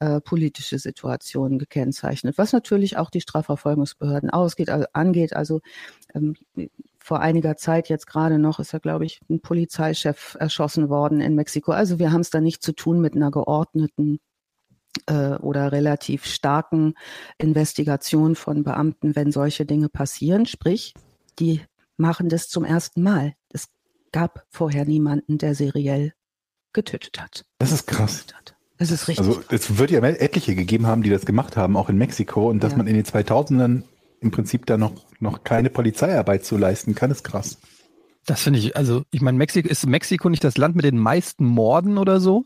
äh, 0.00 0.20
politische 0.20 0.78
Situation 0.78 1.58
gekennzeichnet, 1.58 2.38
was 2.38 2.52
natürlich 2.52 2.96
auch 2.96 3.10
die 3.10 3.20
Strafverfolgungsbehörden 3.20 4.30
ausgeht, 4.30 4.70
also 4.70 4.86
angeht. 4.92 5.34
Also 5.34 5.60
ähm, 6.14 6.34
vor 6.98 7.20
einiger 7.20 7.56
Zeit 7.56 7.88
jetzt 7.88 8.06
gerade 8.06 8.38
noch 8.38 8.58
ist 8.58 8.72
ja, 8.72 8.80
glaube 8.80 9.04
ich, 9.04 9.20
ein 9.30 9.40
Polizeichef 9.40 10.36
erschossen 10.40 10.88
worden 10.88 11.20
in 11.20 11.36
Mexiko. 11.36 11.72
Also 11.72 11.98
wir 12.00 12.10
haben 12.10 12.20
es 12.20 12.30
da 12.30 12.40
nicht 12.40 12.62
zu 12.62 12.72
tun 12.72 13.00
mit 13.00 13.14
einer 13.14 13.30
geordneten 13.30 14.18
oder 15.08 15.72
relativ 15.72 16.24
starken 16.24 16.94
Investigation 17.38 18.34
von 18.34 18.64
Beamten, 18.64 19.16
wenn 19.16 19.32
solche 19.32 19.66
Dinge 19.66 19.88
passieren. 19.88 20.46
Sprich, 20.46 20.94
die 21.38 21.60
machen 21.96 22.28
das 22.28 22.48
zum 22.48 22.64
ersten 22.64 23.02
Mal. 23.02 23.34
Es 23.52 23.68
gab 24.12 24.44
vorher 24.50 24.84
niemanden, 24.84 25.38
der 25.38 25.54
seriell 25.54 26.12
getötet 26.72 27.20
hat. 27.20 27.44
Das 27.58 27.72
ist 27.72 27.86
krass. 27.86 28.26
Das 28.78 28.90
ist 28.90 29.08
richtig. 29.08 29.26
Also 29.26 29.42
es 29.50 29.78
wird 29.78 29.90
ja 29.90 30.00
etliche 30.00 30.54
gegeben 30.54 30.86
haben, 30.86 31.02
die 31.02 31.10
das 31.10 31.24
gemacht 31.24 31.56
haben, 31.56 31.76
auch 31.76 31.88
in 31.88 31.96
Mexiko. 31.96 32.50
Und 32.50 32.62
dass 32.62 32.72
ja. 32.72 32.78
man 32.78 32.86
in 32.86 32.94
den 32.94 33.04
2000ern 33.04 33.82
im 34.20 34.30
Prinzip 34.30 34.66
da 34.66 34.76
noch, 34.76 34.92
noch 35.20 35.44
keine 35.44 35.70
Polizeiarbeit 35.70 36.44
zu 36.44 36.56
leisten 36.56 36.94
kann, 36.94 37.10
ist 37.10 37.24
krass. 37.24 37.58
Das 38.26 38.42
finde 38.42 38.58
ich, 38.58 38.76
also 38.76 39.02
ich 39.10 39.20
meine, 39.20 39.38
Mexiko 39.38 39.68
ist 39.68 39.86
Mexiko 39.86 40.28
nicht 40.28 40.44
das 40.44 40.58
Land 40.58 40.74
mit 40.76 40.84
den 40.84 40.98
meisten 40.98 41.44
Morden 41.44 41.96
oder 41.96 42.20
so? 42.20 42.44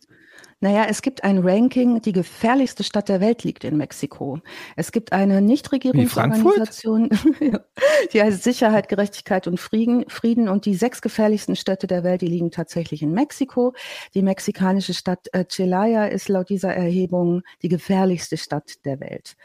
Naja, 0.63 0.85
es 0.89 1.01
gibt 1.01 1.25
ein 1.25 1.39
Ranking, 1.39 2.03
die 2.03 2.13
gefährlichste 2.13 2.85
Stadt 2.85 3.09
der 3.09 3.23
Welt 3.23 3.45
liegt 3.45 3.65
in 3.65 3.79
Mexiko. 3.79 4.41
Es 4.77 4.93
gibt 4.93 5.11
eine 5.11 5.41
Nichtregierungsorganisation, 5.41 7.09
die 8.13 8.21
heißt 8.21 8.43
Sicherheit, 8.43 8.91
Gerechtigkeit 8.91 9.47
und 9.47 9.59
Frieden, 9.59 10.05
Frieden. 10.09 10.51
Und 10.51 10.67
die 10.67 10.75
sechs 10.75 11.01
gefährlichsten 11.01 11.57
Städte 11.57 11.87
der 11.87 12.05
Welt, 12.05 12.21
die 12.21 12.27
liegen 12.27 12.51
tatsächlich 12.51 13.01
in 13.01 13.13
Mexiko. 13.13 13.73
Die 14.13 14.23
mexikanische 14.23 14.93
Stadt 14.93 15.29
äh, 15.33 15.47
Celaya 15.49 16.05
ist 16.05 16.29
laut 16.29 16.51
dieser 16.51 16.75
Erhebung 16.75 17.41
die 17.63 17.71
gefährlichste 17.71 18.37
Stadt 18.37 18.85
der 18.85 19.01
Welt. 19.01 19.37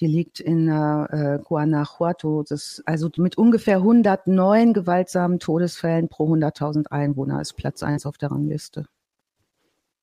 Die 0.00 0.06
liegt 0.06 0.38
in 0.38 0.68
äh, 0.68 1.38
Guanajuato, 1.42 2.44
das, 2.46 2.82
also 2.84 3.08
mit 3.16 3.38
ungefähr 3.38 3.78
109 3.78 4.74
gewaltsamen 4.74 5.40
Todesfällen 5.40 6.08
pro 6.08 6.32
100.000 6.32 6.88
Einwohner 6.88 7.40
ist 7.40 7.54
Platz 7.54 7.82
eins 7.82 8.04
auf 8.04 8.18
der 8.18 8.30
Rangliste. 8.30 8.84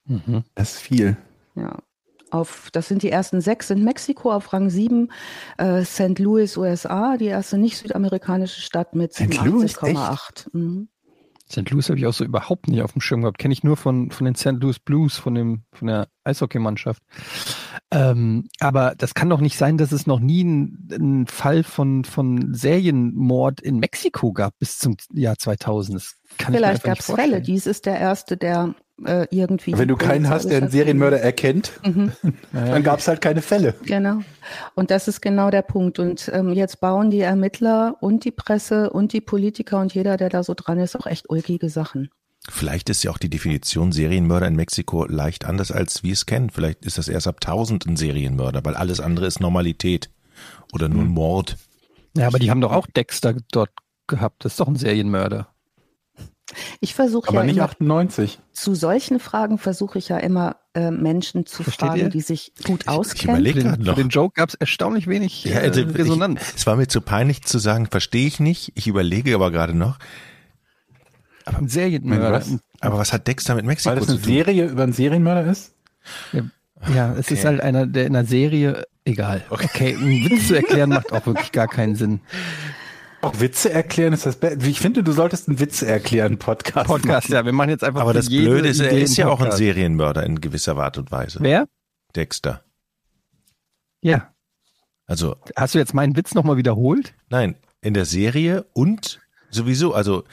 Mhm. 0.06 0.44
Das 0.56 0.74
ist 0.74 0.82
viel. 0.82 1.18
Ja. 1.56 1.80
Auf, 2.32 2.70
das 2.72 2.88
sind 2.88 3.04
die 3.04 3.12
ersten 3.12 3.40
sechs 3.40 3.70
in 3.70 3.84
Mexiko, 3.84 4.32
auf 4.32 4.52
Rang 4.52 4.70
sieben 4.70 5.12
äh, 5.58 5.84
St. 5.84 6.20
Louis, 6.20 6.58
USA, 6.58 7.18
die 7.18 7.26
erste 7.26 7.58
nicht 7.58 7.78
südamerikanische 7.78 8.62
Stadt 8.62 8.96
mit 8.96 9.14
87,8. 9.14 10.48
Mhm. 10.52 10.90
St. 11.50 11.70
Louis 11.70 11.88
habe 11.90 12.00
ich 12.00 12.08
auch 12.08 12.14
so 12.14 12.26
überhaupt 12.26 12.68
nicht 12.68 12.82
auf 12.82 12.94
dem 12.94 13.02
Schirm 13.02 13.22
gehabt. 13.22 13.38
Kenne 13.38 13.54
ich 13.54 13.64
nur 13.64 13.78
von, 13.78 14.10
von 14.10 14.26
den 14.26 14.34
St. 14.34 14.54
Louis 14.60 14.80
Blues, 14.80 15.18
von, 15.18 15.36
dem, 15.36 15.64
von 15.74 15.88
der 15.88 16.08
Eishockeymannschaft. 16.24 17.04
Ähm, 17.92 18.48
aber 18.60 18.96
das 18.98 19.14
kann 19.14 19.30
doch 19.30 19.42
nicht 19.42 19.58
sein, 19.58 19.78
dass 19.78 19.92
es 19.92 20.08
noch 20.08 20.20
nie 20.20 20.42
einen 20.42 21.28
Fall 21.28 21.64
von, 21.64 22.04
von 22.04 22.56
Serienmord 22.56 23.62
in 23.62 23.78
Mexiko 23.78 24.34
gab 24.34 24.58
bis 24.58 24.80
zum 24.80 24.98
Jahr 25.14 25.38
2000. 25.38 25.98
Das 25.98 26.16
kann 26.40 26.56
Vielleicht 26.56 26.84
gab 26.84 27.00
es 27.00 27.06
Fälle. 27.06 27.42
Dies 27.42 27.68
ist 27.68 27.86
der 27.86 28.00
erste, 28.00 28.38
der 28.38 28.74
äh, 29.04 29.28
irgendwie. 29.30 29.78
Wenn 29.78 29.88
du 29.88 29.98
keinen 29.98 30.30
hast, 30.30 30.50
der 30.50 30.58
einen 30.58 30.70
Serienmörder 30.70 31.20
erkennt, 31.20 31.72
mhm. 31.86 32.12
dann 32.54 32.84
gab 32.84 33.00
es 33.00 33.08
halt 33.08 33.22
keine 33.22 33.42
Fälle. 33.42 33.76
Genau. 33.84 34.20
Und 34.76 34.92
das 34.92 35.08
ist 35.08 35.22
genau 35.22 35.50
der 35.50 35.62
Punkt. 35.62 36.00
Und 36.00 36.30
ähm, 36.34 36.54
jetzt 36.54 36.80
bauen 36.80 37.12
die 37.12 37.22
Ermittler 37.22 37.98
und 38.00 38.26
die 38.26 38.32
Presse 38.32 38.90
und 38.90 39.14
die 39.14 39.22
Politiker 39.22 39.80
und 39.80 39.94
jeder, 39.94 40.18
der 40.18 40.30
da 40.30 40.44
so 40.44 40.54
dran 40.54 40.80
ist, 40.80 40.96
auch 40.96 41.08
echt 41.08 41.30
ulkige 41.30 41.70
Sachen. 41.70 42.10
Vielleicht 42.48 42.90
ist 42.90 43.04
ja 43.04 43.10
auch 43.10 43.18
die 43.18 43.30
Definition 43.30 43.92
Serienmörder 43.92 44.48
in 44.48 44.56
Mexiko 44.56 45.06
leicht 45.06 45.46
anders, 45.46 45.72
als 45.72 46.04
wir 46.04 46.14
es 46.14 46.28
kennen. 46.28 46.52
Vielleicht 46.52 46.86
ist 46.86 46.98
das 46.98 47.08
erst 47.08 47.28
ab 47.28 47.38
1000 47.44 47.88
ein 47.88 47.96
Serienmörder, 47.96 48.64
weil 48.64 48.76
alles 48.76 49.00
andere 49.00 49.26
ist 49.26 49.40
Normalität 49.40 50.12
oder 50.72 50.88
nur 50.88 51.04
ein 51.04 51.10
Mord. 51.10 51.58
Ja, 52.16 52.28
aber 52.28 52.38
die 52.38 52.52
haben 52.52 52.62
doch 52.62 52.72
auch 52.72 52.86
Dexter 52.88 53.36
dort 53.52 53.72
gehabt. 54.08 54.46
Das 54.46 54.54
ist 54.54 54.60
doch 54.60 54.68
ein 54.68 54.76
Serienmörder. 54.76 55.55
Ich 56.80 56.94
versuche 56.94 57.34
ja 57.34 57.44
nicht 57.44 57.56
immer, 57.56 57.66
98. 57.66 58.40
Zu 58.52 58.76
solchen 58.76 59.20
Fragen 59.20 59.58
versuche 59.58 59.98
ich 59.98 60.10
ja 60.10 60.18
immer 60.18 60.58
äh, 60.76 60.92
Menschen 60.92 61.46
zu 61.46 61.64
Versteht 61.64 61.88
fragen, 61.88 62.02
ihr? 62.02 62.10
die 62.10 62.22
sich 62.22 62.54
gut 62.66 62.88
auskennen. 62.88 63.44
Ich 63.44 63.56
überlege 63.56 63.78
noch. 63.78 63.96
Für 63.96 64.02
den 64.02 64.10
Joke 64.10 64.34
gab 64.36 64.50
es 64.50 64.56
erstaunlich 64.56 65.08
wenig 65.08 65.44
ja, 65.44 65.60
also, 65.60 65.82
äh, 65.82 65.84
Resonanz. 65.86 66.50
Ich, 66.50 66.56
es 66.58 66.68
war 66.68 66.76
mir 66.76 66.88
zu 66.88 67.02
peinlich 67.02 67.42
zu 67.44 67.58
sagen, 67.58 67.88
verstehe 67.88 68.28
ich 68.28 68.40
nicht. 68.40 68.72
Ich 68.76 68.88
überlege 68.88 69.34
aber 69.34 69.52
gerade 69.52 69.74
noch. 69.74 69.98
Aber 71.46 71.58
ein 71.58 71.68
Serienmörder. 71.68 72.44
Aber 72.82 72.98
was 72.98 73.14
hat 73.14 73.28
Dexter 73.28 73.56
mit 73.56 73.66
Mexiko 73.66 73.96
zu 73.96 74.00
tun? 74.00 74.08
Weil 74.08 74.16
das 74.18 74.26
eine 74.26 74.36
Serie 74.36 74.66
über 74.68 74.84
einen 74.84 74.94
Serienmörder 74.94 75.46
ist? 75.50 75.74
Ja, 76.32 76.42
ja 76.94 77.14
es 77.14 77.26
okay. 77.26 77.34
ist 77.34 77.46
halt 77.46 77.62
einer, 77.62 77.88
der 77.88 78.06
in 78.06 78.16
einer 78.16 78.26
Serie, 78.26 78.86
egal. 79.04 79.44
Okay, 79.50 79.66
okay 79.66 79.96
einen 79.96 80.30
Witz 80.30 80.48
zu 80.48 80.56
erklären 80.56 80.90
macht 80.90 81.12
auch 81.12 81.26
wirklich 81.26 81.52
gar 81.52 81.68
keinen 81.68 81.96
Sinn. 81.96 82.22
Auch 83.26 83.40
Witze 83.40 83.72
erklären 83.72 84.14
ist 84.14 84.26
das 84.26 84.36
Beste. 84.36 84.68
Ich 84.68 84.80
finde, 84.80 85.02
du 85.02 85.12
solltest 85.12 85.48
einen 85.48 85.60
Witze 85.60 85.88
erklären 85.88 86.38
Podcast. 86.38 86.88
Podcast, 86.88 87.30
machen. 87.30 87.34
ja. 87.34 87.46
Wir 87.46 87.54
machen 87.54 87.70
jetzt 87.70 87.84
einfach. 87.84 88.02
Aber 88.02 88.14
das 88.14 88.30
Blöde 88.30 88.68
ist, 88.68 88.80
er 88.80 88.92
ist 88.92 89.18
ja 89.18 89.30
auch 89.30 89.42
ein 89.42 89.52
Serienmörder 89.52 90.24
in 90.24 90.40
gewisser 90.40 90.78
Art 90.78 91.00
und 91.00 91.12
Weise. 91.12 91.40
Wer? 91.42 91.68
Dexter. 92.16 92.64
Ja. 94.02 94.32
Also. 95.08 95.38
Hast 95.56 95.74
du 95.74 95.80
jetzt 95.80 95.96
meinen 95.96 96.16
Witz 96.16 96.36
nochmal 96.36 96.58
wiederholt? 96.58 97.16
Nein, 97.30 97.56
in 97.82 97.96
der 97.96 98.06
Serie 98.06 98.66
und 98.74 99.20
sowieso, 99.50 99.96
also. 99.96 100.24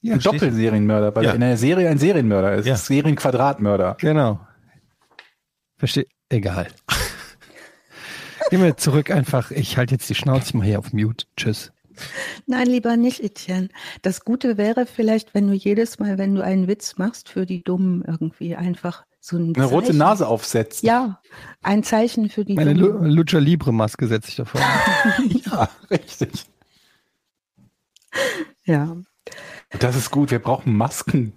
Ja, 0.00 0.14
ein 0.14 0.20
Doppelserienmörder, 0.20 1.14
weil 1.14 1.24
ja. 1.24 1.32
in 1.32 1.40
der 1.40 1.58
Serie 1.58 1.90
ein 1.90 1.98
Serienmörder 1.98 2.54
ist. 2.54 2.66
Ja. 2.66 2.76
Serienquadratmörder. 2.76 3.96
Genau. 4.00 4.40
Verstehe. 5.76 6.06
Egal. 6.30 6.68
Gehen 8.50 8.62
wir 8.62 8.76
zurück 8.76 9.10
einfach. 9.10 9.50
Ich 9.50 9.76
halte 9.76 9.94
jetzt 9.94 10.08
die 10.08 10.14
Schnauze 10.14 10.56
mal 10.56 10.66
hier 10.66 10.78
auf 10.78 10.92
Mute. 10.92 11.26
Tschüss. 11.36 11.72
Nein, 12.46 12.66
lieber 12.68 12.96
nicht, 12.96 13.20
Etienne. 13.20 13.68
Das 14.02 14.24
Gute 14.24 14.56
wäre 14.56 14.86
vielleicht, 14.86 15.34
wenn 15.34 15.48
du 15.48 15.54
jedes 15.54 15.98
Mal, 15.98 16.16
wenn 16.18 16.34
du 16.34 16.42
einen 16.42 16.68
Witz 16.68 16.96
machst 16.96 17.28
für 17.28 17.44
die 17.44 17.62
Dummen, 17.62 18.04
irgendwie 18.06 18.56
einfach 18.56 19.04
so 19.20 19.36
ein 19.36 19.46
eine 19.46 19.54
Zeichen. 19.54 19.68
rote 19.68 19.94
Nase 19.94 20.26
aufsetzt. 20.28 20.82
Ja, 20.82 21.20
ein 21.62 21.82
Zeichen 21.82 22.30
für 22.30 22.44
die 22.44 22.54
Meine 22.54 22.74
Dummen. 22.74 23.10
Lucha 23.10 23.38
Libre 23.38 23.72
Maske 23.72 24.06
setze 24.06 24.28
ich 24.28 24.36
davor. 24.36 24.60
ja, 25.46 25.68
richtig. 25.90 26.46
Ja. 28.64 28.96
Das 29.80 29.96
ist 29.96 30.10
gut. 30.10 30.30
Wir 30.30 30.38
brauchen 30.38 30.76
Masken. 30.76 31.32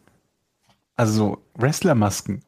Also 0.95 1.43
Wrestler-Masken. 1.55 2.43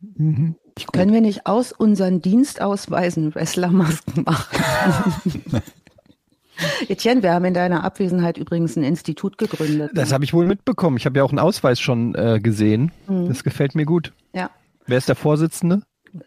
Mhm. 0.00 0.56
Können 0.92 1.12
wir 1.12 1.20
nicht 1.20 1.46
aus 1.46 1.72
unseren 1.72 2.22
Dienstausweisen 2.22 3.34
Wrestlermasken 3.34 4.22
machen? 4.26 5.62
Etienne, 6.88 7.22
wir 7.22 7.32
haben 7.32 7.44
in 7.44 7.54
deiner 7.54 7.84
Abwesenheit 7.84 8.36
übrigens 8.36 8.76
ein 8.76 8.82
Institut 8.82 9.38
gegründet. 9.38 9.92
Das 9.94 10.12
habe 10.12 10.24
ich 10.24 10.32
wohl 10.32 10.46
mitbekommen. 10.46 10.96
Ich 10.96 11.06
habe 11.06 11.18
ja 11.18 11.24
auch 11.24 11.30
einen 11.30 11.38
Ausweis 11.38 11.80
schon 11.80 12.14
äh, 12.14 12.40
gesehen. 12.40 12.92
Mhm. 13.08 13.28
Das 13.28 13.44
gefällt 13.44 13.74
mir 13.74 13.86
gut. 13.86 14.12
Ja. 14.34 14.50
Wer 14.86 14.98
ist 14.98 15.08
der 15.08 15.16
Vorsitzende? 15.16 15.82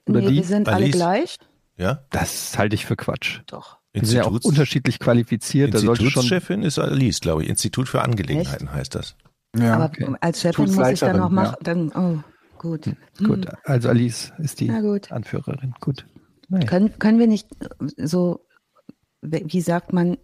Oder 0.07 0.21
nee, 0.21 0.27
die? 0.27 0.35
Wir 0.35 0.43
sind 0.43 0.67
Alice. 0.67 0.83
alle 0.83 0.91
gleich. 0.91 1.37
Ja. 1.77 2.03
Das 2.09 2.57
halte 2.57 2.75
ich 2.75 2.85
für 2.85 2.95
Quatsch. 2.95 3.41
Doch. 3.47 3.77
Wir 3.93 4.05
sind 4.05 4.17
ja 4.17 4.25
auch 4.25 4.39
unterschiedlich 4.43 4.99
qualifiziert. 4.99 5.75
Institutschefin 5.75 6.63
ist 6.63 6.79
Alice, 6.79 7.19
glaube 7.19 7.43
ich. 7.43 7.49
Institut 7.49 7.87
für 7.87 8.01
Angelegenheiten 8.01 8.67
Echt? 8.67 8.75
heißt 8.75 8.95
das. 8.95 9.15
Ja. 9.55 9.75
Aber 9.75 9.85
okay. 9.85 10.07
als 10.19 10.41
Chefin 10.41 10.73
muss 10.73 10.87
ich 10.87 10.99
dann 10.99 11.17
noch 11.17 11.29
machen. 11.29 11.55
Ja. 11.59 11.63
Dann, 11.63 11.91
oh. 11.91 12.23
Gut. 12.63 12.85
Hm. 12.85 12.95
Gut, 13.27 13.47
also 13.65 13.89
Alice 13.89 14.31
ist 14.37 14.61
die 14.61 14.71
Anführerin. 14.71 15.73
Gut. 15.81 16.05
Naja. 16.47 16.65
Können, 16.65 16.97
können 16.97 17.19
wir 17.19 17.27
nicht 17.27 17.49
so, 17.97 18.47
wie 19.21 19.59
sagt 19.59 19.91
man, 19.91 20.17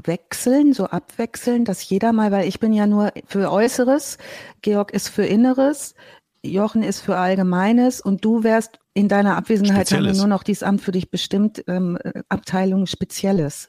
wechseln, 0.00 0.72
so 0.72 0.86
abwechseln, 0.86 1.64
dass 1.64 1.88
jeder 1.88 2.12
mal, 2.12 2.30
weil 2.30 2.46
ich 2.46 2.60
bin 2.60 2.72
ja 2.72 2.86
nur 2.86 3.12
für 3.26 3.50
Äußeres, 3.50 4.18
Georg 4.62 4.92
ist 4.92 5.08
für 5.08 5.24
Inneres, 5.24 5.96
Jochen 6.44 6.84
ist 6.84 7.00
für 7.00 7.16
Allgemeines 7.16 8.00
und 8.00 8.24
du 8.24 8.44
wärst 8.44 8.78
in 8.92 9.08
deiner 9.08 9.36
Abwesenheit 9.36 9.90
haben 9.90 10.04
wir 10.04 10.14
nur 10.14 10.28
noch 10.28 10.44
dieses 10.44 10.62
Amt 10.62 10.80
für 10.80 10.92
dich 10.92 11.10
bestimmt, 11.10 11.64
ähm, 11.66 11.98
Abteilung 12.28 12.86
Spezielles, 12.86 13.68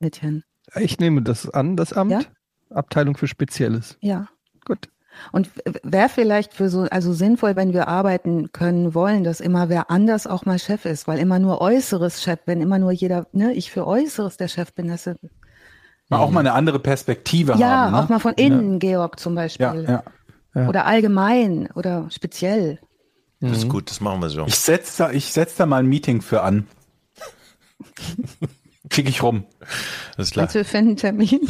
Etienne. 0.00 0.42
Ich 0.78 0.98
nehme 0.98 1.22
das 1.22 1.48
an, 1.48 1.74
das 1.78 1.94
Amt. 1.94 2.12
Ja? 2.12 2.20
Abteilung 2.68 3.16
für 3.16 3.28
Spezielles. 3.28 3.96
Ja. 4.02 4.28
Gut. 4.66 4.90
Und 5.32 5.50
wäre 5.82 6.08
vielleicht 6.08 6.54
für 6.54 6.68
so, 6.68 6.82
also 6.82 7.12
sinnvoll, 7.12 7.56
wenn 7.56 7.72
wir 7.72 7.88
arbeiten 7.88 8.52
können 8.52 8.94
wollen, 8.94 9.24
dass 9.24 9.40
immer 9.40 9.68
wer 9.68 9.90
anders 9.90 10.26
auch 10.26 10.44
mal 10.44 10.58
Chef 10.58 10.84
ist, 10.84 11.08
weil 11.08 11.18
immer 11.18 11.38
nur 11.38 11.60
Äußeres 11.60 12.22
Chef, 12.22 12.40
wenn 12.46 12.60
immer 12.60 12.78
nur 12.78 12.92
jeder, 12.92 13.26
ne, 13.32 13.52
ich 13.52 13.70
für 13.70 13.86
Äußeres 13.86 14.36
der 14.36 14.48
Chef 14.48 14.72
bin, 14.74 14.88
das 14.88 15.06
ist, 15.06 15.18
mal 16.08 16.18
auch 16.18 16.30
mal 16.30 16.40
eine 16.40 16.52
andere 16.52 16.78
Perspektive 16.78 17.52
ja, 17.56 17.68
haben. 17.68 17.94
Ja, 17.94 18.02
auch 18.02 18.08
mal 18.08 18.20
von 18.20 18.34
innen, 18.34 18.74
ja. 18.74 18.78
Georg 18.78 19.18
zum 19.18 19.34
Beispiel. 19.34 19.84
Ja, 19.88 20.02
ja. 20.54 20.68
Oder 20.68 20.86
allgemein 20.86 21.68
oder 21.74 22.08
speziell. 22.10 22.78
Das 23.40 23.58
ist 23.58 23.68
gut, 23.68 23.90
das 23.90 24.00
machen 24.00 24.22
wir 24.22 24.30
so. 24.30 24.46
Ich 24.46 24.58
setze 24.58 25.04
da, 25.04 25.10
ich 25.10 25.32
setz 25.32 25.56
da 25.56 25.66
mal 25.66 25.78
ein 25.78 25.86
Meeting 25.86 26.22
für 26.22 26.42
an. 26.42 26.66
Krieg 28.88 29.08
ich 29.08 29.22
rum. 29.22 29.44
Das 30.16 30.28
ist 30.28 30.32
klar. 30.32 30.46
Also 30.46 30.60
wir 30.60 30.64
finden 30.64 30.90
einen 30.90 30.96
Termin. 30.96 31.48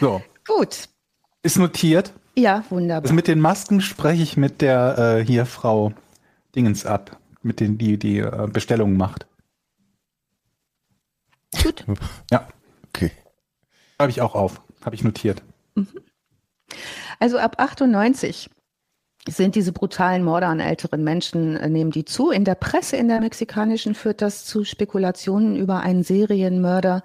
so. 0.00 0.20
Gut. 0.56 0.88
Ist 1.42 1.58
notiert. 1.58 2.12
Ja, 2.36 2.64
wunderbar. 2.70 3.02
Also 3.02 3.14
mit 3.14 3.28
den 3.28 3.40
Masken 3.40 3.80
spreche 3.80 4.22
ich 4.22 4.36
mit 4.36 4.60
der 4.60 4.98
äh, 4.98 5.24
hier 5.24 5.46
Frau 5.46 5.92
Dingens 6.54 6.86
ab, 6.86 7.18
mit 7.42 7.60
den 7.60 7.78
die 7.78 7.98
die 7.98 8.18
äh, 8.18 8.48
Bestellungen 8.52 8.96
macht. 8.96 9.26
Gut. 11.62 11.84
Ja. 12.30 12.48
Okay. 12.88 13.12
Schreibe 13.96 14.10
ich 14.10 14.20
auch 14.20 14.34
auf. 14.34 14.60
Habe 14.84 14.94
ich 14.94 15.04
notiert. 15.04 15.42
Mhm. 15.74 15.88
Also 17.18 17.38
ab 17.38 17.56
98 17.58 18.50
sind 19.28 19.54
diese 19.54 19.72
brutalen 19.72 20.24
Morde 20.24 20.46
an 20.46 20.60
älteren 20.60 21.04
Menschen, 21.04 21.56
äh, 21.56 21.68
nehmen 21.68 21.90
die 21.90 22.06
zu. 22.06 22.30
In 22.30 22.44
der 22.44 22.54
Presse 22.54 22.96
in 22.96 23.08
der 23.08 23.20
mexikanischen 23.20 23.94
führt 23.94 24.22
das 24.22 24.46
zu 24.46 24.64
Spekulationen 24.64 25.56
über 25.56 25.80
einen 25.80 26.02
Serienmörder, 26.02 27.02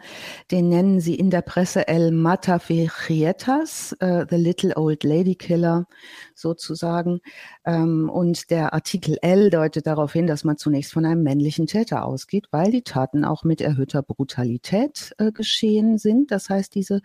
den 0.49 0.70
nennen 0.70 1.01
sie 1.01 1.16
in 1.16 1.30
der 1.30 1.41
Presse 1.41 1.89
El 1.89 2.11
Matafierietas, 2.11 3.93
äh, 3.99 4.26
The 4.30 4.38
Little 4.38 4.78
Old 4.78 5.03
Lady 5.03 5.36
Killer 5.36 5.88
sozusagen. 6.34 7.20
Ähm, 7.66 8.09
und 8.09 8.49
der 8.49 8.74
Artikel 8.74 9.18
L 9.22 9.49
deutet 9.49 9.86
darauf 9.86 10.13
hin, 10.13 10.26
dass 10.26 10.45
man 10.45 10.57
zunächst 10.57 10.93
von 10.93 11.05
einem 11.05 11.24
männlichen 11.24 11.68
Täter 11.68 12.05
ausgeht, 12.05 12.47
weil 12.51 12.72
die 12.72 12.84
Taten 12.84 13.26
auch 13.26 13.43
mit 13.43 13.59
erhöhter 13.59 14.01
Brutalität 14.01 15.13
äh, 15.18 15.34
geschehen 15.34 15.97
sind. 15.97 16.32
Das 16.32 16.49
heißt, 16.49 16.76
diese 16.76 17.01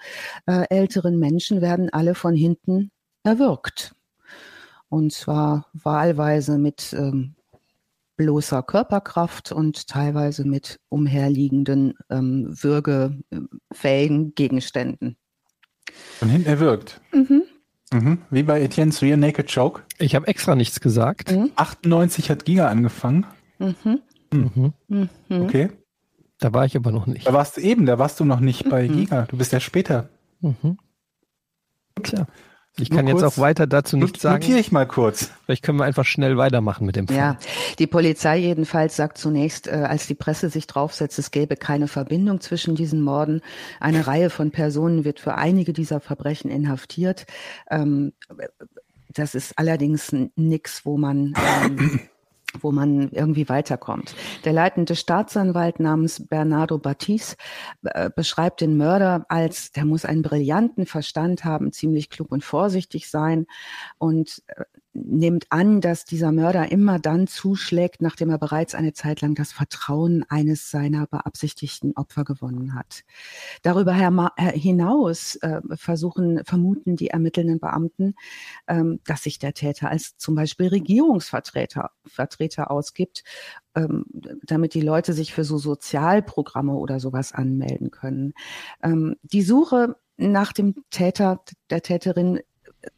äh, 0.46 0.66
älteren 0.70 1.18
Menschen 1.18 1.60
werden 1.60 1.90
alle 1.92 2.14
von 2.14 2.34
hinten 2.36 2.92
erwürgt 3.24 3.94
und 4.90 5.12
zwar 5.12 5.66
wahlweise 5.72 6.58
mit 6.58 6.92
ähm, 6.92 7.34
bloßer 8.16 8.62
Körperkraft 8.62 9.50
und 9.50 9.88
teilweise 9.88 10.46
mit 10.46 10.78
umherliegenden 10.90 11.94
ähm, 12.10 12.48
würgefähigen 12.50 14.34
Gegenständen. 14.34 15.16
Von 16.18 16.28
hinten 16.28 16.48
erwürgt. 16.48 17.00
Mhm. 17.12 17.44
Mhm. 17.92 18.18
Wie 18.30 18.42
bei 18.42 18.60
Etienne's 18.60 19.00
Real 19.00 19.16
Naked 19.16 19.50
Joke. 19.50 19.82
Ich 19.98 20.14
habe 20.14 20.26
extra 20.26 20.54
nichts 20.54 20.80
gesagt. 20.80 21.32
Mhm. 21.32 21.50
98 21.56 22.30
hat 22.30 22.44
Giga 22.44 22.68
angefangen. 22.68 23.26
Mhm. 23.58 24.00
Hm. 24.32 24.74
Mhm. 24.88 25.08
Okay. 25.30 25.70
Da 26.38 26.52
war 26.52 26.64
ich 26.64 26.76
aber 26.76 26.92
noch 26.92 27.06
nicht. 27.06 27.26
Da 27.26 27.32
warst 27.32 27.56
du 27.56 27.60
eben, 27.60 27.86
da 27.86 27.98
warst 27.98 28.20
du 28.20 28.24
noch 28.24 28.40
nicht 28.40 28.68
bei 28.68 28.88
mhm. 28.88 28.92
Giga. 28.92 29.22
Du 29.22 29.36
bist 29.36 29.52
ja 29.52 29.60
später. 29.60 30.08
Mhm. 30.40 30.78
Tja. 32.02 32.26
Ich 32.80 32.90
kann 32.90 33.06
kurz, 33.06 33.22
jetzt 33.22 33.32
auch 33.32 33.40
weiter 33.40 33.66
dazu 33.66 33.96
nichts 33.96 34.22
sagen. 34.22 34.40
Notiere 34.40 34.58
ich 34.58 34.72
mal 34.72 34.86
kurz. 34.86 35.30
Vielleicht 35.44 35.62
können 35.62 35.78
wir 35.78 35.84
einfach 35.84 36.04
schnell 36.04 36.36
weitermachen 36.36 36.86
mit 36.86 36.96
dem 36.96 37.08
Fall. 37.08 37.16
Ja, 37.16 37.38
die 37.78 37.86
Polizei 37.86 38.38
jedenfalls 38.38 38.96
sagt 38.96 39.18
zunächst, 39.18 39.66
äh, 39.66 39.72
als 39.72 40.06
die 40.06 40.14
Presse 40.14 40.50
sich 40.50 40.66
draufsetzt, 40.66 41.18
es 41.18 41.30
gäbe 41.30 41.56
keine 41.56 41.88
Verbindung 41.88 42.40
zwischen 42.40 42.74
diesen 42.74 43.02
Morden. 43.02 43.40
Eine 43.80 44.06
Reihe 44.06 44.30
von 44.30 44.50
Personen 44.50 45.04
wird 45.04 45.20
für 45.20 45.34
einige 45.34 45.72
dieser 45.72 46.00
Verbrechen 46.00 46.50
inhaftiert. 46.50 47.26
Ähm, 47.70 48.12
das 49.12 49.34
ist 49.34 49.58
allerdings 49.58 50.14
nichts, 50.36 50.82
wo 50.84 50.96
man 50.96 51.34
ähm, 51.64 52.00
wo 52.60 52.72
man 52.72 53.10
irgendwie 53.10 53.48
weiterkommt. 53.48 54.14
Der 54.44 54.52
leitende 54.52 54.96
Staatsanwalt 54.96 55.80
namens 55.80 56.26
Bernardo 56.26 56.78
Battis 56.78 57.36
äh, 57.82 58.10
beschreibt 58.14 58.60
den 58.60 58.76
Mörder 58.76 59.26
als, 59.28 59.72
der 59.72 59.84
muss 59.84 60.04
einen 60.04 60.22
brillanten 60.22 60.86
Verstand 60.86 61.44
haben, 61.44 61.72
ziemlich 61.72 62.10
klug 62.10 62.30
und 62.32 62.44
vorsichtig 62.44 63.08
sein 63.08 63.46
und 63.98 64.42
äh, 64.48 64.64
nimmt 64.92 65.46
an, 65.50 65.80
dass 65.80 66.04
dieser 66.04 66.32
Mörder 66.32 66.72
immer 66.72 66.98
dann 66.98 67.26
zuschlägt, 67.26 68.02
nachdem 68.02 68.30
er 68.30 68.38
bereits 68.38 68.74
eine 68.74 68.92
Zeit 68.92 69.20
lang 69.20 69.34
das 69.34 69.52
Vertrauen 69.52 70.24
eines 70.28 70.70
seiner 70.70 71.06
beabsichtigten 71.06 71.92
Opfer 71.96 72.24
gewonnen 72.24 72.74
hat. 72.74 73.04
Darüber 73.62 73.94
hinaus 73.94 75.36
äh, 75.36 75.60
versuchen, 75.74 76.44
vermuten 76.44 76.96
die 76.96 77.08
ermittelnden 77.08 77.60
Beamten, 77.60 78.14
ähm, 78.66 79.00
dass 79.04 79.22
sich 79.22 79.38
der 79.38 79.54
Täter 79.54 79.90
als 79.90 80.16
zum 80.16 80.34
Beispiel 80.34 80.68
Regierungsvertreter 80.68 81.90
Vertreter 82.06 82.70
ausgibt, 82.70 83.22
ähm, 83.76 84.04
damit 84.42 84.74
die 84.74 84.80
Leute 84.80 85.12
sich 85.12 85.32
für 85.32 85.44
so 85.44 85.58
Sozialprogramme 85.58 86.74
oder 86.74 86.98
sowas 86.98 87.32
anmelden 87.32 87.90
können. 87.90 88.34
Ähm, 88.82 89.16
die 89.22 89.42
Suche 89.42 89.96
nach 90.16 90.52
dem 90.52 90.74
Täter, 90.90 91.42
der 91.70 91.82
Täterin 91.82 92.40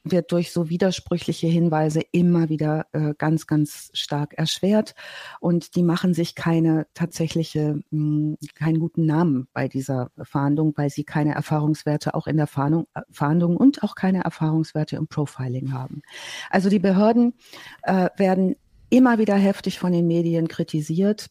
wird 0.04 0.32
durch 0.32 0.52
so 0.52 0.68
widersprüchliche 0.68 1.46
Hinweise 1.46 2.00
immer 2.12 2.48
wieder 2.48 2.86
äh, 2.92 3.14
ganz, 3.16 3.46
ganz 3.46 3.90
stark 3.92 4.34
erschwert. 4.34 4.94
Und 5.40 5.74
die 5.74 5.82
machen 5.82 6.14
sich 6.14 6.34
keine 6.34 6.86
tatsächliche, 6.94 7.80
mh, 7.90 8.36
hm, 8.36 8.36
keinen 8.54 8.78
guten 8.78 9.06
Namen 9.06 9.48
bei 9.52 9.68
dieser 9.68 10.10
Fahndung, 10.22 10.72
weil 10.76 10.90
sie 10.90 11.04
keine 11.04 11.34
Erfahrungswerte 11.34 12.14
auch 12.14 12.26
in 12.26 12.36
der 12.36 12.46
Fahndung, 12.46 12.86
äh, 12.94 13.02
Fahndung 13.10 13.56
und 13.56 13.82
auch 13.82 13.94
keine 13.94 14.24
Erfahrungswerte 14.24 14.96
im 14.96 15.08
Profiling 15.08 15.72
haben. 15.72 16.02
Also 16.50 16.68
die 16.68 16.78
Behörden 16.78 17.34
äh, 17.82 18.08
werden 18.16 18.56
immer 18.90 19.18
wieder 19.18 19.36
heftig 19.36 19.78
von 19.78 19.92
den 19.92 20.06
Medien 20.06 20.48
kritisiert. 20.48 21.28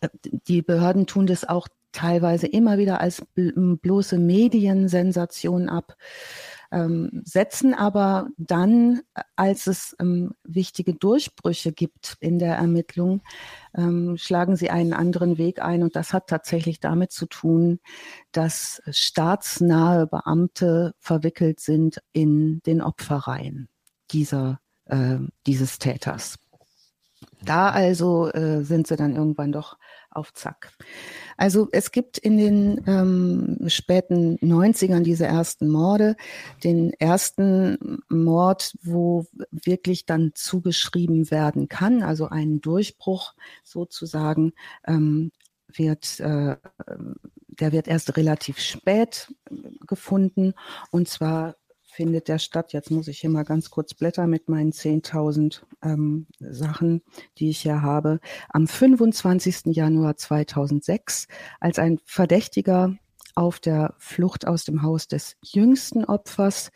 Äh, 0.00 0.08
die 0.22 0.62
Behörden 0.62 1.06
tun 1.06 1.26
das 1.26 1.48
auch 1.48 1.68
teilweise 1.92 2.46
immer 2.46 2.78
wieder 2.78 3.00
als 3.00 3.22
bloße 3.34 4.18
Mediensensation 4.18 5.68
ab 5.68 5.96
ähm, 6.72 7.22
setzen 7.24 7.74
aber 7.74 8.28
dann, 8.38 9.02
als 9.36 9.66
es 9.66 9.94
ähm, 10.00 10.32
wichtige 10.42 10.94
Durchbrüche 10.94 11.72
gibt 11.72 12.16
in 12.20 12.38
der 12.38 12.56
Ermittlung, 12.56 13.22
ähm, 13.76 14.16
schlagen 14.16 14.56
sie 14.56 14.70
einen 14.70 14.92
anderen 14.94 15.38
Weg 15.38 15.62
ein. 15.62 15.82
Und 15.82 15.94
das 15.94 16.12
hat 16.12 16.28
tatsächlich 16.28 16.80
damit 16.80 17.12
zu 17.12 17.26
tun, 17.26 17.78
dass 18.32 18.82
staatsnahe 18.90 20.06
Beamte 20.06 20.94
verwickelt 20.98 21.60
sind 21.60 22.02
in 22.12 22.60
den 22.62 22.80
Opferreihen 22.80 23.68
dieser, 24.10 24.60
äh, 24.86 25.18
dieses 25.46 25.78
Täters. 25.78 26.38
Da 27.44 27.70
also 27.70 28.30
äh, 28.32 28.62
sind 28.62 28.86
sie 28.86 28.96
dann 28.96 29.14
irgendwann 29.14 29.52
doch 29.52 29.76
auf 30.10 30.32
Zack. 30.32 30.72
Also 31.36 31.68
es 31.72 31.90
gibt 31.90 32.18
in 32.18 32.36
den 32.36 32.84
ähm, 32.86 33.68
späten 33.68 34.38
90ern 34.38 35.00
diese 35.00 35.26
ersten 35.26 35.68
Morde. 35.68 36.16
Den 36.64 36.92
ersten 36.94 38.00
Mord, 38.08 38.74
wo 38.82 39.26
wirklich 39.50 40.06
dann 40.06 40.32
zugeschrieben 40.34 41.30
werden 41.30 41.68
kann, 41.68 42.02
also 42.02 42.28
einen 42.28 42.60
Durchbruch 42.60 43.34
sozusagen, 43.64 44.52
ähm, 44.86 45.32
wird, 45.74 46.20
äh, 46.20 46.56
der 47.48 47.72
wird 47.72 47.88
erst 47.88 48.16
relativ 48.16 48.58
spät 48.58 49.32
gefunden 49.86 50.54
und 50.90 51.08
zwar 51.08 51.56
findet 51.92 52.28
der 52.28 52.38
statt. 52.38 52.72
Jetzt 52.72 52.90
muss 52.90 53.08
ich 53.08 53.20
hier 53.20 53.30
mal 53.30 53.44
ganz 53.44 53.70
kurz 53.70 53.94
blättern 53.94 54.30
mit 54.30 54.48
meinen 54.48 54.72
10.000 54.72 55.60
ähm, 55.82 56.26
Sachen, 56.40 57.02
die 57.38 57.50
ich 57.50 57.60
hier 57.60 57.82
habe. 57.82 58.18
Am 58.48 58.66
25. 58.66 59.66
Januar 59.66 60.16
2006, 60.16 61.28
als 61.60 61.78
ein 61.78 62.00
Verdächtiger 62.04 62.96
auf 63.34 63.60
der 63.60 63.94
Flucht 63.98 64.46
aus 64.46 64.64
dem 64.64 64.82
Haus 64.82 65.06
des 65.06 65.36
jüngsten 65.42 66.04
Opfers, 66.04 66.70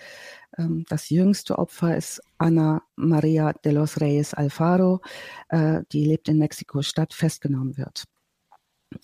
ähm, 0.59 0.85
das 0.89 1.09
jüngste 1.11 1.59
Opfer 1.59 1.97
ist 1.97 2.21
Ana 2.39 2.83
Maria 2.97 3.53
de 3.53 3.73
los 3.73 4.01
Reyes 4.01 4.35
Alfaro, 4.35 5.01
äh, 5.49 5.83
die 5.93 6.05
lebt 6.05 6.29
in 6.29 6.39
Mexiko-Stadt, 6.39 7.15
festgenommen 7.15 7.77
wird. 7.77 8.05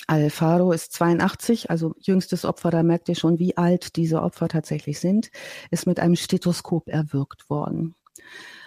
Alfaro 0.06 0.72
ist 0.72 0.92
82, 0.92 1.70
also 1.70 1.94
jüngstes 1.98 2.44
Opfer, 2.44 2.70
da 2.70 2.82
merkt 2.82 3.08
ihr 3.08 3.14
schon, 3.14 3.38
wie 3.38 3.56
alt 3.56 3.96
diese 3.96 4.22
Opfer 4.22 4.48
tatsächlich 4.48 5.00
sind, 5.00 5.30
ist 5.70 5.86
mit 5.86 6.00
einem 6.00 6.16
Stethoskop 6.16 6.88
erwürgt 6.88 7.50
worden. 7.50 7.94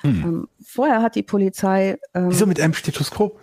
Hm. 0.01 0.23
Ähm, 0.23 0.47
vorher 0.63 1.01
hat 1.01 1.15
die 1.15 1.23
Polizei. 1.23 1.97
Ähm, 2.13 2.29
Wieso 2.29 2.45
mit 2.45 2.59
einem 2.59 2.73
Stethoskop? 2.73 3.39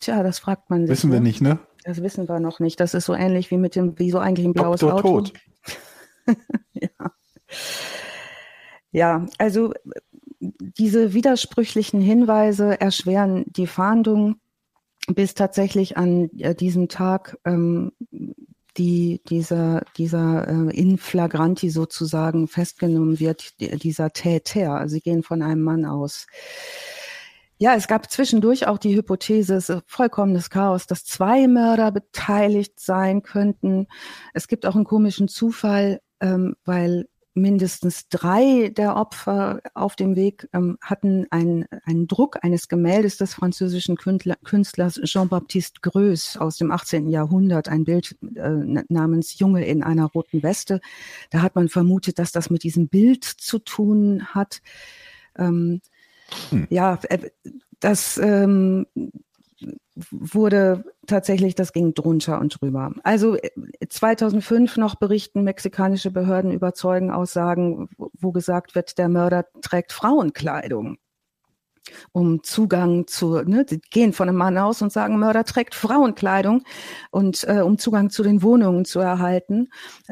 Tja, 0.00 0.22
das 0.22 0.38
fragt 0.38 0.70
man 0.70 0.82
sich. 0.82 0.90
Wissen 0.90 1.12
wir 1.12 1.20
ne? 1.20 1.26
nicht, 1.26 1.40
ne? 1.40 1.58
Das 1.84 2.02
wissen 2.02 2.28
wir 2.28 2.40
noch 2.40 2.60
nicht. 2.60 2.80
Das 2.80 2.94
ist 2.94 3.04
so 3.04 3.14
ähnlich 3.14 3.50
wie 3.50 3.56
mit 3.56 3.74
dem, 3.74 3.98
wie 3.98 4.10
so 4.10 4.18
eigentlich 4.18 4.46
ein 4.46 4.52
blaues 4.52 4.80
Doktor 4.80 4.96
Auto. 4.96 5.20
Tot. 5.20 5.32
ja. 6.72 6.88
ja, 8.90 9.26
also 9.38 9.72
diese 10.40 11.12
widersprüchlichen 11.14 12.00
Hinweise 12.00 12.80
erschweren 12.80 13.44
die 13.48 13.66
Fahndung 13.66 14.36
bis 15.08 15.34
tatsächlich 15.34 15.96
an 15.96 16.30
äh, 16.38 16.54
diesem 16.54 16.88
Tag 16.88 17.38
ähm, 17.44 17.92
die, 18.76 19.20
dieser, 19.28 19.82
dieser 19.96 20.48
äh, 20.48 20.76
in 20.76 20.98
flagranti 20.98 21.70
sozusagen 21.70 22.48
festgenommen 22.48 23.20
wird, 23.20 23.60
dieser 23.60 24.10
Täter. 24.10 24.72
Also 24.72 24.94
sie 24.94 25.00
gehen 25.00 25.22
von 25.22 25.42
einem 25.42 25.62
Mann 25.62 25.84
aus. 25.84 26.26
Ja, 27.58 27.76
es 27.76 27.86
gab 27.86 28.10
zwischendurch 28.10 28.66
auch 28.66 28.78
die 28.78 28.96
Hypothese, 28.96 29.54
es 29.54 29.68
ist 29.68 29.82
vollkommenes 29.86 30.50
Chaos, 30.50 30.86
dass 30.88 31.04
zwei 31.04 31.46
Mörder 31.46 31.92
beteiligt 31.92 32.80
sein 32.80 33.22
könnten. 33.22 33.86
Es 34.32 34.48
gibt 34.48 34.66
auch 34.66 34.74
einen 34.74 34.84
komischen 34.84 35.28
Zufall, 35.28 36.00
ähm, 36.20 36.56
weil 36.64 37.06
mindestens 37.34 38.08
drei 38.08 38.68
der 38.68 38.96
Opfer 38.96 39.60
auf 39.74 39.96
dem 39.96 40.14
Weg 40.14 40.48
ähm, 40.52 40.78
hatten 40.80 41.26
einen, 41.30 41.66
einen 41.84 42.06
Druck 42.06 42.38
eines 42.42 42.68
Gemäldes 42.68 43.16
des 43.16 43.34
französischen 43.34 43.96
Künstlers 43.96 45.00
Jean-Baptiste 45.02 45.80
Greuze 45.82 46.40
aus 46.40 46.56
dem 46.56 46.70
18. 46.70 47.08
Jahrhundert, 47.08 47.68
ein 47.68 47.84
Bild 47.84 48.16
äh, 48.36 48.84
namens 48.88 49.38
Junge 49.38 49.66
in 49.66 49.82
einer 49.82 50.06
roten 50.06 50.42
Weste. 50.44 50.80
Da 51.30 51.42
hat 51.42 51.56
man 51.56 51.68
vermutet, 51.68 52.20
dass 52.20 52.30
das 52.30 52.50
mit 52.50 52.62
diesem 52.62 52.88
Bild 52.88 53.24
zu 53.24 53.58
tun 53.58 54.26
hat. 54.26 54.62
Ähm, 55.36 55.80
hm. 56.50 56.68
Ja, 56.70 57.00
äh, 57.08 57.30
das 57.80 58.16
ähm, 58.16 58.86
wurde 60.10 60.84
tatsächlich, 61.06 61.54
das 61.54 61.72
ging 61.72 61.94
drunter 61.94 62.40
und 62.40 62.60
drüber. 62.60 62.92
Also 63.02 63.36
2005 63.88 64.76
äh, 64.76 64.80
noch 64.80 64.96
berichten 64.96 65.44
mexikanische 65.44 66.10
Behörden 66.10 66.50
über 66.50 66.74
Zeugenaussagen, 66.74 67.88
wo 67.96 68.32
gesagt 68.32 68.74
wird, 68.74 68.98
der 68.98 69.08
Mörder 69.08 69.46
trägt 69.60 69.92
Frauenkleidung 69.92 70.98
um 72.12 72.42
Zugang 72.42 73.06
zu, 73.06 73.42
ne, 73.42 73.64
die 73.64 73.80
gehen 73.80 74.12
von 74.12 74.28
einem 74.28 74.38
Mann 74.38 74.58
aus 74.58 74.82
und 74.82 74.92
sagen, 74.92 75.18
Mörder 75.18 75.44
trägt 75.44 75.74
Frauenkleidung 75.74 76.62
und 77.10 77.44
äh, 77.44 77.60
um 77.60 77.78
Zugang 77.78 78.10
zu 78.10 78.22
den 78.22 78.42
Wohnungen 78.42 78.84
zu 78.84 79.00
erhalten. 79.00 79.70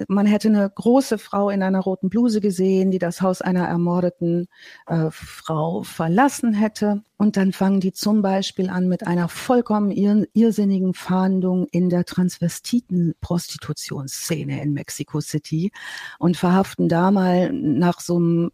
Man 0.08 0.26
hätte 0.26 0.48
eine 0.48 0.68
große 0.68 1.18
Frau 1.18 1.50
in 1.50 1.62
einer 1.62 1.80
roten 1.80 2.10
Bluse 2.10 2.40
gesehen, 2.40 2.90
die 2.90 2.98
das 2.98 3.22
Haus 3.22 3.40
einer 3.42 3.66
ermordeten 3.66 4.48
äh, 4.86 5.10
Frau 5.10 5.82
verlassen 5.82 6.54
hätte. 6.54 7.02
Und 7.16 7.36
dann 7.36 7.52
fangen 7.52 7.80
die 7.80 7.92
zum 7.92 8.22
Beispiel 8.22 8.68
an 8.68 8.88
mit 8.88 9.06
einer 9.06 9.28
vollkommen 9.28 9.92
ir 9.92 10.26
irrsinnigen 10.32 10.92
Fahndung 10.92 11.68
in 11.70 11.88
der 11.88 12.04
Transvestiten-Prostitutionsszene 12.04 14.60
in 14.60 14.72
Mexico 14.72 15.20
City 15.20 15.70
und 16.18 16.36
verhaften 16.36 16.88
da 16.88 17.12
mal 17.12 17.52
nach 17.52 18.00
so 18.00 18.16
einem 18.16 18.50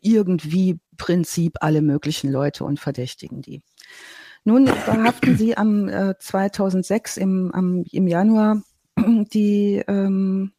irgendwie 0.00 0.80
Prinzip 1.02 1.56
alle 1.60 1.82
möglichen 1.82 2.30
Leute 2.30 2.62
und 2.64 2.78
verdächtigen 2.78 3.42
die. 3.42 3.60
Nun 4.44 4.68
verhaften 4.68 5.36
sie 5.36 5.56
am 5.56 5.88
äh, 5.88 6.16
2006 6.16 7.16
im, 7.16 7.50
am, 7.52 7.82
im 7.90 8.06
Januar 8.06 8.62
die 8.96 9.82
ähm, 9.88 10.52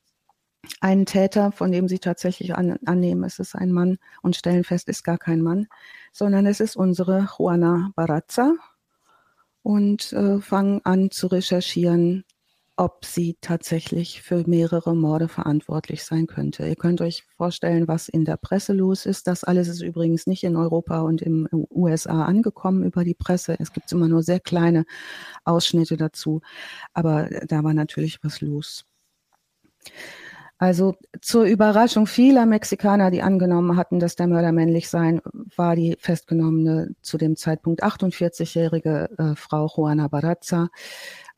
einen 0.82 1.06
Täter, 1.06 1.54
von 1.54 1.72
dem 1.72 1.88
sie 1.88 2.00
tatsächlich 2.00 2.56
an, 2.56 2.78
annehmen, 2.86 3.24
es 3.24 3.40
ist 3.40 3.56
ein 3.56 3.72
Mann 3.72 4.00
und 4.22 4.36
stellen 4.36 4.66
fest, 4.66 4.90
ist 4.90 5.04
gar 5.04 5.18
kein 5.18 5.42
Mann, 5.42 5.68
sondern 6.12 6.46
es 6.46 6.60
ist 6.60 6.76
unsere 6.76 7.30
Juana 7.38 7.92
Barazza 7.96 8.54
und 9.62 10.12
äh, 10.12 10.42
fangen 10.42 10.82
an 10.84 11.10
zu 11.10 11.28
recherchieren, 11.28 12.26
ob 12.76 13.06
sie 13.06 13.38
tatsächlich 13.40 14.22
für 14.22 14.44
mehrere 14.48 14.96
Morde 14.96 15.28
verantwortlich 15.28 16.04
sein 16.04 16.26
könnte. 16.26 16.68
Ihr 16.68 16.76
könnt 16.76 17.02
euch 17.02 17.24
vorstellen, 17.38 17.88
was 17.88 18.10
in 18.10 18.26
der 18.26 18.38
Presse 18.38 18.74
los 18.74 19.06
ist. 19.06 19.28
Das 19.28 19.44
alles 19.44 19.68
ist 19.68 19.82
übrigens 19.82 20.26
nicht 20.26 20.44
in 20.44 20.56
Europa 20.56 21.02
und 21.02 21.22
den 21.22 21.48
USA 21.70 22.26
angekommen 22.26 22.84
über 22.84 23.04
die 23.04 23.14
Presse. 23.14 23.56
Es 23.60 23.74
gibt 23.74 23.92
immer 23.92 24.08
nur 24.08 24.24
sehr 24.24 24.40
kleine 24.40 24.86
Ausschnitte 25.44 25.98
dazu. 25.98 26.42
Aber 26.94 27.30
da 27.48 27.64
war 27.64 27.74
natürlich 27.76 28.24
was 28.24 28.42
los. 28.42 28.86
Also 30.58 30.96
zur 31.22 31.44
Überraschung 31.44 32.08
vieler 32.08 32.46
Mexikaner, 32.46 33.12
die 33.12 33.22
angenommen 33.22 33.76
hatten, 33.76 34.00
dass 34.00 34.16
der 34.16 34.28
Mörder 34.28 34.54
männlich 34.54 34.88
sei, 34.88 35.20
war 35.58 35.76
die 35.76 35.98
festgenommene 36.00 36.96
zu 37.02 37.18
dem 37.18 37.36
Zeitpunkt 37.36 37.84
48-jährige 37.84 39.10
äh, 39.18 39.36
Frau 39.36 39.68
Juana 39.68 40.08
Barazza 40.08 40.70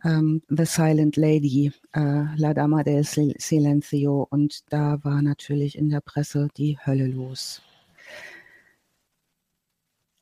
ähm, 0.05 0.41
The 0.47 0.65
Silent 0.65 1.17
Lady, 1.17 1.73
äh, 1.93 2.23
La 2.37 2.53
Dama 2.53 2.83
del 2.83 3.03
Silencio. 3.03 4.27
Und 4.29 4.71
da 4.71 5.03
war 5.03 5.21
natürlich 5.21 5.77
in 5.77 5.89
der 5.89 6.01
Presse 6.01 6.47
die 6.55 6.77
Hölle 6.85 7.07
los. 7.07 7.61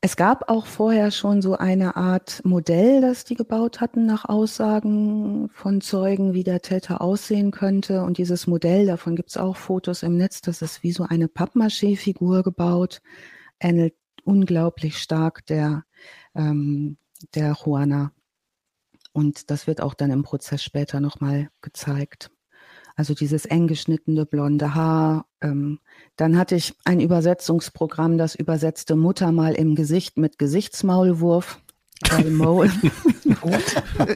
es 0.04 0.16
gab 0.16 0.50
auch 0.50 0.66
vorher 0.66 1.10
schon 1.10 1.40
so 1.40 1.56
eine 1.56 1.96
Art 1.96 2.44
Modell, 2.44 3.00
das 3.00 3.24
die 3.24 3.36
gebaut 3.36 3.80
hatten 3.80 4.04
nach 4.04 4.26
Aussagen 4.26 5.48
von 5.54 5.80
Zeugen, 5.80 6.34
wie 6.34 6.44
der 6.44 6.60
Täter 6.60 7.00
aussehen 7.00 7.52
könnte. 7.52 8.02
Und 8.02 8.18
dieses 8.18 8.46
Modell, 8.46 8.84
davon 8.84 9.16
gibt 9.16 9.30
es 9.30 9.38
auch 9.38 9.56
Fotos 9.56 10.02
im 10.02 10.18
Netz, 10.18 10.42
das 10.42 10.60
ist 10.60 10.82
wie 10.82 10.92
so 10.92 11.06
eine 11.08 11.26
Pappmaché-Figur 11.26 12.42
gebaut, 12.42 13.00
ähnelt 13.58 13.94
unglaublich 14.24 14.98
stark 14.98 15.46
der, 15.46 15.84
ähm, 16.34 16.98
der 17.34 17.56
Juana. 17.64 18.12
Und 19.14 19.50
das 19.50 19.68
wird 19.68 19.80
auch 19.80 19.94
dann 19.94 20.10
im 20.10 20.24
Prozess 20.24 20.62
später 20.62 20.98
nochmal 20.98 21.48
gezeigt. 21.62 22.30
Also 22.96 23.14
dieses 23.14 23.46
eng 23.46 23.68
geschnittene 23.68 24.26
blonde 24.26 24.74
Haar. 24.74 25.26
Ähm, 25.40 25.78
dann 26.16 26.36
hatte 26.36 26.56
ich 26.56 26.74
ein 26.84 27.00
Übersetzungsprogramm, 27.00 28.18
das 28.18 28.34
übersetzte 28.34 28.96
Mutter 28.96 29.30
mal 29.30 29.54
im 29.54 29.76
Gesicht 29.76 30.18
mit 30.18 30.38
Gesichtsmaulwurf. 30.38 31.60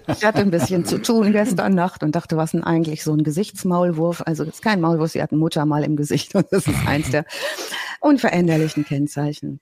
Ich 0.09 0.25
hatte 0.25 0.39
ein 0.39 0.51
bisschen 0.51 0.85
zu 0.85 1.01
tun 1.01 1.33
gestern 1.33 1.75
Nacht 1.75 2.03
und 2.03 2.15
dachte, 2.15 2.37
was 2.37 2.53
denn 2.53 2.65
eigentlich 2.65 3.05
so 3.05 3.13
ein 3.13 3.23
Gesichtsmaulwurf? 3.23 4.23
Also 4.27 4.45
das 4.45 4.55
ist 4.55 4.63
kein 4.63 4.81
Maulwurf, 4.81 5.13
sie 5.13 5.23
hatten 5.23 5.37
Mutter 5.37 5.65
mal 5.65 5.85
im 5.85 5.97
Gesicht 5.97 6.35
und 6.35 6.47
das 6.51 6.67
ist 6.67 6.87
eins 6.87 7.11
der 7.11 7.25
unveränderlichen 8.01 8.85
Kennzeichen. 8.85 9.61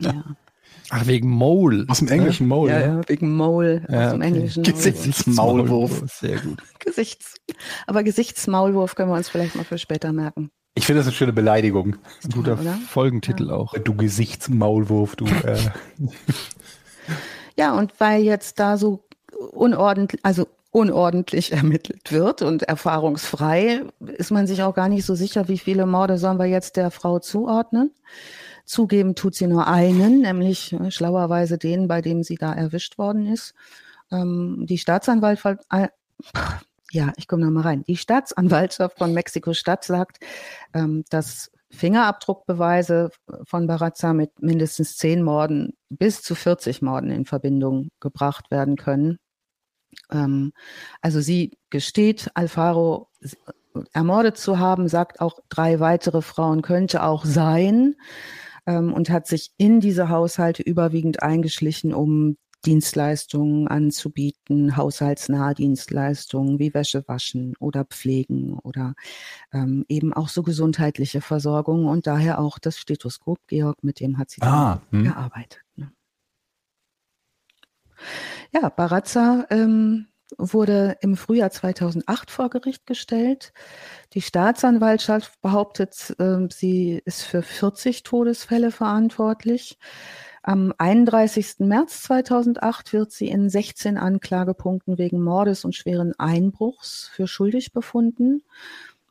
Ja. 0.00 0.24
Ach, 0.90 1.06
wegen 1.06 1.30
Mole. 1.30 1.84
Aus 1.88 1.98
dem 1.98 2.08
englischen 2.08 2.48
Mole. 2.48 2.72
Ja, 2.72 2.80
ja, 2.80 3.00
wegen 3.08 3.34
Mole. 3.36 3.86
Ja, 3.88 4.06
aus 4.06 4.12
dem 4.12 4.22
englischen 4.22 4.62
Gesichtsmaulwurf. 4.64 6.02
Sehr 6.20 6.38
gut. 6.40 6.62
Gesichts. 6.80 7.36
Aber 7.86 8.02
Gesichtsmaulwurf 8.02 8.96
können 8.96 9.10
wir 9.10 9.16
uns 9.16 9.28
vielleicht 9.28 9.54
mal 9.54 9.64
für 9.64 9.78
später 9.78 10.12
merken. 10.12 10.50
Ich 10.74 10.86
finde 10.86 11.00
das 11.00 11.06
eine 11.06 11.14
schöne 11.14 11.32
Beleidigung. 11.32 11.96
Ein 12.24 12.30
guter 12.32 12.58
ja, 12.62 12.78
Folgentitel 12.88 13.48
ja. 13.48 13.54
auch. 13.54 13.74
Du 13.74 13.94
Gesichtsmaulwurf, 13.94 15.16
du. 15.16 15.26
Äh. 15.26 15.58
ja, 17.56 17.72
und 17.72 17.92
weil 17.98 18.22
jetzt 18.22 18.58
da 18.58 18.76
so 18.76 19.04
unordentlich, 19.52 20.20
also 20.24 20.46
unordentlich 20.72 21.52
ermittelt 21.52 22.12
wird 22.12 22.42
und 22.42 22.62
erfahrungsfrei, 22.64 23.82
ist 24.00 24.30
man 24.30 24.46
sich 24.46 24.62
auch 24.62 24.74
gar 24.74 24.88
nicht 24.88 25.04
so 25.04 25.14
sicher, 25.14 25.48
wie 25.48 25.58
viele 25.58 25.86
Morde 25.86 26.18
sollen 26.18 26.38
wir 26.38 26.46
jetzt 26.46 26.76
der 26.76 26.90
Frau 26.90 27.18
zuordnen. 27.18 27.92
Zugeben 28.70 29.16
tut 29.16 29.34
sie 29.34 29.48
nur 29.48 29.66
einen, 29.66 30.20
nämlich 30.20 30.72
äh, 30.74 30.92
schlauerweise 30.92 31.58
den, 31.58 31.88
bei 31.88 32.00
dem 32.02 32.22
sie 32.22 32.36
da 32.36 32.52
erwischt 32.52 32.98
worden 32.98 33.26
ist. 33.26 33.52
Ähm, 34.12 34.64
die 34.64 34.78
Staatsanwaltschaft, 34.78 35.64
äh, 35.72 35.88
ja, 36.92 37.12
ich 37.16 37.26
komme 37.26 37.44
nochmal 37.44 37.64
rein. 37.64 37.82
Die 37.88 37.96
Staatsanwaltschaft 37.96 38.98
von 38.98 39.12
Mexiko-Stadt 39.12 39.82
sagt, 39.82 40.20
ähm, 40.72 41.02
dass 41.10 41.50
Fingerabdruckbeweise 41.72 43.10
von 43.42 43.66
Barazza 43.66 44.12
mit 44.12 44.40
mindestens 44.40 44.96
zehn 44.96 45.24
Morden 45.24 45.72
bis 45.88 46.22
zu 46.22 46.36
40 46.36 46.80
Morden 46.80 47.10
in 47.10 47.24
Verbindung 47.24 47.88
gebracht 47.98 48.52
werden 48.52 48.76
können. 48.76 49.18
Ähm, 50.12 50.52
also 51.00 51.20
sie 51.20 51.58
gesteht, 51.70 52.30
Alfaro 52.34 53.08
ermordet 53.92 54.36
zu 54.36 54.60
haben, 54.60 54.86
sagt 54.86 55.20
auch 55.20 55.40
drei 55.48 55.80
weitere 55.80 56.22
Frauen 56.22 56.62
könnte 56.62 57.02
auch 57.02 57.24
sein 57.24 57.96
ähm, 58.66 58.92
und 58.92 59.10
hat 59.10 59.26
sich 59.26 59.52
in 59.56 59.80
diese 59.80 60.08
Haushalte 60.08 60.62
überwiegend 60.62 61.22
eingeschlichen, 61.22 61.94
um 61.94 62.36
Dienstleistungen 62.66 63.68
anzubieten, 63.68 64.76
haushaltsnahe 64.76 65.54
Dienstleistungen 65.54 66.58
wie 66.58 66.74
Wäsche 66.74 67.04
waschen 67.06 67.54
oder 67.58 67.84
pflegen 67.84 68.58
oder 68.58 68.94
ähm, 69.52 69.84
eben 69.88 70.12
auch 70.12 70.28
so 70.28 70.42
gesundheitliche 70.42 71.22
Versorgung 71.22 71.86
und 71.86 72.06
daher 72.06 72.38
auch 72.38 72.58
das 72.58 72.78
Stethoskop, 72.78 73.38
Georg, 73.46 73.82
mit 73.82 74.00
dem 74.00 74.18
hat 74.18 74.30
sie 74.30 74.42
ah, 74.42 74.82
hm. 74.90 75.04
gearbeitet. 75.04 75.62
Ne? 75.76 75.90
Ja, 78.52 78.68
Barazza 78.68 79.46
ähm, 79.50 80.09
wurde 80.38 80.96
im 81.00 81.16
Frühjahr 81.16 81.50
2008 81.50 82.30
vor 82.30 82.50
Gericht 82.50 82.86
gestellt. 82.86 83.52
Die 84.12 84.22
Staatsanwaltschaft 84.22 85.40
behauptet, 85.40 86.14
äh, 86.18 86.48
sie 86.50 87.00
ist 87.04 87.22
für 87.22 87.42
40 87.42 88.02
Todesfälle 88.02 88.70
verantwortlich. 88.70 89.78
Am 90.42 90.72
31. 90.78 91.66
März 91.66 92.02
2008 92.04 92.92
wird 92.92 93.12
sie 93.12 93.28
in 93.28 93.50
16 93.50 93.98
Anklagepunkten 93.98 94.96
wegen 94.96 95.22
Mordes 95.22 95.64
und 95.64 95.74
schweren 95.74 96.14
Einbruchs 96.18 97.10
für 97.12 97.26
schuldig 97.26 97.72
befunden 97.72 98.42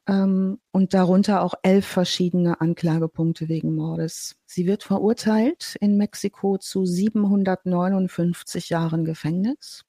ähm, 0.08 0.60
und 0.72 0.96
darunter 0.96 1.44
auch 1.44 1.54
elf 1.62 1.86
verschiedene 1.86 2.60
Anklagepunkte 2.62 3.48
wegen 3.48 3.76
Mordes. 3.76 4.38
Sie 4.48 4.66
wird 4.66 4.84
verurteilt 4.84 5.76
in 5.80 5.98
Mexiko 5.98 6.58
zu 6.58 6.86
759 6.86 8.70
Jahren 8.70 9.06
Gefängnis. 9.06 9.86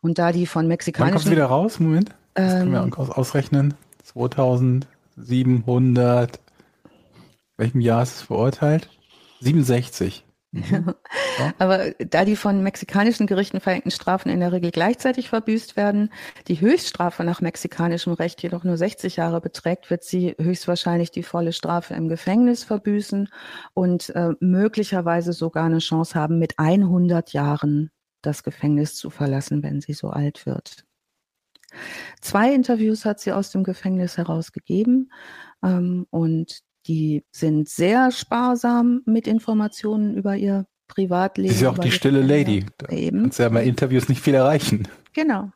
Und 0.00 0.18
da 0.18 0.32
die 0.32 0.46
von 0.46 0.66
mexikanischen... 0.66 1.14
Wann 1.14 1.22
kommt 1.22 1.32
wieder 1.32 1.46
raus? 1.46 1.78
Moment. 1.80 2.10
Das 2.34 2.54
können 2.54 2.72
wir 2.72 2.82
ähm, 2.82 2.92
ausrechnen. 2.94 3.74
2700. 4.04 6.40
Welchem 7.56 7.80
Jahr 7.80 8.02
ist 8.02 8.16
es 8.16 8.22
verurteilt? 8.22 8.88
67. 9.40 10.24
Mhm. 10.52 10.94
Ja. 11.38 11.54
Aber 11.58 11.92
da 11.92 12.26
die 12.26 12.36
von 12.36 12.62
mexikanischen 12.62 13.26
Gerichten 13.26 13.60
verhängten 13.60 13.90
Strafen 13.90 14.28
in 14.28 14.40
der 14.40 14.52
Regel 14.52 14.70
gleichzeitig 14.70 15.30
verbüßt 15.30 15.78
werden, 15.78 16.12
die 16.46 16.60
Höchststrafe 16.60 17.24
nach 17.24 17.40
mexikanischem 17.40 18.12
Recht 18.12 18.42
jedoch 18.42 18.64
nur 18.64 18.76
60 18.76 19.16
Jahre 19.16 19.40
beträgt, 19.40 19.88
wird 19.88 20.04
sie 20.04 20.36
höchstwahrscheinlich 20.38 21.10
die 21.10 21.22
volle 21.22 21.54
Strafe 21.54 21.94
im 21.94 22.08
Gefängnis 22.08 22.64
verbüßen 22.64 23.30
und 23.72 24.10
äh, 24.10 24.32
möglicherweise 24.40 25.32
sogar 25.32 25.64
eine 25.64 25.78
Chance 25.78 26.20
haben, 26.20 26.38
mit 26.38 26.58
100 26.58 27.32
Jahren 27.32 27.90
das 28.22 28.42
Gefängnis 28.42 28.94
zu 28.94 29.10
verlassen, 29.10 29.62
wenn 29.62 29.80
sie 29.80 29.92
so 29.92 30.10
alt 30.10 30.46
wird. 30.46 30.84
Zwei 32.20 32.54
Interviews 32.54 33.04
hat 33.04 33.20
sie 33.20 33.32
aus 33.32 33.50
dem 33.50 33.64
Gefängnis 33.64 34.18
herausgegeben 34.18 35.12
ähm, 35.62 36.06
und 36.10 36.60
die 36.86 37.24
sind 37.30 37.68
sehr 37.68 38.10
sparsam 38.10 39.02
mit 39.06 39.26
Informationen 39.26 40.16
über 40.16 40.36
ihr 40.36 40.66
Privatleben. 40.88 41.50
Sie 41.50 41.56
ist 41.56 41.62
ja 41.62 41.70
auch 41.70 41.78
die 41.78 41.92
stille 41.92 42.20
Lady. 42.20 42.66
Da 42.78 42.88
Eben. 42.88 43.22
Kannst 43.22 43.38
ja 43.38 43.48
bei 43.48 43.64
Interviews 43.64 44.08
nicht 44.08 44.20
viel 44.20 44.34
erreichen. 44.34 44.88
Genau. 45.14 45.50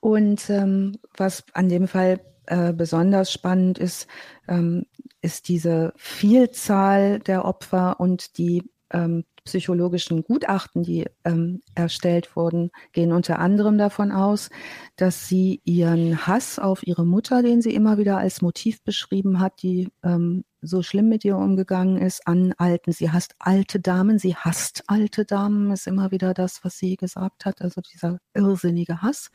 Und 0.00 0.48
ähm, 0.50 0.96
was 1.16 1.44
an 1.52 1.68
dem 1.68 1.88
Fall 1.88 2.20
äh, 2.46 2.72
besonders 2.72 3.32
spannend 3.32 3.78
ist, 3.78 4.08
ähm, 4.48 4.86
ist 5.20 5.48
diese 5.48 5.92
Vielzahl 5.96 7.18
der 7.20 7.44
Opfer 7.44 8.00
und 8.00 8.38
die 8.38 8.62
ähm, 8.92 9.24
psychologischen 9.46 10.22
Gutachten, 10.22 10.82
die 10.82 11.06
ähm, 11.24 11.62
erstellt 11.74 12.36
wurden, 12.36 12.70
gehen 12.92 13.12
unter 13.12 13.38
anderem 13.38 13.78
davon 13.78 14.12
aus, 14.12 14.50
dass 14.96 15.28
sie 15.28 15.62
ihren 15.64 16.26
Hass 16.26 16.58
auf 16.58 16.86
ihre 16.86 17.06
Mutter, 17.06 17.42
den 17.42 17.62
sie 17.62 17.74
immer 17.74 17.96
wieder 17.96 18.18
als 18.18 18.42
Motiv 18.42 18.82
beschrieben 18.82 19.40
hat, 19.40 19.62
die 19.62 19.88
ähm, 20.04 20.44
so 20.66 20.82
schlimm 20.82 21.08
mit 21.08 21.24
ihr 21.24 21.36
umgegangen 21.36 21.98
ist, 21.98 22.26
an 22.26 22.52
alten, 22.58 22.92
sie 22.92 23.10
hasst 23.10 23.36
alte 23.38 23.80
Damen, 23.80 24.18
sie 24.18 24.34
hasst 24.34 24.84
alte 24.86 25.24
Damen, 25.24 25.70
ist 25.70 25.86
immer 25.86 26.10
wieder 26.10 26.34
das, 26.34 26.64
was 26.64 26.76
sie 26.78 26.96
gesagt 26.96 27.44
hat, 27.44 27.62
also 27.62 27.80
dieser 27.80 28.18
irrsinnige 28.34 29.02
Hass. 29.02 29.30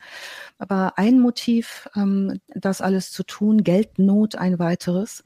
Aber 0.58 0.98
ein 0.98 1.20
Motiv, 1.20 1.88
ähm, 1.96 2.40
das 2.54 2.80
alles 2.80 3.10
zu 3.12 3.22
tun, 3.24 3.64
Geldnot 3.64 4.36
ein 4.36 4.58
weiteres. 4.58 5.24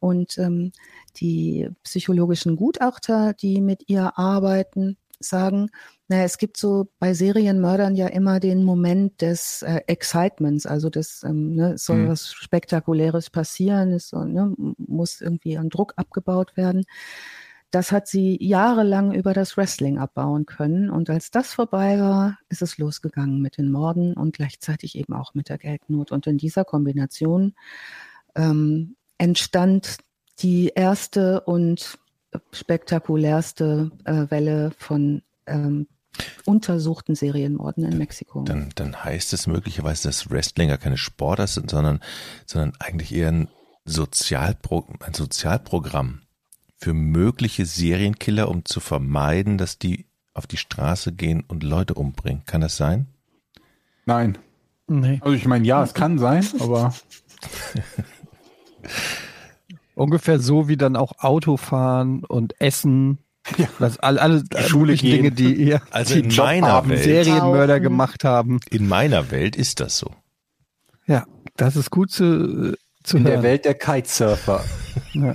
Und 0.00 0.38
ähm, 0.38 0.72
die 1.16 1.68
psychologischen 1.82 2.56
Gutachter, 2.56 3.34
die 3.34 3.60
mit 3.60 3.88
ihr 3.88 4.18
arbeiten, 4.18 4.96
sagen, 5.20 5.70
naja, 6.08 6.24
es 6.24 6.38
gibt 6.38 6.56
so 6.56 6.88
bei 6.98 7.14
Serienmördern 7.14 7.96
ja 7.96 8.08
immer 8.08 8.40
den 8.40 8.62
Moment 8.62 9.20
des 9.22 9.62
äh, 9.62 9.80
Excitements, 9.86 10.66
also 10.66 10.90
des 10.90 11.22
ähm, 11.24 11.54
ne, 11.54 11.78
soll 11.78 11.98
mhm. 11.98 12.08
was 12.08 12.32
Spektakuläres 12.32 13.30
passieren, 13.30 13.92
es 13.92 14.08
soll, 14.08 14.28
ne, 14.28 14.54
muss 14.76 15.20
irgendwie 15.20 15.56
ein 15.56 15.70
Druck 15.70 15.94
abgebaut 15.96 16.56
werden. 16.56 16.84
Das 17.70 17.90
hat 17.90 18.06
sie 18.06 18.38
jahrelang 18.40 19.12
über 19.12 19.32
das 19.32 19.56
Wrestling 19.56 19.98
abbauen 19.98 20.46
können. 20.46 20.90
Und 20.90 21.10
als 21.10 21.32
das 21.32 21.52
vorbei 21.52 21.98
war, 21.98 22.38
ist 22.48 22.62
es 22.62 22.78
losgegangen 22.78 23.40
mit 23.40 23.58
den 23.58 23.72
Morden 23.72 24.14
und 24.14 24.36
gleichzeitig 24.36 24.96
eben 24.96 25.12
auch 25.12 25.34
mit 25.34 25.48
der 25.48 25.58
Geldnot. 25.58 26.12
Und 26.12 26.28
in 26.28 26.38
dieser 26.38 26.64
Kombination 26.64 27.54
ähm, 28.36 28.94
entstand 29.18 29.96
die 30.40 30.72
erste 30.74 31.40
und 31.42 31.98
spektakulärste 32.52 33.90
äh, 34.04 34.30
Welle 34.30 34.72
von 34.76 35.22
ähm, 35.46 35.86
untersuchten 36.44 37.14
Serienmorden 37.14 37.84
in 37.84 37.98
Mexiko. 37.98 38.42
Dann, 38.42 38.70
dann 38.74 39.04
heißt 39.04 39.32
es 39.32 39.46
möglicherweise, 39.46 40.08
dass 40.08 40.30
Wrestlinger 40.30 40.78
keine 40.78 40.96
Sportler 40.96 41.46
sind, 41.46 41.70
sondern, 41.70 42.00
sondern 42.46 42.72
eigentlich 42.78 43.14
eher 43.14 43.28
ein, 43.28 43.48
Sozialpro 43.86 44.86
ein 45.00 45.12
Sozialprogramm 45.12 46.22
für 46.78 46.94
mögliche 46.94 47.66
Serienkiller, 47.66 48.48
um 48.48 48.64
zu 48.64 48.80
vermeiden, 48.80 49.58
dass 49.58 49.78
die 49.78 50.06
auf 50.32 50.46
die 50.46 50.56
Straße 50.56 51.12
gehen 51.12 51.44
und 51.46 51.62
Leute 51.62 51.94
umbringen. 51.94 52.44
Kann 52.46 52.62
das 52.62 52.76
sein? 52.76 53.06
Nein. 54.06 54.38
Nee. 54.86 55.18
Also 55.22 55.34
ich 55.34 55.46
meine, 55.46 55.66
ja, 55.66 55.82
es 55.82 55.94
kann 55.94 56.18
sein, 56.18 56.46
aber 56.60 56.94
Ungefähr 59.94 60.40
so 60.40 60.68
wie 60.68 60.76
dann 60.76 60.96
auch 60.96 61.12
Autofahren 61.18 62.24
und 62.24 62.60
Essen 62.60 63.18
Ja. 63.58 63.68
Was 63.78 63.98
alle, 63.98 64.20
alle 64.20 64.44
Schule 64.66 64.94
Dinge, 64.94 65.30
die 65.30 65.64
ja, 65.64 65.80
also 65.90 66.14
die 66.14 66.20
in 66.20 66.34
meiner 66.34 66.68
haben, 66.68 66.90
Welt 66.90 67.04
Serienmörder 67.04 67.80
gemacht 67.80 68.24
haben. 68.24 68.60
In 68.70 68.88
meiner 68.88 69.30
Welt 69.30 69.56
ist 69.56 69.80
das 69.80 69.98
so. 69.98 70.10
Ja, 71.06 71.26
das 71.56 71.76
ist 71.76 71.90
gut 71.90 72.10
zu, 72.10 72.74
zu 73.02 73.18
in 73.18 73.24
hören. 73.24 73.32
der 73.34 73.42
Welt 73.42 73.64
der 73.64 73.74
Kitesurfer. 73.74 74.64
Ja. 75.12 75.34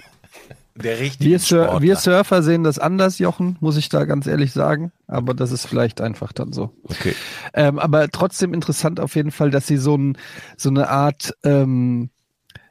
Der 0.75 0.99
richtige 0.99 1.31
wir, 1.31 1.39
Sur 1.39 1.81
wir 1.81 1.97
Surfer 1.97 2.41
sehen 2.41 2.63
das 2.63 2.79
anders, 2.79 3.19
Jochen, 3.19 3.57
muss 3.59 3.75
ich 3.75 3.89
da 3.89 4.05
ganz 4.05 4.25
ehrlich 4.25 4.53
sagen. 4.53 4.93
Aber 5.07 5.33
das 5.33 5.51
ist 5.51 5.65
vielleicht 5.65 5.99
einfach 5.99 6.31
dann 6.31 6.53
so. 6.53 6.71
Okay. 6.83 7.13
Ähm, 7.53 7.77
aber 7.79 8.07
trotzdem 8.07 8.53
interessant 8.53 9.01
auf 9.01 9.15
jeden 9.15 9.31
Fall, 9.31 9.51
dass 9.51 9.67
sie 9.67 9.75
so, 9.75 9.97
ein, 9.97 10.17
so 10.55 10.69
eine 10.69 10.89
Art, 10.89 11.33
ähm, 11.43 12.09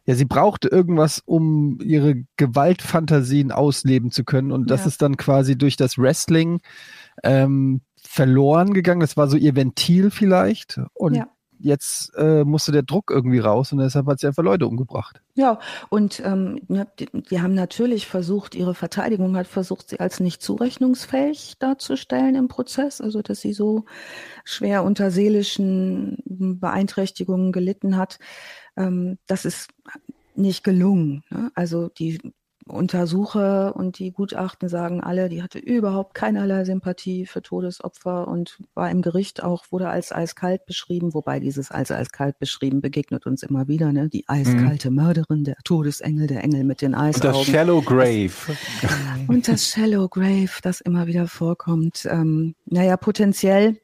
ja, 0.08 0.14
sie 0.14 0.24
brauchte 0.24 0.68
irgendwas, 0.68 1.22
um 1.26 1.80
ihre 1.82 2.24
Gewaltfantasien 2.38 3.52
ausleben 3.52 4.10
zu 4.10 4.24
können. 4.24 4.52
Und 4.52 4.70
das 4.70 4.80
ja. 4.80 4.86
ist 4.86 5.02
dann 5.02 5.18
quasi 5.18 5.58
durch 5.58 5.76
das 5.76 5.98
Wrestling 5.98 6.62
ähm, 7.22 7.82
verloren 8.02 8.72
gegangen. 8.72 9.00
Das 9.00 9.18
war 9.18 9.28
so 9.28 9.36
ihr 9.36 9.54
Ventil 9.54 10.10
vielleicht. 10.10 10.80
Und 10.94 11.16
ja 11.16 11.28
jetzt 11.60 12.14
äh, 12.16 12.44
musste 12.44 12.72
der 12.72 12.82
Druck 12.82 13.10
irgendwie 13.10 13.38
raus 13.38 13.72
und 13.72 13.78
deshalb 13.78 14.06
hat 14.06 14.20
sie 14.20 14.26
einfach 14.26 14.42
Leute 14.42 14.66
umgebracht. 14.66 15.20
Ja, 15.34 15.58
und 15.88 16.20
ähm, 16.24 16.60
die, 16.98 17.08
die, 17.12 17.40
haben 17.40 17.54
natürlich 17.54 18.06
versucht, 18.06 18.54
ihre 18.54 18.74
Verteidigung 18.74 19.36
hat 19.36 19.46
versucht, 19.46 19.88
sie 19.88 20.00
als 20.00 20.20
nicht 20.20 20.42
zurechnungsfähig 20.42 21.56
darzustellen 21.58 22.34
im 22.34 22.48
Prozess, 22.48 23.00
also 23.00 23.22
dass 23.22 23.40
sie 23.40 23.52
so 23.52 23.84
schwer 24.44 24.84
unter 24.84 25.10
seelischen 25.10 26.18
Beeinträchtigungen 26.24 27.52
gelitten 27.52 27.96
hat. 27.96 28.18
Ähm, 28.78 29.18
das 29.26 29.44
ist 29.44 29.68
nicht 30.34 30.64
gelungen. 30.64 31.24
Ne? 31.30 31.50
Also 31.54 31.88
die 31.88 32.18
Untersucher 32.68 33.74
und 33.74 33.98
die 33.98 34.12
Gutachten 34.12 34.68
sagen 34.68 35.00
alle, 35.00 35.28
die 35.28 35.42
hatte 35.42 35.58
überhaupt 35.58 36.14
keinerlei 36.14 36.64
Sympathie 36.64 37.26
für 37.26 37.42
Todesopfer 37.42 38.28
und 38.28 38.58
war 38.74 38.90
im 38.90 39.02
Gericht 39.02 39.42
auch, 39.42 39.64
wurde 39.70 39.88
als 39.88 40.12
eiskalt 40.12 40.66
beschrieben, 40.66 41.14
wobei 41.14 41.40
dieses 41.40 41.70
als 41.70 41.90
eiskalt 41.90 42.38
beschrieben 42.38 42.80
begegnet 42.80 43.26
uns 43.26 43.42
immer 43.42 43.68
wieder, 43.68 43.92
ne? 43.92 44.08
Die 44.08 44.28
eiskalte 44.28 44.90
mhm. 44.90 44.96
Mörderin, 44.96 45.44
der 45.44 45.56
Todesengel, 45.64 46.26
der 46.26 46.44
Engel 46.44 46.64
mit 46.64 46.82
den 46.82 46.94
Eisaugen. 46.94 47.30
Und 47.30 47.38
das 47.38 47.46
Shallow 47.46 47.80
Grave. 47.80 48.32
und 49.28 49.48
das 49.48 49.68
Shallow 49.68 50.08
Grave, 50.08 50.50
das 50.62 50.80
immer 50.80 51.06
wieder 51.06 51.26
vorkommt. 51.26 52.06
Ähm, 52.10 52.54
naja, 52.66 52.96
potenziell 52.96 53.80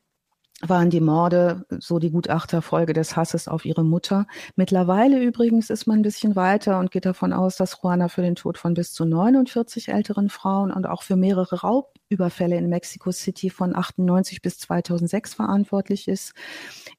waren 0.69 0.91
die 0.91 1.01
Morde 1.01 1.65
so 1.79 1.99
die 1.99 2.11
Gutachterfolge 2.11 2.93
des 2.93 3.17
Hasses 3.17 3.49
auf 3.49 3.65
ihre 3.65 3.85
Mutter. 3.85 4.27
Mittlerweile 4.57 5.23
übrigens 5.23 5.71
ist 5.71 5.87
man 5.87 6.01
ein 6.01 6.03
bisschen 6.03 6.37
weiter 6.37 6.79
und 6.79 6.91
geht 6.91 7.07
davon 7.07 7.33
aus, 7.33 7.57
dass 7.57 7.79
Juana 7.83 8.09
für 8.09 8.23
den 8.23 8.35
Tod 8.35 8.59
von 8.59 8.75
bis 8.75 8.93
zu 8.93 9.05
49 9.05 9.89
älteren 9.89 10.29
Frauen 10.29 10.71
und 10.71 10.87
auch 10.87 11.03
für 11.03 11.17
mehrere 11.17 11.61
Raubüberfälle 11.61 12.57
in 12.57 12.69
Mexico 12.69 13.11
City 13.13 13.51
von 13.51 13.75
98 13.75 14.43
bis 14.43 14.59
2006 14.59 15.35
verantwortlich 15.35 16.09
ist. 16.09 16.35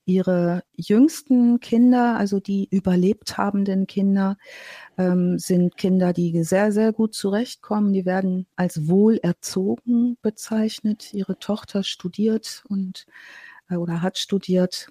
Ihre 0.05 0.63
jüngsten 0.75 1.59
Kinder, 1.59 2.15
also 2.17 2.39
die 2.39 2.67
überlebt 2.69 3.37
habenden 3.37 3.87
Kinder, 3.87 4.37
ähm, 4.97 5.39
sind 5.39 5.77
Kinder, 5.77 6.13
die 6.13 6.43
sehr, 6.43 6.71
sehr 6.71 6.93
gut 6.93 7.15
zurechtkommen. 7.15 7.93
Die 7.93 8.05
werden 8.05 8.45
als 8.55 8.87
wohlerzogen 8.87 10.17
bezeichnet. 10.21 11.13
Ihre 11.13 11.39
Tochter 11.39 11.83
studiert 11.83 12.63
und 12.69 13.05
oder 13.69 14.01
hat 14.01 14.17
studiert. 14.17 14.89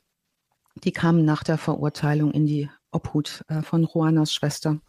Die 0.82 0.92
kamen 0.92 1.24
nach 1.24 1.44
der 1.44 1.58
Verurteilung 1.58 2.32
in 2.32 2.46
die 2.46 2.68
Obhut 2.90 3.44
äh, 3.48 3.62
von 3.62 3.84
Juanas 3.84 4.32
Schwester. 4.32 4.80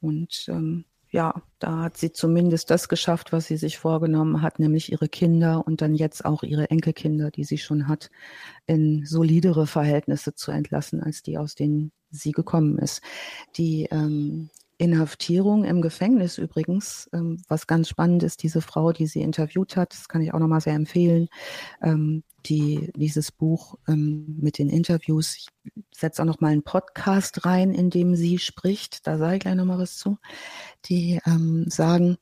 Und 0.00 0.46
ähm, 0.48 0.84
ja, 1.10 1.42
da 1.58 1.82
hat 1.82 1.96
sie 1.96 2.12
zumindest 2.12 2.70
das 2.70 2.88
geschafft, 2.88 3.32
was 3.32 3.46
sie 3.46 3.56
sich 3.56 3.78
vorgenommen 3.78 4.42
hat, 4.42 4.60
nämlich 4.60 4.92
ihre 4.92 5.08
Kinder 5.08 5.66
und 5.66 5.82
dann 5.82 5.94
jetzt 5.94 6.24
auch 6.24 6.44
ihre 6.44 6.70
Enkelkinder, 6.70 7.30
die 7.30 7.44
sie 7.44 7.58
schon 7.58 7.88
hat, 7.88 8.10
in 8.66 9.04
solidere 9.04 9.66
Verhältnisse 9.66 10.34
zu 10.34 10.52
entlassen, 10.52 11.02
als 11.02 11.22
die, 11.22 11.36
aus 11.36 11.56
denen 11.56 11.90
sie 12.10 12.30
gekommen 12.30 12.78
ist. 12.78 13.02
Die 13.56 13.88
ähm, 13.90 14.50
Inhaftierung 14.78 15.64
im 15.64 15.82
Gefängnis 15.82 16.38
übrigens, 16.38 17.10
ähm, 17.12 17.42
was 17.48 17.66
ganz 17.66 17.88
spannend 17.88 18.22
ist, 18.22 18.42
diese 18.44 18.62
Frau, 18.62 18.92
die 18.92 19.06
sie 19.06 19.20
interviewt 19.20 19.76
hat, 19.76 19.92
das 19.92 20.08
kann 20.08 20.22
ich 20.22 20.32
auch 20.32 20.38
nochmal 20.38 20.60
sehr 20.60 20.74
empfehlen, 20.74 21.28
ähm, 21.82 22.22
die, 22.46 22.92
dieses 22.96 23.32
Buch 23.32 23.76
ähm, 23.88 24.38
mit 24.40 24.58
den 24.58 24.68
Interviews. 24.68 25.36
Ich 25.36 25.48
setze 25.94 26.22
auch 26.22 26.26
nochmal 26.26 26.52
einen 26.52 26.62
Podcast 26.62 27.44
rein, 27.44 27.72
in 27.72 27.90
dem 27.90 28.14
sie 28.16 28.38
spricht, 28.38 29.06
da 29.06 29.18
sage 29.18 29.36
ich 29.36 29.40
gleich 29.40 29.54
nochmal 29.54 29.78
was 29.78 29.96
zu, 29.96 30.18
die 30.86 31.20
ähm, 31.26 31.66
sagen, 31.68 32.16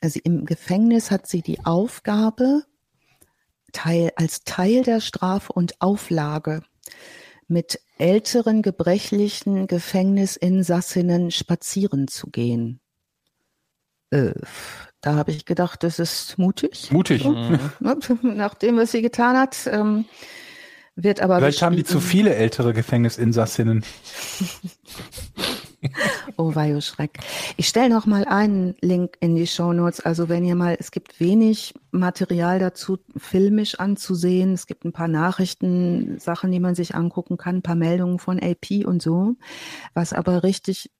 also 0.00 0.20
im 0.24 0.44
Gefängnis 0.44 1.10
hat 1.10 1.26
sie 1.26 1.42
die 1.42 1.64
Aufgabe, 1.64 2.64
Teil, 3.72 4.10
als 4.16 4.44
Teil 4.44 4.82
der 4.82 5.00
Strafe 5.00 5.52
und 5.52 5.80
Auflage 5.80 6.62
mit 7.48 7.80
älteren 7.98 8.62
gebrechlichen 8.62 9.66
Gefängnisinsassinnen 9.66 11.30
spazieren 11.30 12.08
zu 12.08 12.28
gehen. 12.28 12.80
Äh, 14.10 14.34
da 15.06 15.14
habe 15.14 15.30
ich 15.30 15.44
gedacht, 15.44 15.84
das 15.84 16.00
ist 16.00 16.36
mutig. 16.36 16.90
Mutig. 16.90 17.24
Mhm. 17.24 17.60
Nachdem, 18.22 18.76
was 18.76 18.90
sie 18.90 19.02
getan 19.02 19.36
hat, 19.36 19.56
ähm, 19.70 20.04
wird 20.96 21.20
aber. 21.20 21.38
Vielleicht 21.38 21.62
haben 21.62 21.76
die 21.76 21.84
zu 21.84 22.00
viele 22.00 22.34
ältere 22.34 22.72
Gefängnisinsassinnen. 22.72 23.84
oh, 26.36 26.56
Vajo 26.56 26.80
Schreck. 26.80 27.20
Ich 27.56 27.68
stelle 27.68 27.88
noch 27.88 28.06
mal 28.06 28.24
einen 28.24 28.74
Link 28.80 29.16
in 29.20 29.36
die 29.36 29.46
Show 29.46 29.72
Notes. 29.72 30.00
Also 30.00 30.28
wenn 30.28 30.44
ihr 30.44 30.56
mal, 30.56 30.76
es 30.80 30.90
gibt 30.90 31.20
wenig 31.20 31.74
Material 31.92 32.58
dazu, 32.58 32.98
filmisch 33.16 33.76
anzusehen. 33.76 34.54
Es 34.54 34.66
gibt 34.66 34.84
ein 34.84 34.92
paar 34.92 35.06
Nachrichten, 35.06 36.18
Sachen, 36.18 36.50
die 36.50 36.60
man 36.60 36.74
sich 36.74 36.96
angucken 36.96 37.36
kann, 37.36 37.56
ein 37.56 37.62
paar 37.62 37.76
Meldungen 37.76 38.18
von 38.18 38.40
AP 38.40 38.84
und 38.84 39.00
so. 39.00 39.36
Was 39.94 40.12
aber 40.12 40.42
richtig 40.42 40.90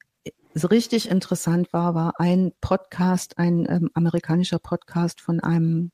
richtig 0.65 1.11
interessant 1.11 1.73
war, 1.73 1.95
war 1.95 2.15
ein 2.19 2.53
Podcast, 2.61 3.39
ein 3.39 3.67
ähm, 3.69 3.91
amerikanischer 3.95 4.59
Podcast 4.59 5.21
von 5.21 5.41
einem 5.41 5.91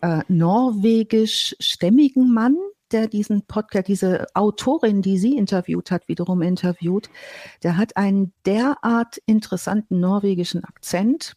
äh, 0.00 0.22
norwegisch-stämmigen 0.28 2.32
Mann, 2.32 2.56
der 2.92 3.08
diesen 3.08 3.46
Podcast, 3.46 3.88
diese 3.88 4.26
Autorin, 4.34 5.02
die 5.02 5.18
sie 5.18 5.36
interviewt 5.36 5.90
hat, 5.90 6.08
wiederum 6.08 6.42
interviewt, 6.42 7.10
der 7.62 7.76
hat 7.76 7.96
einen 7.96 8.32
derart 8.44 9.18
interessanten 9.26 9.98
norwegischen 9.98 10.64
Akzent, 10.64 11.34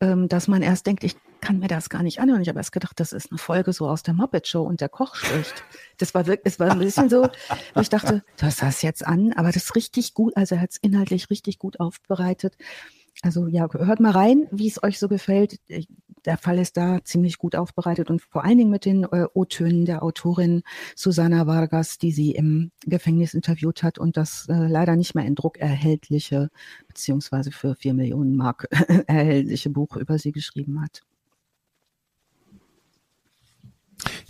ähm, 0.00 0.28
dass 0.28 0.46
man 0.46 0.62
erst 0.62 0.86
denkt, 0.86 1.04
ich 1.04 1.16
kann 1.42 1.58
mir 1.58 1.68
das 1.68 1.90
gar 1.90 2.02
nicht 2.02 2.20
anhören. 2.20 2.40
Ich 2.40 2.48
habe 2.48 2.60
erst 2.60 2.72
gedacht, 2.72 2.98
das 2.98 3.12
ist 3.12 3.30
eine 3.30 3.36
Folge 3.36 3.72
so 3.72 3.88
aus 3.88 4.02
der 4.02 4.14
Muppet 4.14 4.46
Show 4.46 4.62
und 4.62 4.80
der 4.80 4.88
Koch 4.88 5.16
spricht. 5.16 5.64
Das 5.98 6.14
war 6.14 6.26
wirklich, 6.26 6.54
es 6.54 6.60
war 6.60 6.70
ein 6.70 6.78
bisschen 6.78 7.10
so, 7.10 7.28
ich 7.78 7.90
dachte, 7.90 8.24
du 8.38 8.46
hast 8.46 8.62
das 8.62 8.80
jetzt 8.80 9.06
an, 9.06 9.32
aber 9.34 9.48
das 9.48 9.64
ist 9.64 9.76
richtig 9.76 10.14
gut, 10.14 10.36
also 10.36 10.54
er 10.54 10.62
hat 10.62 10.70
es 10.70 10.76
inhaltlich 10.78 11.28
richtig 11.28 11.58
gut 11.58 11.80
aufbereitet. 11.80 12.56
Also 13.22 13.48
ja, 13.48 13.68
hört 13.70 14.00
mal 14.00 14.12
rein, 14.12 14.46
wie 14.52 14.68
es 14.68 14.82
euch 14.82 14.98
so 14.98 15.08
gefällt. 15.08 15.58
Der 16.24 16.38
Fall 16.38 16.60
ist 16.60 16.76
da 16.76 17.02
ziemlich 17.02 17.38
gut 17.38 17.56
aufbereitet 17.56 18.08
und 18.08 18.22
vor 18.22 18.44
allen 18.44 18.58
Dingen 18.58 18.70
mit 18.70 18.84
den 18.84 19.02
äh, 19.02 19.26
O-Tönen 19.34 19.84
der 19.84 20.04
Autorin 20.04 20.62
Susanna 20.94 21.48
Vargas, 21.48 21.98
die 21.98 22.12
sie 22.12 22.30
im 22.30 22.70
Gefängnis 22.86 23.34
interviewt 23.34 23.82
hat 23.82 23.98
und 23.98 24.16
das 24.16 24.46
äh, 24.48 24.68
leider 24.68 24.94
nicht 24.94 25.16
mehr 25.16 25.24
in 25.24 25.34
Druck 25.34 25.58
erhältliche, 25.58 26.50
beziehungsweise 26.86 27.50
für 27.50 27.74
vier 27.74 27.94
Millionen 27.94 28.36
Mark 28.36 28.68
erhältliche 29.08 29.70
Buch 29.70 29.96
über 29.96 30.18
sie 30.18 30.30
geschrieben 30.30 30.80
hat. 30.80 31.02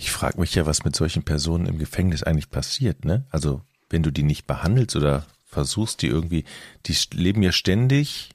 Ich 0.02 0.10
frage 0.10 0.40
mich 0.40 0.52
ja, 0.56 0.66
was 0.66 0.84
mit 0.84 0.96
solchen 0.96 1.22
Personen 1.22 1.66
im 1.66 1.78
Gefängnis 1.78 2.24
eigentlich 2.24 2.50
passiert, 2.50 3.04
ne? 3.04 3.24
Also, 3.30 3.60
wenn 3.88 4.02
du 4.02 4.10
die 4.10 4.24
nicht 4.24 4.48
behandelst 4.48 4.96
oder 4.96 5.26
versuchst, 5.46 6.02
die 6.02 6.08
irgendwie, 6.08 6.44
die 6.86 6.96
leben 7.12 7.40
ja 7.40 7.52
ständig, 7.52 8.30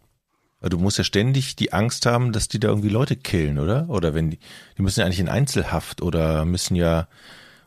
du 0.61 0.77
musst 0.77 0.97
ja 0.97 1.03
ständig 1.03 1.57
die 1.57 1.73
Angst 1.73 2.05
haben, 2.05 2.31
dass 2.31 2.47
die 2.47 2.61
da 2.61 2.69
irgendwie 2.69 2.87
Leute 2.87 3.17
killen, 3.17 3.59
oder? 3.59 3.89
Oder 3.89 4.13
wenn 4.13 4.29
die, 4.29 4.39
die 4.77 4.81
müssen 4.81 5.01
ja 5.01 5.05
eigentlich 5.05 5.19
in 5.19 5.27
Einzelhaft 5.27 6.01
oder 6.01 6.45
müssen 6.45 6.75
ja, 6.75 7.09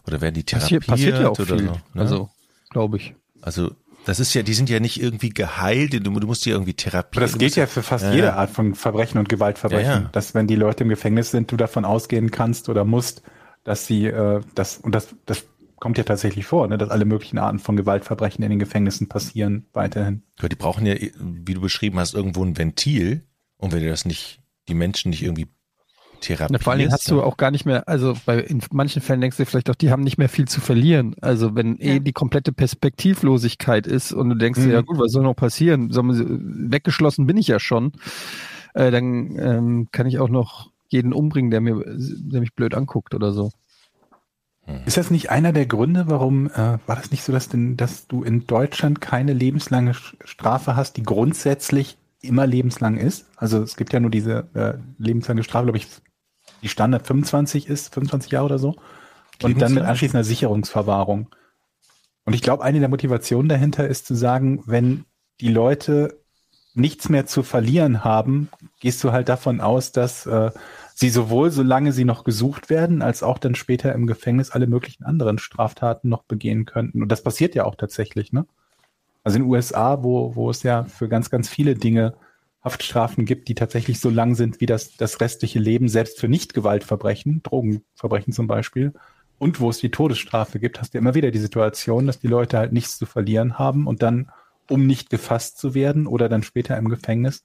oder 0.06 0.22
werden 0.22 0.34
die 0.34 0.44
therapiert 0.44 0.86
passiert, 0.86 1.16
passiert 1.16 1.20
ja 1.20 1.28
auch 1.28 1.38
oder 1.38 1.58
viel. 1.58 1.66
so. 1.66 1.72
Ne? 1.72 2.00
Also, 2.00 2.30
glaube 2.70 2.96
ich. 2.96 3.14
Also, 3.42 3.72
das 4.06 4.18
ist 4.18 4.32
ja, 4.32 4.42
die 4.42 4.54
sind 4.54 4.70
ja 4.70 4.80
nicht 4.80 4.98
irgendwie 4.98 5.28
geheilt, 5.28 5.92
du, 5.92 6.00
du 6.00 6.26
musst 6.26 6.46
die 6.46 6.50
irgendwie 6.50 6.72
therapieren. 6.72 7.22
Aber 7.22 7.30
das 7.30 7.38
geht 7.38 7.54
ja 7.54 7.66
für 7.66 7.82
fast 7.82 8.04
ja, 8.04 8.12
jede 8.14 8.32
Art 8.32 8.48
von 8.48 8.74
Verbrechen 8.74 9.18
und 9.18 9.28
Gewaltverbrechen, 9.28 9.84
ja, 9.84 10.00
ja. 10.00 10.08
dass 10.10 10.32
wenn 10.32 10.46
die 10.46 10.56
Leute 10.56 10.84
im 10.84 10.88
Gefängnis 10.88 11.32
sind, 11.32 11.52
du 11.52 11.58
davon 11.58 11.84
ausgehen 11.84 12.30
kannst 12.30 12.70
oder 12.70 12.86
musst, 12.86 13.22
dass 13.64 13.86
sie 13.86 14.06
äh, 14.06 14.40
das 14.54 14.78
und 14.78 14.94
das 14.94 15.14
das 15.26 15.46
kommt 15.80 15.98
ja 15.98 16.04
tatsächlich 16.04 16.46
vor, 16.46 16.68
ne, 16.68 16.78
dass 16.78 16.90
alle 16.90 17.06
möglichen 17.06 17.38
Arten 17.38 17.58
von 17.58 17.76
Gewaltverbrechen 17.76 18.44
in 18.44 18.50
den 18.50 18.58
Gefängnissen 18.58 19.08
passieren 19.08 19.66
weiterhin. 19.72 20.22
Ja, 20.40 20.48
die 20.48 20.56
brauchen 20.56 20.86
ja, 20.86 20.94
wie 21.18 21.54
du 21.54 21.60
beschrieben 21.60 21.98
hast, 21.98 22.14
irgendwo 22.14 22.44
ein 22.44 22.56
Ventil 22.56 23.24
und 23.56 23.72
wenn 23.72 23.82
du 23.82 23.88
das 23.88 24.04
nicht, 24.04 24.40
die 24.68 24.74
Menschen 24.74 25.10
nicht 25.10 25.22
irgendwie 25.22 25.48
therapierst. 26.20 26.62
vor 26.62 26.72
allen 26.72 26.80
Dingen 26.80 26.92
hast 26.92 27.10
du 27.10 27.22
auch 27.22 27.38
gar 27.38 27.50
nicht 27.50 27.64
mehr, 27.64 27.88
also 27.88 28.14
bei 28.26 28.40
in 28.40 28.62
manchen 28.72 29.00
Fällen 29.00 29.22
denkst 29.22 29.38
du 29.38 29.46
vielleicht 29.46 29.70
auch, 29.70 29.74
die 29.74 29.90
haben 29.90 30.02
nicht 30.02 30.18
mehr 30.18 30.28
viel 30.28 30.46
zu 30.46 30.60
verlieren. 30.60 31.16
Also 31.22 31.54
wenn 31.54 31.78
eh 31.78 31.88
ja. 31.88 31.94
eh 31.94 32.00
die 32.00 32.12
komplette 32.12 32.52
Perspektivlosigkeit 32.52 33.86
ist 33.86 34.12
und 34.12 34.28
du 34.28 34.34
denkst 34.36 34.60
mhm. 34.60 34.64
dir, 34.64 34.72
ja 34.74 34.80
gut, 34.82 34.98
was 34.98 35.12
soll 35.12 35.22
noch 35.22 35.34
passieren? 35.34 35.90
Weggeschlossen 35.90 37.26
bin 37.26 37.38
ich 37.38 37.48
ja 37.48 37.58
schon. 37.58 37.92
Äh, 38.74 38.90
dann 38.90 39.36
ähm, 39.38 39.88
kann 39.90 40.06
ich 40.06 40.18
auch 40.18 40.28
noch 40.28 40.70
jeden 40.90 41.12
umbringen, 41.12 41.50
der 41.50 41.60
mir, 41.60 41.82
der 41.86 42.40
mich 42.40 42.54
blöd 42.54 42.74
anguckt 42.74 43.14
oder 43.14 43.32
so. 43.32 43.50
Hm. 44.64 44.82
Ist 44.86 44.96
das 44.96 45.10
nicht 45.10 45.30
einer 45.30 45.52
der 45.52 45.66
Gründe, 45.66 46.04
warum 46.08 46.48
äh, 46.48 46.78
war 46.86 46.96
das 46.96 47.10
nicht 47.10 47.22
so, 47.22 47.32
dass, 47.32 47.48
denn, 47.48 47.76
dass 47.76 48.06
du 48.06 48.22
in 48.22 48.46
Deutschland 48.46 49.00
keine 49.00 49.32
lebenslange 49.32 49.94
Strafe 49.94 50.76
hast, 50.76 50.96
die 50.96 51.02
grundsätzlich 51.02 51.96
immer 52.20 52.46
lebenslang 52.46 52.96
ist? 52.96 53.26
Also 53.36 53.62
es 53.62 53.76
gibt 53.76 53.92
ja 53.92 54.00
nur 54.00 54.10
diese 54.10 54.48
äh, 54.54 54.74
lebenslange 54.98 55.44
Strafe, 55.44 55.66
glaube 55.66 55.78
ich, 55.78 55.86
die 56.62 56.68
Standard 56.68 57.06
25 57.06 57.68
ist, 57.68 57.94
25 57.94 58.32
Jahre 58.32 58.46
oder 58.46 58.58
so. 58.58 58.76
Und 59.42 59.62
dann 59.62 59.72
mit 59.72 59.84
anschließender 59.84 60.24
Sicherungsverwahrung. 60.24 61.30
Und 62.26 62.34
ich 62.34 62.42
glaube, 62.42 62.62
eine 62.62 62.80
der 62.80 62.90
Motivationen 62.90 63.48
dahinter 63.48 63.88
ist 63.88 64.06
zu 64.06 64.14
sagen, 64.14 64.62
wenn 64.66 65.04
die 65.40 65.48
Leute 65.48 66.20
nichts 66.74 67.08
mehr 67.08 67.26
zu 67.26 67.42
verlieren 67.42 68.04
haben, 68.04 68.50
gehst 68.80 69.02
du 69.02 69.12
halt 69.12 69.28
davon 69.28 69.60
aus, 69.60 69.92
dass 69.92 70.26
äh, 70.26 70.50
sie 71.00 71.08
sowohl, 71.08 71.50
solange 71.50 71.92
sie 71.92 72.04
noch 72.04 72.24
gesucht 72.24 72.68
werden, 72.68 73.00
als 73.00 73.22
auch 73.22 73.38
dann 73.38 73.54
später 73.54 73.94
im 73.94 74.06
Gefängnis 74.06 74.50
alle 74.50 74.66
möglichen 74.66 75.04
anderen 75.04 75.38
Straftaten 75.38 76.10
noch 76.10 76.24
begehen 76.24 76.66
könnten. 76.66 77.02
Und 77.02 77.10
das 77.10 77.22
passiert 77.22 77.54
ja 77.54 77.64
auch 77.64 77.74
tatsächlich, 77.74 78.32
ne? 78.32 78.46
Also 79.24 79.36
in 79.36 79.44
den 79.44 79.50
USA, 79.50 80.02
wo, 80.02 80.34
wo 80.34 80.50
es 80.50 80.62
ja 80.62 80.84
für 80.84 81.08
ganz, 81.08 81.30
ganz 81.30 81.48
viele 81.48 81.74
Dinge 81.74 82.14
Haftstrafen 82.62 83.24
gibt, 83.24 83.48
die 83.48 83.54
tatsächlich 83.54 83.98
so 83.98 84.10
lang 84.10 84.34
sind 84.34 84.60
wie 84.60 84.66
das, 84.66 84.96
das 84.96 85.20
restliche 85.20 85.58
Leben, 85.58 85.88
selbst 85.88 86.20
für 86.20 86.28
Nicht-Gewaltverbrechen, 86.28 87.42
Drogenverbrechen 87.42 88.34
zum 88.34 88.46
Beispiel, 88.46 88.92
und 89.38 89.58
wo 89.58 89.70
es 89.70 89.78
die 89.78 89.90
Todesstrafe 89.90 90.58
gibt, 90.60 90.80
hast 90.80 90.92
du 90.92 90.98
immer 90.98 91.14
wieder 91.14 91.30
die 91.30 91.38
Situation, 91.38 92.06
dass 92.06 92.20
die 92.20 92.28
Leute 92.28 92.58
halt 92.58 92.74
nichts 92.74 92.98
zu 92.98 93.06
verlieren 93.06 93.58
haben 93.58 93.86
und 93.86 94.02
dann 94.02 94.30
um 94.68 94.86
nicht 94.86 95.08
gefasst 95.08 95.58
zu 95.58 95.74
werden 95.74 96.06
oder 96.06 96.28
dann 96.28 96.42
später 96.42 96.76
im 96.76 96.90
Gefängnis 96.90 97.44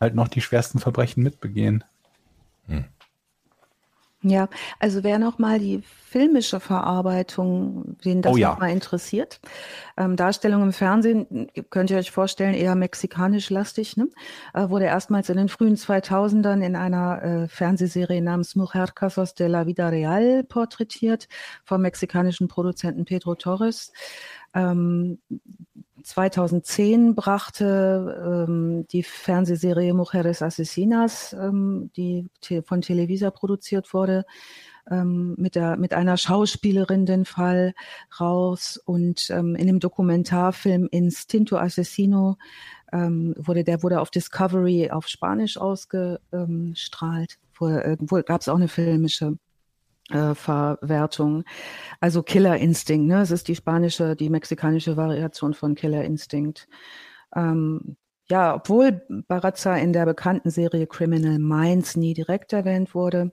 halt 0.00 0.14
noch 0.14 0.28
die 0.28 0.40
schwersten 0.40 0.78
Verbrechen 0.78 1.22
mitbegehen. 1.22 1.84
Hm. 2.68 2.84
Ja, 4.22 4.48
also 4.80 5.04
wer 5.04 5.20
noch 5.20 5.38
mal 5.38 5.60
die 5.60 5.80
filmische 5.80 6.58
Verarbeitung, 6.58 7.96
wen 8.02 8.20
das 8.20 8.32
oh 8.32 8.36
ja. 8.36 8.56
mal 8.58 8.70
interessiert. 8.70 9.40
Ähm, 9.96 10.16
Darstellung 10.16 10.62
im 10.64 10.72
Fernsehen, 10.72 11.48
könnt 11.70 11.90
ihr 11.90 11.98
euch 11.98 12.10
vorstellen, 12.10 12.54
eher 12.54 12.74
mexikanisch-lastig, 12.74 13.96
ne? 13.96 14.08
Äh, 14.54 14.70
wurde 14.70 14.86
erstmals 14.86 15.28
in 15.28 15.36
den 15.36 15.48
frühen 15.48 15.76
2000ern 15.76 16.64
in 16.66 16.74
einer 16.74 17.22
äh, 17.22 17.48
Fernsehserie 17.48 18.20
namens 18.20 18.56
Mujer 18.56 18.88
Casos 18.88 19.34
de 19.34 19.46
la 19.46 19.66
Vida 19.66 19.88
Real 19.88 20.42
porträtiert 20.42 21.28
vom 21.62 21.82
mexikanischen 21.82 22.48
Produzenten 22.48 23.04
Pedro 23.04 23.36
Torres. 23.36 23.92
Ähm, 24.52 25.18
2010 26.08 27.14
brachte 27.14 28.46
ähm, 28.48 28.86
die 28.88 29.02
Fernsehserie 29.02 29.92
Mujeres 29.92 30.40
Asesinas, 30.40 31.34
ähm, 31.34 31.90
die 31.96 32.30
te 32.40 32.62
von 32.62 32.80
Televisa 32.80 33.30
produziert 33.30 33.92
wurde, 33.92 34.24
ähm, 34.90 35.34
mit, 35.36 35.54
der, 35.54 35.76
mit 35.76 35.92
einer 35.92 36.16
Schauspielerin 36.16 37.04
den 37.04 37.26
Fall 37.26 37.74
raus. 38.18 38.80
Und 38.86 39.28
ähm, 39.28 39.54
in 39.54 39.66
dem 39.66 39.80
Dokumentarfilm 39.80 40.88
Instinto 40.90 41.58
Asesino 41.58 42.38
ähm, 42.90 43.34
wurde, 43.36 43.62
der 43.62 43.82
wurde 43.82 44.00
auf 44.00 44.10
Discovery 44.10 44.90
auf 44.90 45.08
Spanisch 45.08 45.58
ausgestrahlt. 45.58 47.38
Wo, 47.58 48.22
gab 48.22 48.40
es 48.40 48.48
auch 48.48 48.56
eine 48.56 48.68
filmische 48.68 49.36
äh, 50.10 50.34
Verwertung. 50.34 51.44
Also 52.00 52.22
Killer 52.22 52.56
Instinct, 52.56 53.06
ne? 53.06 53.22
Es 53.22 53.30
ist 53.30 53.48
die 53.48 53.56
spanische, 53.56 54.16
die 54.16 54.30
mexikanische 54.30 54.96
Variation 54.96 55.54
von 55.54 55.74
Killer 55.74 56.04
Instinct. 56.04 56.68
Ähm, 57.34 57.96
ja, 58.30 58.56
obwohl 58.56 59.02
Barazza 59.26 59.76
in 59.76 59.92
der 59.92 60.04
bekannten 60.04 60.50
Serie 60.50 60.86
Criminal 60.86 61.38
Minds 61.38 61.96
nie 61.96 62.14
direkt 62.14 62.52
erwähnt 62.52 62.94
wurde, 62.94 63.32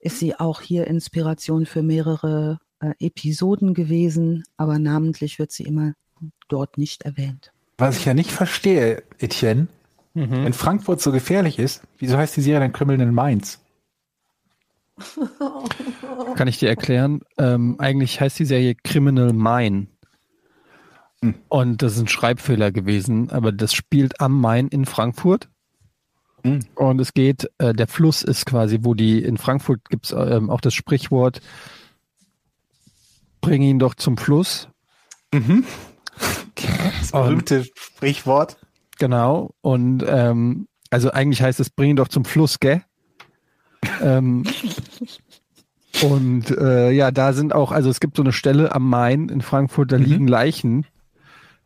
ist 0.00 0.18
sie 0.18 0.34
auch 0.34 0.60
hier 0.60 0.86
Inspiration 0.88 1.64
für 1.64 1.82
mehrere 1.82 2.58
äh, 2.80 2.92
Episoden 2.98 3.72
gewesen, 3.72 4.42
aber 4.56 4.78
namentlich 4.78 5.38
wird 5.38 5.52
sie 5.52 5.62
immer 5.64 5.94
dort 6.48 6.76
nicht 6.76 7.02
erwähnt. 7.02 7.52
Was 7.78 7.98
ich 7.98 8.04
ja 8.04 8.14
nicht 8.14 8.30
verstehe, 8.30 9.04
Etienne, 9.18 9.68
mhm. 10.14 10.44
wenn 10.44 10.52
Frankfurt 10.52 11.00
so 11.00 11.12
gefährlich 11.12 11.58
ist, 11.58 11.82
wieso 11.98 12.16
heißt 12.16 12.36
die 12.36 12.42
Serie 12.42 12.60
dann 12.60 12.72
Criminal 12.72 13.12
Minds? 13.12 13.61
Kann 16.36 16.48
ich 16.48 16.58
dir 16.58 16.68
erklären. 16.68 17.20
Ähm, 17.38 17.76
eigentlich 17.78 18.20
heißt 18.20 18.38
die 18.38 18.44
Serie 18.44 18.74
Criminal 18.74 19.32
Mine. 19.32 19.86
Hm. 21.22 21.34
Und 21.48 21.82
das 21.82 21.94
ist 21.94 22.00
ein 22.00 22.08
Schreibfehler 22.08 22.72
gewesen, 22.72 23.30
aber 23.30 23.52
das 23.52 23.74
spielt 23.74 24.20
am 24.20 24.40
Main 24.40 24.68
in 24.68 24.84
Frankfurt. 24.84 25.48
Hm. 26.44 26.60
Und 26.74 27.00
es 27.00 27.14
geht, 27.14 27.50
äh, 27.58 27.72
der 27.72 27.86
Fluss 27.86 28.22
ist 28.22 28.46
quasi, 28.46 28.80
wo 28.82 28.94
die, 28.94 29.22
in 29.22 29.38
Frankfurt 29.38 29.88
gibt 29.88 30.06
es 30.06 30.12
ähm, 30.12 30.50
auch 30.50 30.60
das 30.60 30.74
Sprichwort, 30.74 31.40
bring 33.40 33.62
ihn 33.62 33.78
doch 33.78 33.94
zum 33.94 34.16
Fluss. 34.16 34.68
Mhm. 35.32 35.64
Das 37.00 37.10
berühmte 37.10 37.60
und, 37.60 37.70
Sprichwort. 37.74 38.56
Genau. 38.98 39.52
Und 39.62 40.04
ähm, 40.06 40.68
also 40.90 41.10
eigentlich 41.10 41.42
heißt 41.42 41.58
es, 41.58 41.70
bring 41.70 41.90
ihn 41.90 41.96
doch 41.96 42.06
zum 42.06 42.24
Fluss, 42.24 42.60
gell? 42.60 42.84
Ähm, 44.02 44.44
und 46.02 46.50
äh, 46.50 46.90
ja, 46.90 47.10
da 47.10 47.32
sind 47.32 47.54
auch, 47.54 47.72
also 47.72 47.90
es 47.90 48.00
gibt 48.00 48.16
so 48.16 48.22
eine 48.22 48.32
Stelle 48.32 48.74
am 48.74 48.88
Main 48.88 49.28
in 49.28 49.40
Frankfurt, 49.40 49.92
da 49.92 49.98
mhm. 49.98 50.04
liegen 50.04 50.28
Leichen 50.28 50.86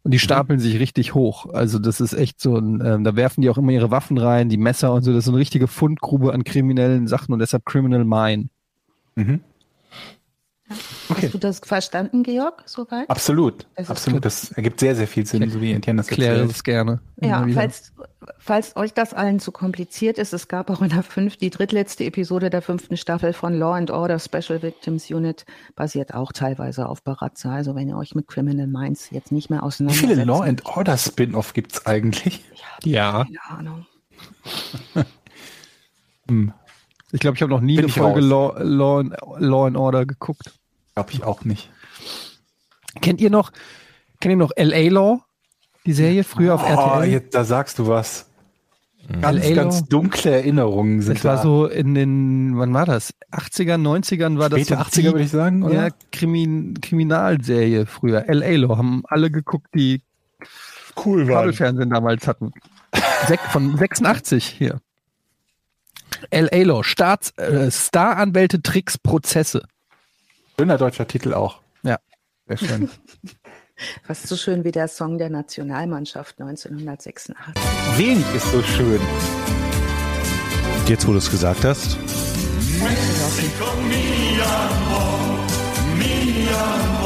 und 0.03 0.13
die 0.13 0.17
mhm. 0.17 0.21
stapeln 0.21 0.59
mhm. 0.59 0.63
sich 0.63 0.79
richtig 0.79 1.15
hoch. 1.15 1.53
Also 1.53 1.79
das 1.79 2.01
ist 2.01 2.13
echt 2.13 2.41
so 2.41 2.57
ein, 2.57 2.83
ähm, 2.85 3.05
da 3.05 3.17
werfen 3.17 3.41
die 3.41 3.51
auch 3.51 3.59
immer 3.59 3.73
ihre 3.73 3.91
Waffen 3.91 4.19
rein, 4.19 4.49
die 4.49 4.57
Messer 4.57 4.93
und 4.93 5.03
so. 5.03 5.13
Das 5.13 5.21
ist 5.21 5.25
so 5.27 5.33
eine 5.33 5.41
richtige 5.41 5.69
Fundgrube 5.69 6.33
an 6.33 6.45
kriminellen 6.45 7.07
Sachen 7.07 7.33
und 7.33 7.39
deshalb 7.39 7.65
Criminal 7.65 8.05
Mine. 8.05 8.49
Mhm. 9.15 9.41
Okay. 11.09 11.23
Hast 11.23 11.35
du 11.35 11.39
das 11.39 11.61
verstanden, 11.61 12.25
Georg, 12.25 12.65
soweit? 12.67 13.09
Absolut, 13.09 13.67
das 13.77 13.89
absolut. 13.89 14.25
Das 14.25 14.51
ergibt 14.51 14.81
sehr, 14.81 14.97
sehr 14.97 15.07
viel 15.07 15.25
Sinn, 15.25 15.49
so 15.49 15.61
wie 15.61 15.73
Etienne 15.73 15.99
das 15.99 16.09
erklärt. 16.09 16.35
Kläre 16.35 16.51
es 16.51 16.65
gerne. 16.65 17.01
Ja, 17.21 17.47
falls, 17.55 17.93
falls 18.39 18.75
euch 18.75 18.93
das 18.93 19.15
allen 19.15 19.39
zu 19.39 19.53
kompliziert 19.53 20.19
ist, 20.19 20.33
es 20.33 20.49
gab 20.49 20.69
auch 20.69 20.83
in 20.83 20.89
der 20.89 21.05
fünf, 21.05 21.37
die 21.37 21.51
drittletzte 21.51 22.05
Episode 22.05 22.51
der 22.51 22.63
fünften 22.63 22.97
Staffel 22.97 23.33
von 23.33 23.55
Law 23.55 23.75
and 23.75 23.93
Order 23.93 24.19
Special 24.19 24.61
Victims 24.61 25.09
Unit 25.09 25.47
basiert 25.77 26.15
auch 26.15 26.33
teilweise 26.33 26.89
auf 26.89 27.05
Barazza. 27.05 27.53
Also 27.53 27.77
wenn 27.77 27.89
ihr 27.89 27.97
euch 27.97 28.17
mit 28.17 28.27
Criminal 28.27 28.67
Minds 28.67 29.11
jetzt 29.11 29.31
nicht 29.31 29.51
mehr 29.51 29.63
auseinandersetzt. 29.63 30.11
Wie 30.11 30.15
viele 30.15 30.25
Law 30.25 30.41
and 30.43 30.67
Order 30.67 30.99
Spin-off 30.99 31.53
gibt's 31.53 31.87
eigentlich? 31.87 32.45
Ja. 32.83 33.25
Keine 33.25 33.59
Ahnung. 33.59 33.87
hm. 36.29 36.53
Ich 37.13 37.21
glaube, 37.21 37.37
ich 37.37 37.43
habe 37.43 37.51
noch 37.51 37.61
nie 37.61 37.77
Bin 37.77 37.85
eine 37.85 37.93
Folge 37.93 38.21
Law, 38.21 38.57
Law, 38.59 39.03
Law 39.39 39.67
and 39.67 39.77
Order 39.77 40.07
geguckt. 40.07 40.53
Glaube 40.95 41.13
ich 41.13 41.23
auch 41.25 41.45
nicht. 41.45 41.71
Kennt 43.01 43.21
ihr 43.21 43.31
noch, 43.31 43.53
kennt 44.21 44.33
ihr 44.33 44.37
noch 44.37 44.53
L.A. 44.57 44.89
Law? 44.91 45.21
Die 45.85 45.93
Serie 45.93 46.25
früher 46.25 46.55
auf 46.55 46.63
oh, 46.65 46.67
RTL? 46.67 47.11
Jetzt, 47.11 47.35
da 47.35 47.45
sagst 47.45 47.79
du 47.79 47.87
was. 47.87 48.27
Ganz, 49.21 49.55
ganz 49.55 49.85
dunkle 49.85 50.33
Erinnerungen 50.33 51.01
sind 51.01 51.17
das 51.17 51.23
da. 51.23 51.35
Das 51.35 51.39
war 51.39 51.43
so 51.45 51.67
in 51.67 51.95
den, 51.95 52.59
wann 52.59 52.75
war 52.75 52.87
das? 52.87 53.15
80ern, 53.31 53.81
90ern 53.81 54.39
war 54.39 54.47
Späte 54.47 54.75
das 54.75 54.93
so 54.93 55.01
80er 55.01 55.13
würde 55.13 55.23
ich 55.23 55.31
sagen, 55.31 55.63
oder? 55.63 55.75
Ja, 55.75 55.89
Krimin, 56.11 56.81
Kriminalserie 56.81 57.87
früher. 57.87 58.29
L.A. 58.29 58.57
Law 58.57 58.77
haben 58.77 59.05
alle 59.07 59.31
geguckt, 59.31 59.69
die 59.75 60.03
cool 61.05 61.27
Kabelfernsehen 61.27 61.91
damals 61.91 62.27
hatten. 62.27 62.53
Sek 63.29 63.41
von 63.41 63.77
86 63.77 64.45
hier. 64.45 64.81
L.A. 66.31 66.63
Law, 66.63 66.83
Staats, 66.83 67.31
äh, 67.39 67.71
Staranwälte, 67.71 68.63
Tricks, 68.63 68.99
Prozesse. 68.99 69.63
Schöner 70.59 70.79
deutscher 70.79 71.07
Titel 71.07 71.35
auch. 71.35 71.61
Ja. 71.83 71.99
Sehr 72.47 72.57
schön. 72.57 72.91
Fast 74.07 74.27
so 74.27 74.37
schön 74.37 74.65
wie 74.65 74.73
der 74.73 74.89
Song 74.89 75.19
der 75.19 75.29
Nationalmannschaft 75.29 76.41
1986. 76.41 77.37
Wenig 77.97 78.25
ist 78.35 78.51
so 78.51 78.63
schön. 78.63 79.01
Jetzt, 80.89 81.07
wo 81.07 81.13
du 81.13 81.19
es 81.19 81.31
gesagt 81.31 81.65
hast. 81.65 81.99
So. 86.71 87.06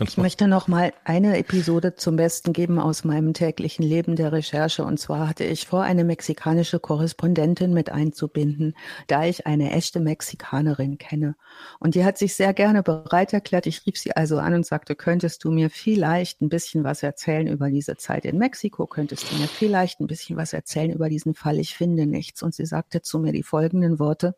Ich 0.00 0.16
möchte 0.18 0.48
noch 0.48 0.68
mal 0.68 0.92
eine 1.04 1.38
Episode 1.38 1.94
zum 1.94 2.16
Besten 2.16 2.52
geben 2.52 2.78
aus 2.78 3.04
meinem 3.04 3.32
täglichen 3.32 3.84
Leben 3.84 4.16
der 4.16 4.32
Recherche. 4.32 4.84
Und 4.84 4.98
zwar 4.98 5.28
hatte 5.28 5.44
ich 5.44 5.66
vor, 5.66 5.82
eine 5.82 6.04
mexikanische 6.04 6.78
Korrespondentin 6.78 7.72
mit 7.72 7.90
einzubinden, 7.90 8.74
da 9.06 9.24
ich 9.24 9.46
eine 9.46 9.72
echte 9.72 10.00
Mexikanerin 10.00 10.98
kenne. 10.98 11.36
Und 11.78 11.94
die 11.94 12.04
hat 12.04 12.18
sich 12.18 12.34
sehr 12.34 12.52
gerne 12.52 12.82
bereit 12.82 13.32
erklärt. 13.32 13.66
Ich 13.66 13.86
rief 13.86 13.98
sie 13.98 14.14
also 14.14 14.38
an 14.38 14.54
und 14.54 14.66
sagte, 14.66 14.94
könntest 14.94 15.44
du 15.44 15.50
mir 15.50 15.70
vielleicht 15.70 16.42
ein 16.42 16.48
bisschen 16.48 16.84
was 16.84 17.02
erzählen 17.02 17.46
über 17.46 17.70
diese 17.70 17.96
Zeit 17.96 18.24
in 18.24 18.38
Mexiko? 18.38 18.86
Könntest 18.86 19.30
du 19.30 19.36
mir 19.36 19.48
vielleicht 19.48 20.00
ein 20.00 20.06
bisschen 20.06 20.36
was 20.36 20.52
erzählen 20.52 20.92
über 20.92 21.08
diesen 21.08 21.34
Fall? 21.34 21.58
Ich 21.58 21.74
finde 21.74 22.06
nichts. 22.06 22.42
Und 22.42 22.54
sie 22.54 22.66
sagte 22.66 23.02
zu 23.02 23.18
mir 23.18 23.32
die 23.32 23.42
folgenden 23.42 23.98
Worte 23.98 24.34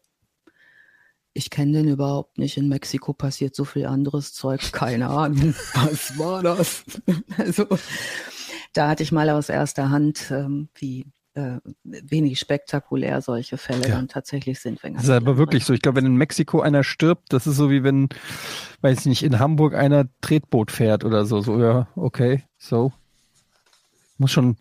ich 1.33 1.51
kenne 1.51 1.73
den 1.73 1.89
überhaupt 1.89 2.39
nicht. 2.39 2.57
In 2.57 2.69
Mexiko 2.69 3.13
passiert 3.13 3.55
so 3.55 3.65
viel 3.65 3.87
anderes 3.87 4.33
Zeug. 4.33 4.73
Keine 4.73 5.09
Ahnung. 5.09 5.55
Was 5.75 6.19
war 6.19 6.43
das? 6.43 6.85
also, 7.39 7.67
da 8.73 8.89
hatte 8.89 9.03
ich 9.03 9.13
mal 9.13 9.31
aus 9.31 9.49
erster 9.49 9.91
Hand, 9.91 10.31
ähm, 10.31 10.69
wie 10.75 11.07
äh, 11.35 11.59
wenig 11.85 12.41
spektakulär 12.41 13.23
solche 13.23 13.57
Fälle 13.57 13.89
ja. 13.89 13.97
dann 13.97 14.09
tatsächlich 14.09 14.59
sind. 14.59 14.83
Wenn 14.83 14.95
das 14.95 15.05
ist 15.05 15.11
aber 15.11 15.37
wirklich 15.37 15.65
so. 15.65 15.73
Ich 15.73 15.81
glaube, 15.81 15.97
wenn 15.97 16.07
in 16.07 16.17
Mexiko 16.17 16.61
einer 16.61 16.83
stirbt, 16.83 17.33
das 17.33 17.47
ist 17.47 17.57
so 17.57 17.71
wie 17.71 17.85
wenn, 17.85 18.09
weiß 18.81 19.01
ich 19.01 19.07
nicht, 19.07 19.23
in 19.23 19.39
Hamburg 19.39 19.75
einer 19.75 20.07
Tretboot 20.21 20.71
fährt 20.71 21.05
oder 21.05 21.25
so. 21.25 21.41
So, 21.41 21.61
ja, 21.61 21.89
okay, 21.95 22.43
so. 22.59 22.93
Muss 24.19 24.33
schon 24.33 24.57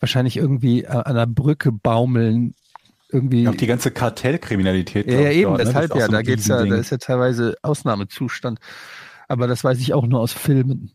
wahrscheinlich 0.00 0.38
irgendwie 0.38 0.86
an 0.86 1.02
einer 1.02 1.26
Brücke 1.26 1.70
baumeln. 1.70 2.54
Irgendwie. 3.12 3.48
Auch 3.48 3.54
die 3.54 3.66
ganze 3.66 3.90
Kartellkriminalität. 3.90 5.06
Ja, 5.06 5.20
ja 5.20 5.30
eben, 5.30 5.42
dort, 5.50 5.58
ne? 5.58 5.64
deshalb 5.64 5.94
ja. 5.94 6.06
So 6.06 6.12
da 6.12 6.22
geht's 6.22 6.46
ja, 6.46 6.64
da 6.64 6.76
ist 6.76 6.90
ja 6.90 6.98
teilweise 6.98 7.56
Ausnahmezustand. 7.62 8.58
Aber 9.28 9.46
das 9.46 9.64
weiß 9.64 9.78
ich 9.78 9.94
auch 9.94 10.06
nur 10.06 10.20
aus 10.20 10.32
Filmen. 10.32 10.92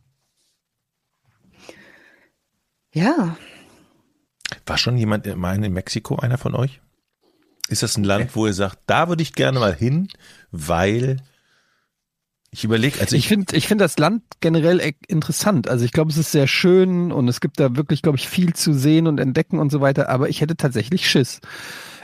Ja, 2.93 3.36
war 4.66 4.78
schon 4.78 4.97
jemand 4.97 5.34
mal 5.36 5.63
in 5.63 5.74
Mexiko, 5.74 6.16
einer 6.18 6.38
von 6.38 6.55
euch? 6.55 6.82
Ist 7.68 7.84
das 7.84 7.97
ein 7.97 8.03
Land, 8.03 8.36
wo 8.36 8.45
ihr 8.45 8.53
sagt, 8.53 8.80
da 8.86 9.09
würde 9.09 9.24
ich 9.24 9.34
gerne 9.34 9.59
mal 9.59 9.74
hin, 9.74 10.07
weil 10.51 11.18
ich 12.56 12.64
überlege, 12.64 13.01
also 13.01 13.18
ich, 13.18 13.24
ich 13.24 13.28
finde, 13.28 13.53
ich 13.53 13.68
finde 13.68 13.84
das 13.84 13.97
Land 13.99 14.24
generell 14.39 14.80
e- 14.80 14.93
interessant. 15.10 15.68
Also 15.68 15.84
ich 15.84 15.91
glaube, 15.91 16.10
es 16.10 16.18
ist 16.18 16.32
sehr 16.32 16.47
schön 16.47 17.12
und 17.12 17.28
es 17.28 17.41
gibt 17.41 17.60
da 17.60 17.76
wirklich, 17.76 18.01
glaube 18.01 18.18
ich, 18.18 18.30
viel 18.30 18.53
zu 18.53 18.74
sehen 18.74 19.08
und 19.08 19.20
entdecken 19.20 19.60
und 19.60 19.74
so 19.74 19.82
weiter. 19.82 20.08
Aber 20.08 20.30
ich 20.30 20.39
hätte 20.39 20.56
tatsächlich 20.56 21.10
Schiss. 21.10 21.41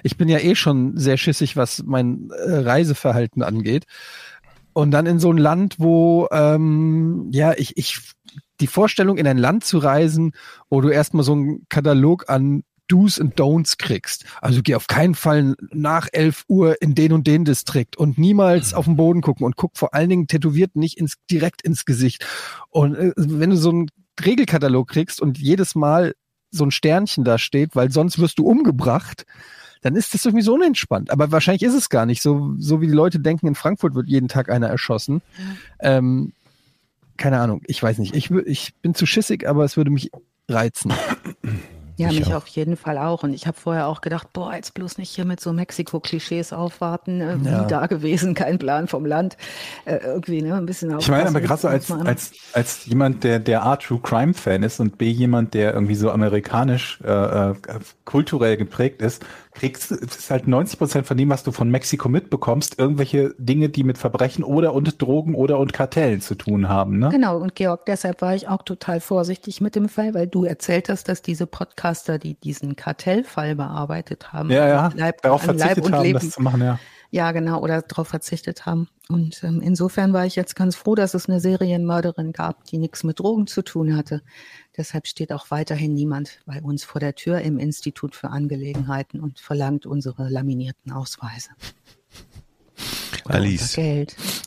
Ich 0.04 0.18
bin 0.18 0.28
ja 0.28 0.39
eh 0.39 0.56
schon 0.56 0.97
sehr 0.97 1.16
schissig, 1.16 1.56
was 1.56 1.84
mein 1.86 2.32
äh, 2.32 2.52
Reiseverhalten 2.52 3.43
angeht. 3.43 3.86
Und 4.74 4.91
dann 4.91 5.06
in 5.06 5.20
so 5.20 5.32
ein 5.32 5.38
Land, 5.38 5.76
wo 5.78 6.28
ähm, 6.34 7.30
ja 7.32 7.54
ich 7.54 7.78
ich 7.78 7.99
die 8.60 8.68
Vorstellung, 8.68 9.18
in 9.18 9.28
ein 9.28 9.38
Land 9.38 9.64
zu 9.64 9.78
reisen, 9.78 10.34
wo 10.70 10.82
du 10.82 10.89
erstmal 10.89 11.24
so 11.24 11.32
einen 11.32 11.66
Katalog 11.70 12.30
an 12.30 12.64
Do's 12.92 13.18
und 13.20 13.39
Don'ts 13.39 13.78
kriegst. 13.78 14.26
Also 14.42 14.62
geh 14.62 14.76
auf 14.76 14.88
keinen 14.88 15.16
Fall 15.16 15.56
nach 15.72 16.08
11 16.12 16.46
Uhr 16.48 16.82
in 16.82 16.96
den 16.96 17.14
und 17.14 17.26
den 17.26 17.46
Distrikt 17.46 17.96
und 17.96 18.18
niemals 18.18 18.72
mhm. 18.72 18.78
auf 18.78 18.86
den 18.86 18.96
Boden 18.98 19.22
gucken 19.22 19.46
und 19.46 19.56
guck 19.56 19.78
vor 19.78 19.94
allen 19.94 20.10
Dingen 20.10 20.28
tätowiert 20.28 20.76
nicht 20.76 20.98
ins, 20.98 21.16
direkt 21.30 21.62
ins 21.62 21.86
Gesicht. 21.86 22.26
Und 22.70 22.96
äh, 22.96 23.14
wenn 23.16 23.52
du 23.52 23.58
so 23.58 23.70
einen 23.70 23.89
Regelkatalog 24.24 24.89
kriegst 24.89 25.22
und 25.22 25.38
jedes 25.38 25.76
Mal 25.76 26.14
so 26.52 26.66
ein 26.66 26.72
Sternchen 26.72 27.24
da 27.24 27.38
steht, 27.38 27.76
weil 27.76 27.92
sonst 27.92 28.20
wirst 28.20 28.38
du 28.39 28.46
umgebracht, 28.46 29.26
dann 29.82 29.96
ist 29.96 30.14
das 30.14 30.26
irgendwie 30.26 30.44
so 30.44 30.54
unentspannt. 30.54 31.10
Aber 31.12 31.32
wahrscheinlich 31.32 31.64
ist 31.64 31.74
es 31.74 31.89
gar 31.89 32.06
nicht 32.06 32.22
so, 32.22 32.54
so 32.58 32.82
wie 32.82 32.88
die 32.88 32.94
Leute 32.94 33.20
denken, 33.20 33.48
in 33.48 33.56
Frankfurt 33.56 33.96
wird 33.96 34.08
jeden 34.08 34.28
Tag 34.28 34.50
einer 34.50 34.68
erschossen. 34.68 35.22
Ja. 35.82 35.98
Ähm, 35.98 36.34
keine 37.18 37.39
Ahnung, 37.39 37.62
ich 37.68 37.82
weiß 37.82 37.98
nicht. 38.00 38.16
Ich, 38.16 38.32
ich 38.32 38.74
bin 38.82 38.96
zu 38.96 39.06
schissig, 39.06 39.48
aber 39.48 39.64
es 39.64 39.78
würde 39.78 39.92
mich 39.92 40.12
reizen. 40.50 40.94
Ja, 41.98 42.10
ich 42.10 42.20
mich 42.20 42.30
auch. 42.30 42.38
auf 42.38 42.48
jeden 42.48 42.78
Fall 42.78 42.98
auch. 42.98 43.24
Und 43.24 43.34
ich 43.34 43.48
habe 43.48 43.58
vorher 43.58 43.88
auch 43.88 44.02
gedacht, 44.02 44.34
boah, 44.34 44.54
jetzt 44.54 44.74
bloß 44.74 44.98
nicht 44.98 45.10
hier 45.10 45.26
mit 45.26 45.39
so 45.39 45.54
Mexiko-Klischees 45.54 46.54
aufwarten. 46.54 47.22
Äh, 47.22 47.38
ja. 47.44 47.64
da 47.66 47.88
gewesen, 47.88 48.34
kein 48.34 48.60
Plan 48.60 48.88
vom 48.88 49.06
Land. 49.06 49.38
Äh, 49.86 49.98
irgendwie, 49.98 50.42
ne, 50.42 50.56
ein 50.56 50.66
bisschen 50.66 50.98
Ich 51.00 51.10
meine 51.10 51.28
aber 51.28 51.42
gerade 51.42 51.62
so 51.62 51.68
als, 51.68 51.92
als, 51.92 52.32
als 52.54 52.86
jemand, 52.86 53.24
der, 53.24 53.39
der 53.39 53.64
A, 53.64 53.76
True 53.76 54.00
Crime 54.02 54.34
Fan 54.34 54.64
ist 54.64 54.80
und 54.80 54.98
B, 54.98 55.10
jemand, 55.10 55.54
der 55.54 55.74
irgendwie 55.74 55.96
so 55.96 56.12
amerikanisch, 56.12 57.00
äh, 57.04 57.52
äh 57.52 57.56
kulturell 58.06 58.58
geprägt 58.58 59.02
ist, 59.02 59.24
kriegst, 59.54 59.91
es 59.91 60.18
ist 60.18 60.32
halt 60.32 60.47
90 60.47 60.80
Prozent 60.80 61.08
von 61.08 61.18
dem, 61.18 61.30
was 61.30 61.43
du 61.43 61.52
von 61.52 61.70
Mexiko 61.70 62.10
mitbekommst, 62.10 62.80
irgendwelche 62.80 63.36
Dinge, 63.38 63.70
die 63.70 63.84
mit 63.84 63.97
Verbrechen 63.97 64.43
oder 64.43 64.74
und 64.74 65.02
Drogen 65.02 65.36
oder 65.36 65.60
und 65.60 65.74
Kartellen 65.74 66.22
zu 66.22 66.36
tun 66.36 66.70
haben. 66.70 66.99
Ne? 66.99 67.10
Genau, 67.10 67.38
und 67.38 67.56
Georg, 67.56 67.86
deshalb 67.86 68.22
war 68.22 68.36
ich 68.36 68.47
auch 68.47 68.64
total 68.64 68.99
vorsichtig 68.99 69.62
mit 69.62 69.76
dem 69.76 69.89
Fall, 69.89 70.14
weil 70.14 70.28
du 70.28 70.45
erzählt 70.45 70.89
hast, 70.89 71.10
dass 71.10 71.22
diese 71.22 71.47
Podcaster, 71.47 72.18
die 72.18 72.36
diesen 72.36 72.76
Kartellfall 72.76 73.56
bearbeitet 73.56 74.34
haben, 74.34 74.49
ja, 74.49 74.68
ja, 74.68 74.91
Leib, 74.95 75.22
darauf 75.22 75.41
verzichtet 75.41 75.86
Leib 75.86 75.93
haben, 75.93 76.04
Leben, 76.04 76.20
das 76.20 76.30
zu 76.32 76.41
machen, 76.41 76.62
ja. 76.62 76.80
Ja, 77.14 77.34
genau, 77.34 77.59
oder 77.59 77.82
darauf 77.82 78.07
verzichtet 78.07 78.66
haben. 78.66 78.88
Und 79.09 79.43
ähm, 79.43 79.62
insofern 79.62 80.14
war 80.14 80.26
ich 80.26 80.38
jetzt 80.38 80.55
ganz 80.55 80.78
froh, 80.78 80.95
dass 80.95 81.14
es 81.14 81.28
eine 81.28 81.41
Serienmörderin 81.41 82.32
gab, 82.32 82.64
die 82.64 82.78
nichts 82.78 83.03
mit 83.03 83.20
Drogen 83.20 83.47
zu 83.47 83.62
tun 83.64 83.97
hatte. 83.97 84.22
Deshalb 84.78 85.07
steht 85.07 85.34
auch 85.34 85.51
weiterhin 85.51 85.93
niemand 85.93 86.39
bei 86.45 86.62
uns 86.62 86.86
vor 86.86 87.01
der 87.01 87.14
Tür 87.14 87.41
im 87.41 87.59
Institut 87.59 88.16
für 88.16 88.30
Angelegenheiten 88.30 89.20
und 89.20 89.41
verlangt 89.41 89.86
unsere 89.86 90.30
laminierten 90.30 90.93
Ausweise. 90.93 91.49
Alice, 93.26 93.78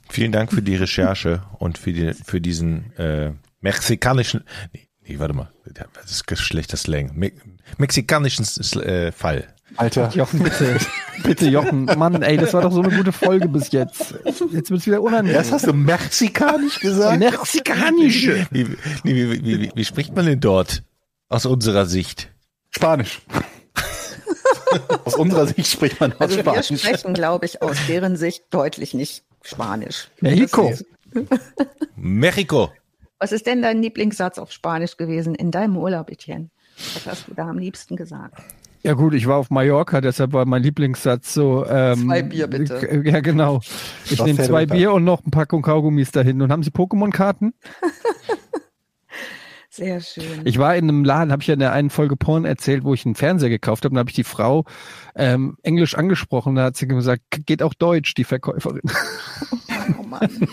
vielen 0.08 0.32
Dank 0.32 0.50
für 0.50 0.62
die 0.62 0.76
Recherche 0.76 1.42
und 1.58 1.76
für, 1.76 1.92
die, 1.92 2.14
für 2.14 2.40
diesen 2.40 2.96
äh, 2.96 3.32
mexikanischen, 3.60 4.44
nee, 4.72 4.88
nee, 5.06 5.18
warte 5.18 5.34
mal, 5.34 5.52
das 5.64 6.22
ist 6.22 6.38
schlechter 6.38 6.78
Slang, 6.78 7.12
Me 7.14 7.32
mexikanischen 7.76 8.44
äh, 8.80 9.12
Fall. 9.12 9.54
Alter. 9.76 10.10
Jochen, 10.10 10.42
bitte. 10.42 10.78
bitte, 11.22 11.48
Jochen. 11.48 11.84
Mann, 11.84 12.22
ey, 12.22 12.36
das 12.36 12.54
war 12.54 12.62
doch 12.62 12.72
so 12.72 12.82
eine 12.82 12.94
gute 12.94 13.12
Folge 13.12 13.48
bis 13.48 13.72
jetzt. 13.72 14.14
Jetzt 14.24 14.70
wird's 14.70 14.86
wieder 14.86 15.02
unangenehm. 15.02 15.34
Das 15.34 15.52
hast 15.52 15.66
du 15.66 15.72
mexikanisch 15.72 16.80
gesagt? 16.80 17.18
Mexikanisch. 17.18 18.28
Wie, 18.50 18.68
wie, 18.68 18.76
wie, 19.04 19.44
wie, 19.44 19.72
wie 19.74 19.84
spricht 19.84 20.14
man 20.14 20.26
denn 20.26 20.40
dort? 20.40 20.82
Aus 21.28 21.46
unserer 21.46 21.86
Sicht. 21.86 22.30
Spanisch. 22.70 23.22
aus 25.04 25.14
unserer 25.14 25.46
Sicht 25.46 25.66
spricht 25.66 26.00
man 26.00 26.12
aus 26.12 26.20
also 26.20 26.38
Spanisch. 26.38 26.70
Wir 26.70 26.78
sprechen, 26.78 27.14
glaube 27.14 27.46
ich, 27.46 27.62
aus 27.62 27.76
deren 27.88 28.16
Sicht 28.16 28.44
deutlich 28.50 28.94
nicht 28.94 29.24
Spanisch. 29.42 30.08
Mexiko. 30.20 30.72
Mexiko. 31.96 32.70
Was 33.18 33.32
ist 33.32 33.46
denn 33.46 33.62
dein 33.62 33.80
Lieblingssatz 33.80 34.38
auf 34.38 34.52
Spanisch 34.52 34.96
gewesen 34.96 35.34
in 35.34 35.50
deinem 35.50 35.76
Urlaub, 35.76 36.10
Etienne? 36.10 36.50
Was 36.94 37.06
hast 37.06 37.28
du 37.28 37.34
da 37.34 37.48
am 37.48 37.58
liebsten 37.58 37.96
gesagt? 37.96 38.42
Ja 38.85 38.93
gut, 38.93 39.14
ich 39.14 39.26
war 39.26 39.39
auf 39.39 39.49
Mallorca, 39.49 40.03
deshalb 40.03 40.35
war 40.35 40.45
mein 40.45 40.62
Lieblingssatz 40.62 41.32
so. 41.32 41.64
Ähm, 41.66 42.05
zwei 42.05 42.22
Bier 42.22 42.47
bitte. 42.47 43.03
Ja 43.05 43.20
genau. 43.20 43.62
Ich 44.11 44.22
nehme 44.22 44.43
zwei 44.43 44.66
Bier 44.66 44.93
und 44.93 45.05
noch 45.05 45.24
ein 45.24 45.30
Packung 45.30 45.62
Kaugummis 45.62 46.11
dahin. 46.11 46.43
Und 46.43 46.53
haben 46.53 46.62
Sie 46.62 46.70
Pokémon-Karten? 46.70 47.55
Sehr 49.70 50.03
schön. 50.03 50.43
Ich 50.45 50.59
war 50.59 50.76
in 50.76 50.85
einem 50.85 51.03
Laden, 51.03 51.32
habe 51.32 51.43
ich 51.43 51.49
ja 51.49 51.55
in 51.55 51.61
der 51.61 51.72
einen 51.72 51.89
Folge 51.89 52.14
Porn 52.14 52.45
erzählt, 52.45 52.85
wo 52.85 52.93
ich 52.93 53.07
einen 53.07 53.14
Fernseher 53.14 53.49
gekauft 53.49 53.85
habe. 53.85 53.95
Und 53.95 53.99
habe 53.99 54.11
ich 54.11 54.14
die 54.14 54.22
Frau 54.22 54.66
ähm, 55.16 55.57
Englisch 55.62 55.97
angesprochen. 55.97 56.55
Da 56.55 56.64
hat 56.64 56.76
sie 56.76 56.87
gesagt, 56.87 57.22
geht 57.47 57.62
auch 57.62 57.72
Deutsch, 57.72 58.12
die 58.14 58.24
Verkäuferin. 58.24 58.82
Oh 59.99 60.03
Mann. 60.03 60.28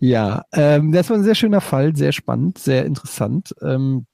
ja, 0.00 0.42
ähm, 0.52 0.92
das 0.92 1.08
war 1.08 1.16
ein 1.16 1.24
sehr 1.24 1.34
schöner 1.34 1.60
Fall, 1.60 1.96
sehr 1.96 2.12
spannend, 2.12 2.58
sehr 2.58 2.84
interessant. 2.84 3.54
Ähm, 3.62 4.06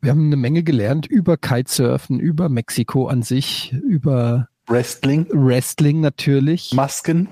wir 0.00 0.10
haben 0.10 0.26
eine 0.26 0.36
Menge 0.36 0.62
gelernt 0.62 1.06
über 1.06 1.36
Kitesurfen, 1.36 2.20
über 2.20 2.48
Mexiko 2.48 3.08
an 3.08 3.22
sich, 3.22 3.72
über 3.72 4.48
Wrestling. 4.66 5.26
Wrestling 5.30 6.00
natürlich. 6.00 6.72
Masken. 6.72 7.28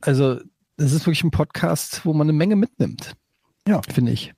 Also, 0.00 0.38
das 0.76 0.92
ist 0.92 1.06
wirklich 1.06 1.24
ein 1.24 1.30
Podcast, 1.30 2.04
wo 2.04 2.12
man 2.12 2.26
eine 2.26 2.36
Menge 2.36 2.56
mitnimmt. 2.56 3.14
Ja. 3.66 3.80
Finde 3.82 4.12
ich. 4.12 4.34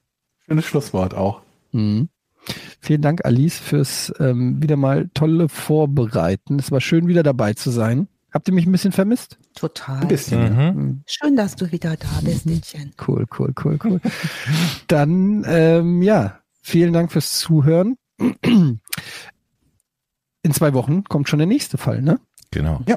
Schönes 0.46 0.64
Schlusswort 0.64 1.14
auch. 1.14 1.42
Mhm. 1.72 2.08
Vielen 2.80 3.02
Dank, 3.02 3.24
Alice, 3.24 3.58
fürs 3.58 4.12
ähm, 4.20 4.62
wieder 4.62 4.76
mal 4.76 5.08
tolle 5.14 5.48
Vorbereiten. 5.48 6.58
Es 6.58 6.70
war 6.70 6.80
schön, 6.80 7.08
wieder 7.08 7.22
dabei 7.22 7.54
zu 7.54 7.70
sein. 7.70 8.08
Habt 8.32 8.48
ihr 8.48 8.54
mich 8.54 8.66
ein 8.66 8.72
bisschen 8.72 8.92
vermisst? 8.92 9.38
Total. 9.54 10.00
Ein 10.00 10.08
bisschen. 10.08 10.56
Mhm. 10.56 11.02
Schön, 11.06 11.36
dass 11.36 11.56
du 11.56 11.70
wieder 11.72 11.96
da 11.96 12.20
bist, 12.22 12.46
Mädchen. 12.46 12.92
Cool, 13.06 13.26
cool, 13.38 13.54
cool, 13.64 13.78
cool. 13.82 14.00
Dann, 14.88 15.44
ähm, 15.46 16.02
ja, 16.02 16.40
vielen 16.64 16.92
Dank 16.92 17.12
fürs 17.12 17.38
Zuhören. 17.38 17.96
In 18.18 18.80
zwei 20.52 20.74
Wochen 20.74 21.04
kommt 21.04 21.28
schon 21.28 21.38
der 21.38 21.46
nächste 21.46 21.78
Fall, 21.78 22.02
ne? 22.02 22.18
Genau. 22.50 22.80
Ja. 22.88 22.96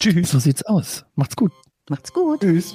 Tschüss. 0.00 0.30
So 0.30 0.38
sieht's 0.38 0.62
aus. 0.62 1.04
Macht's 1.16 1.36
gut. 1.36 1.52
Macht's 1.90 2.12
gut. 2.12 2.40
Tschüss. 2.40 2.74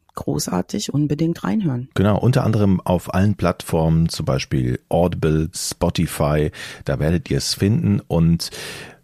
großartig, 0.15 0.93
unbedingt 0.93 1.43
reinhören. 1.43 1.89
Genau, 1.93 2.17
unter 2.17 2.43
anderem 2.43 2.81
auf 2.81 3.13
allen 3.13 3.35
Plattformen, 3.35 4.09
zum 4.09 4.25
Beispiel 4.25 4.79
Audible, 4.89 5.49
Spotify, 5.55 6.51
da 6.85 6.99
werdet 6.99 7.29
ihr 7.29 7.37
es 7.37 7.53
finden 7.53 8.01
und 8.07 8.49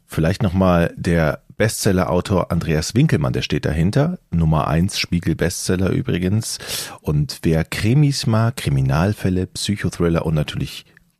vielleicht 0.05 0.43
nochmal 0.43 0.93
der 0.97 1.41
Bestseller-Autor 1.58 2.51
Andreas 2.51 2.93
Winkelmann, 2.93 3.34
der 3.34 3.41
steht 3.41 3.66
dahinter. 3.66 4.20
Nummer 4.30 4.68
eins 4.68 4.99
Spiegel-Bestseller 4.99 5.89
übrigens. 5.89 6.60
Und 7.01 7.39
wer 7.41 7.64
Krimis 7.64 8.28
mag, 8.28 8.58
Kriminalfälle, 8.58 9.47
Psychothriller 9.47 10.26
und 10.26 10.36
natürlich 10.36 10.86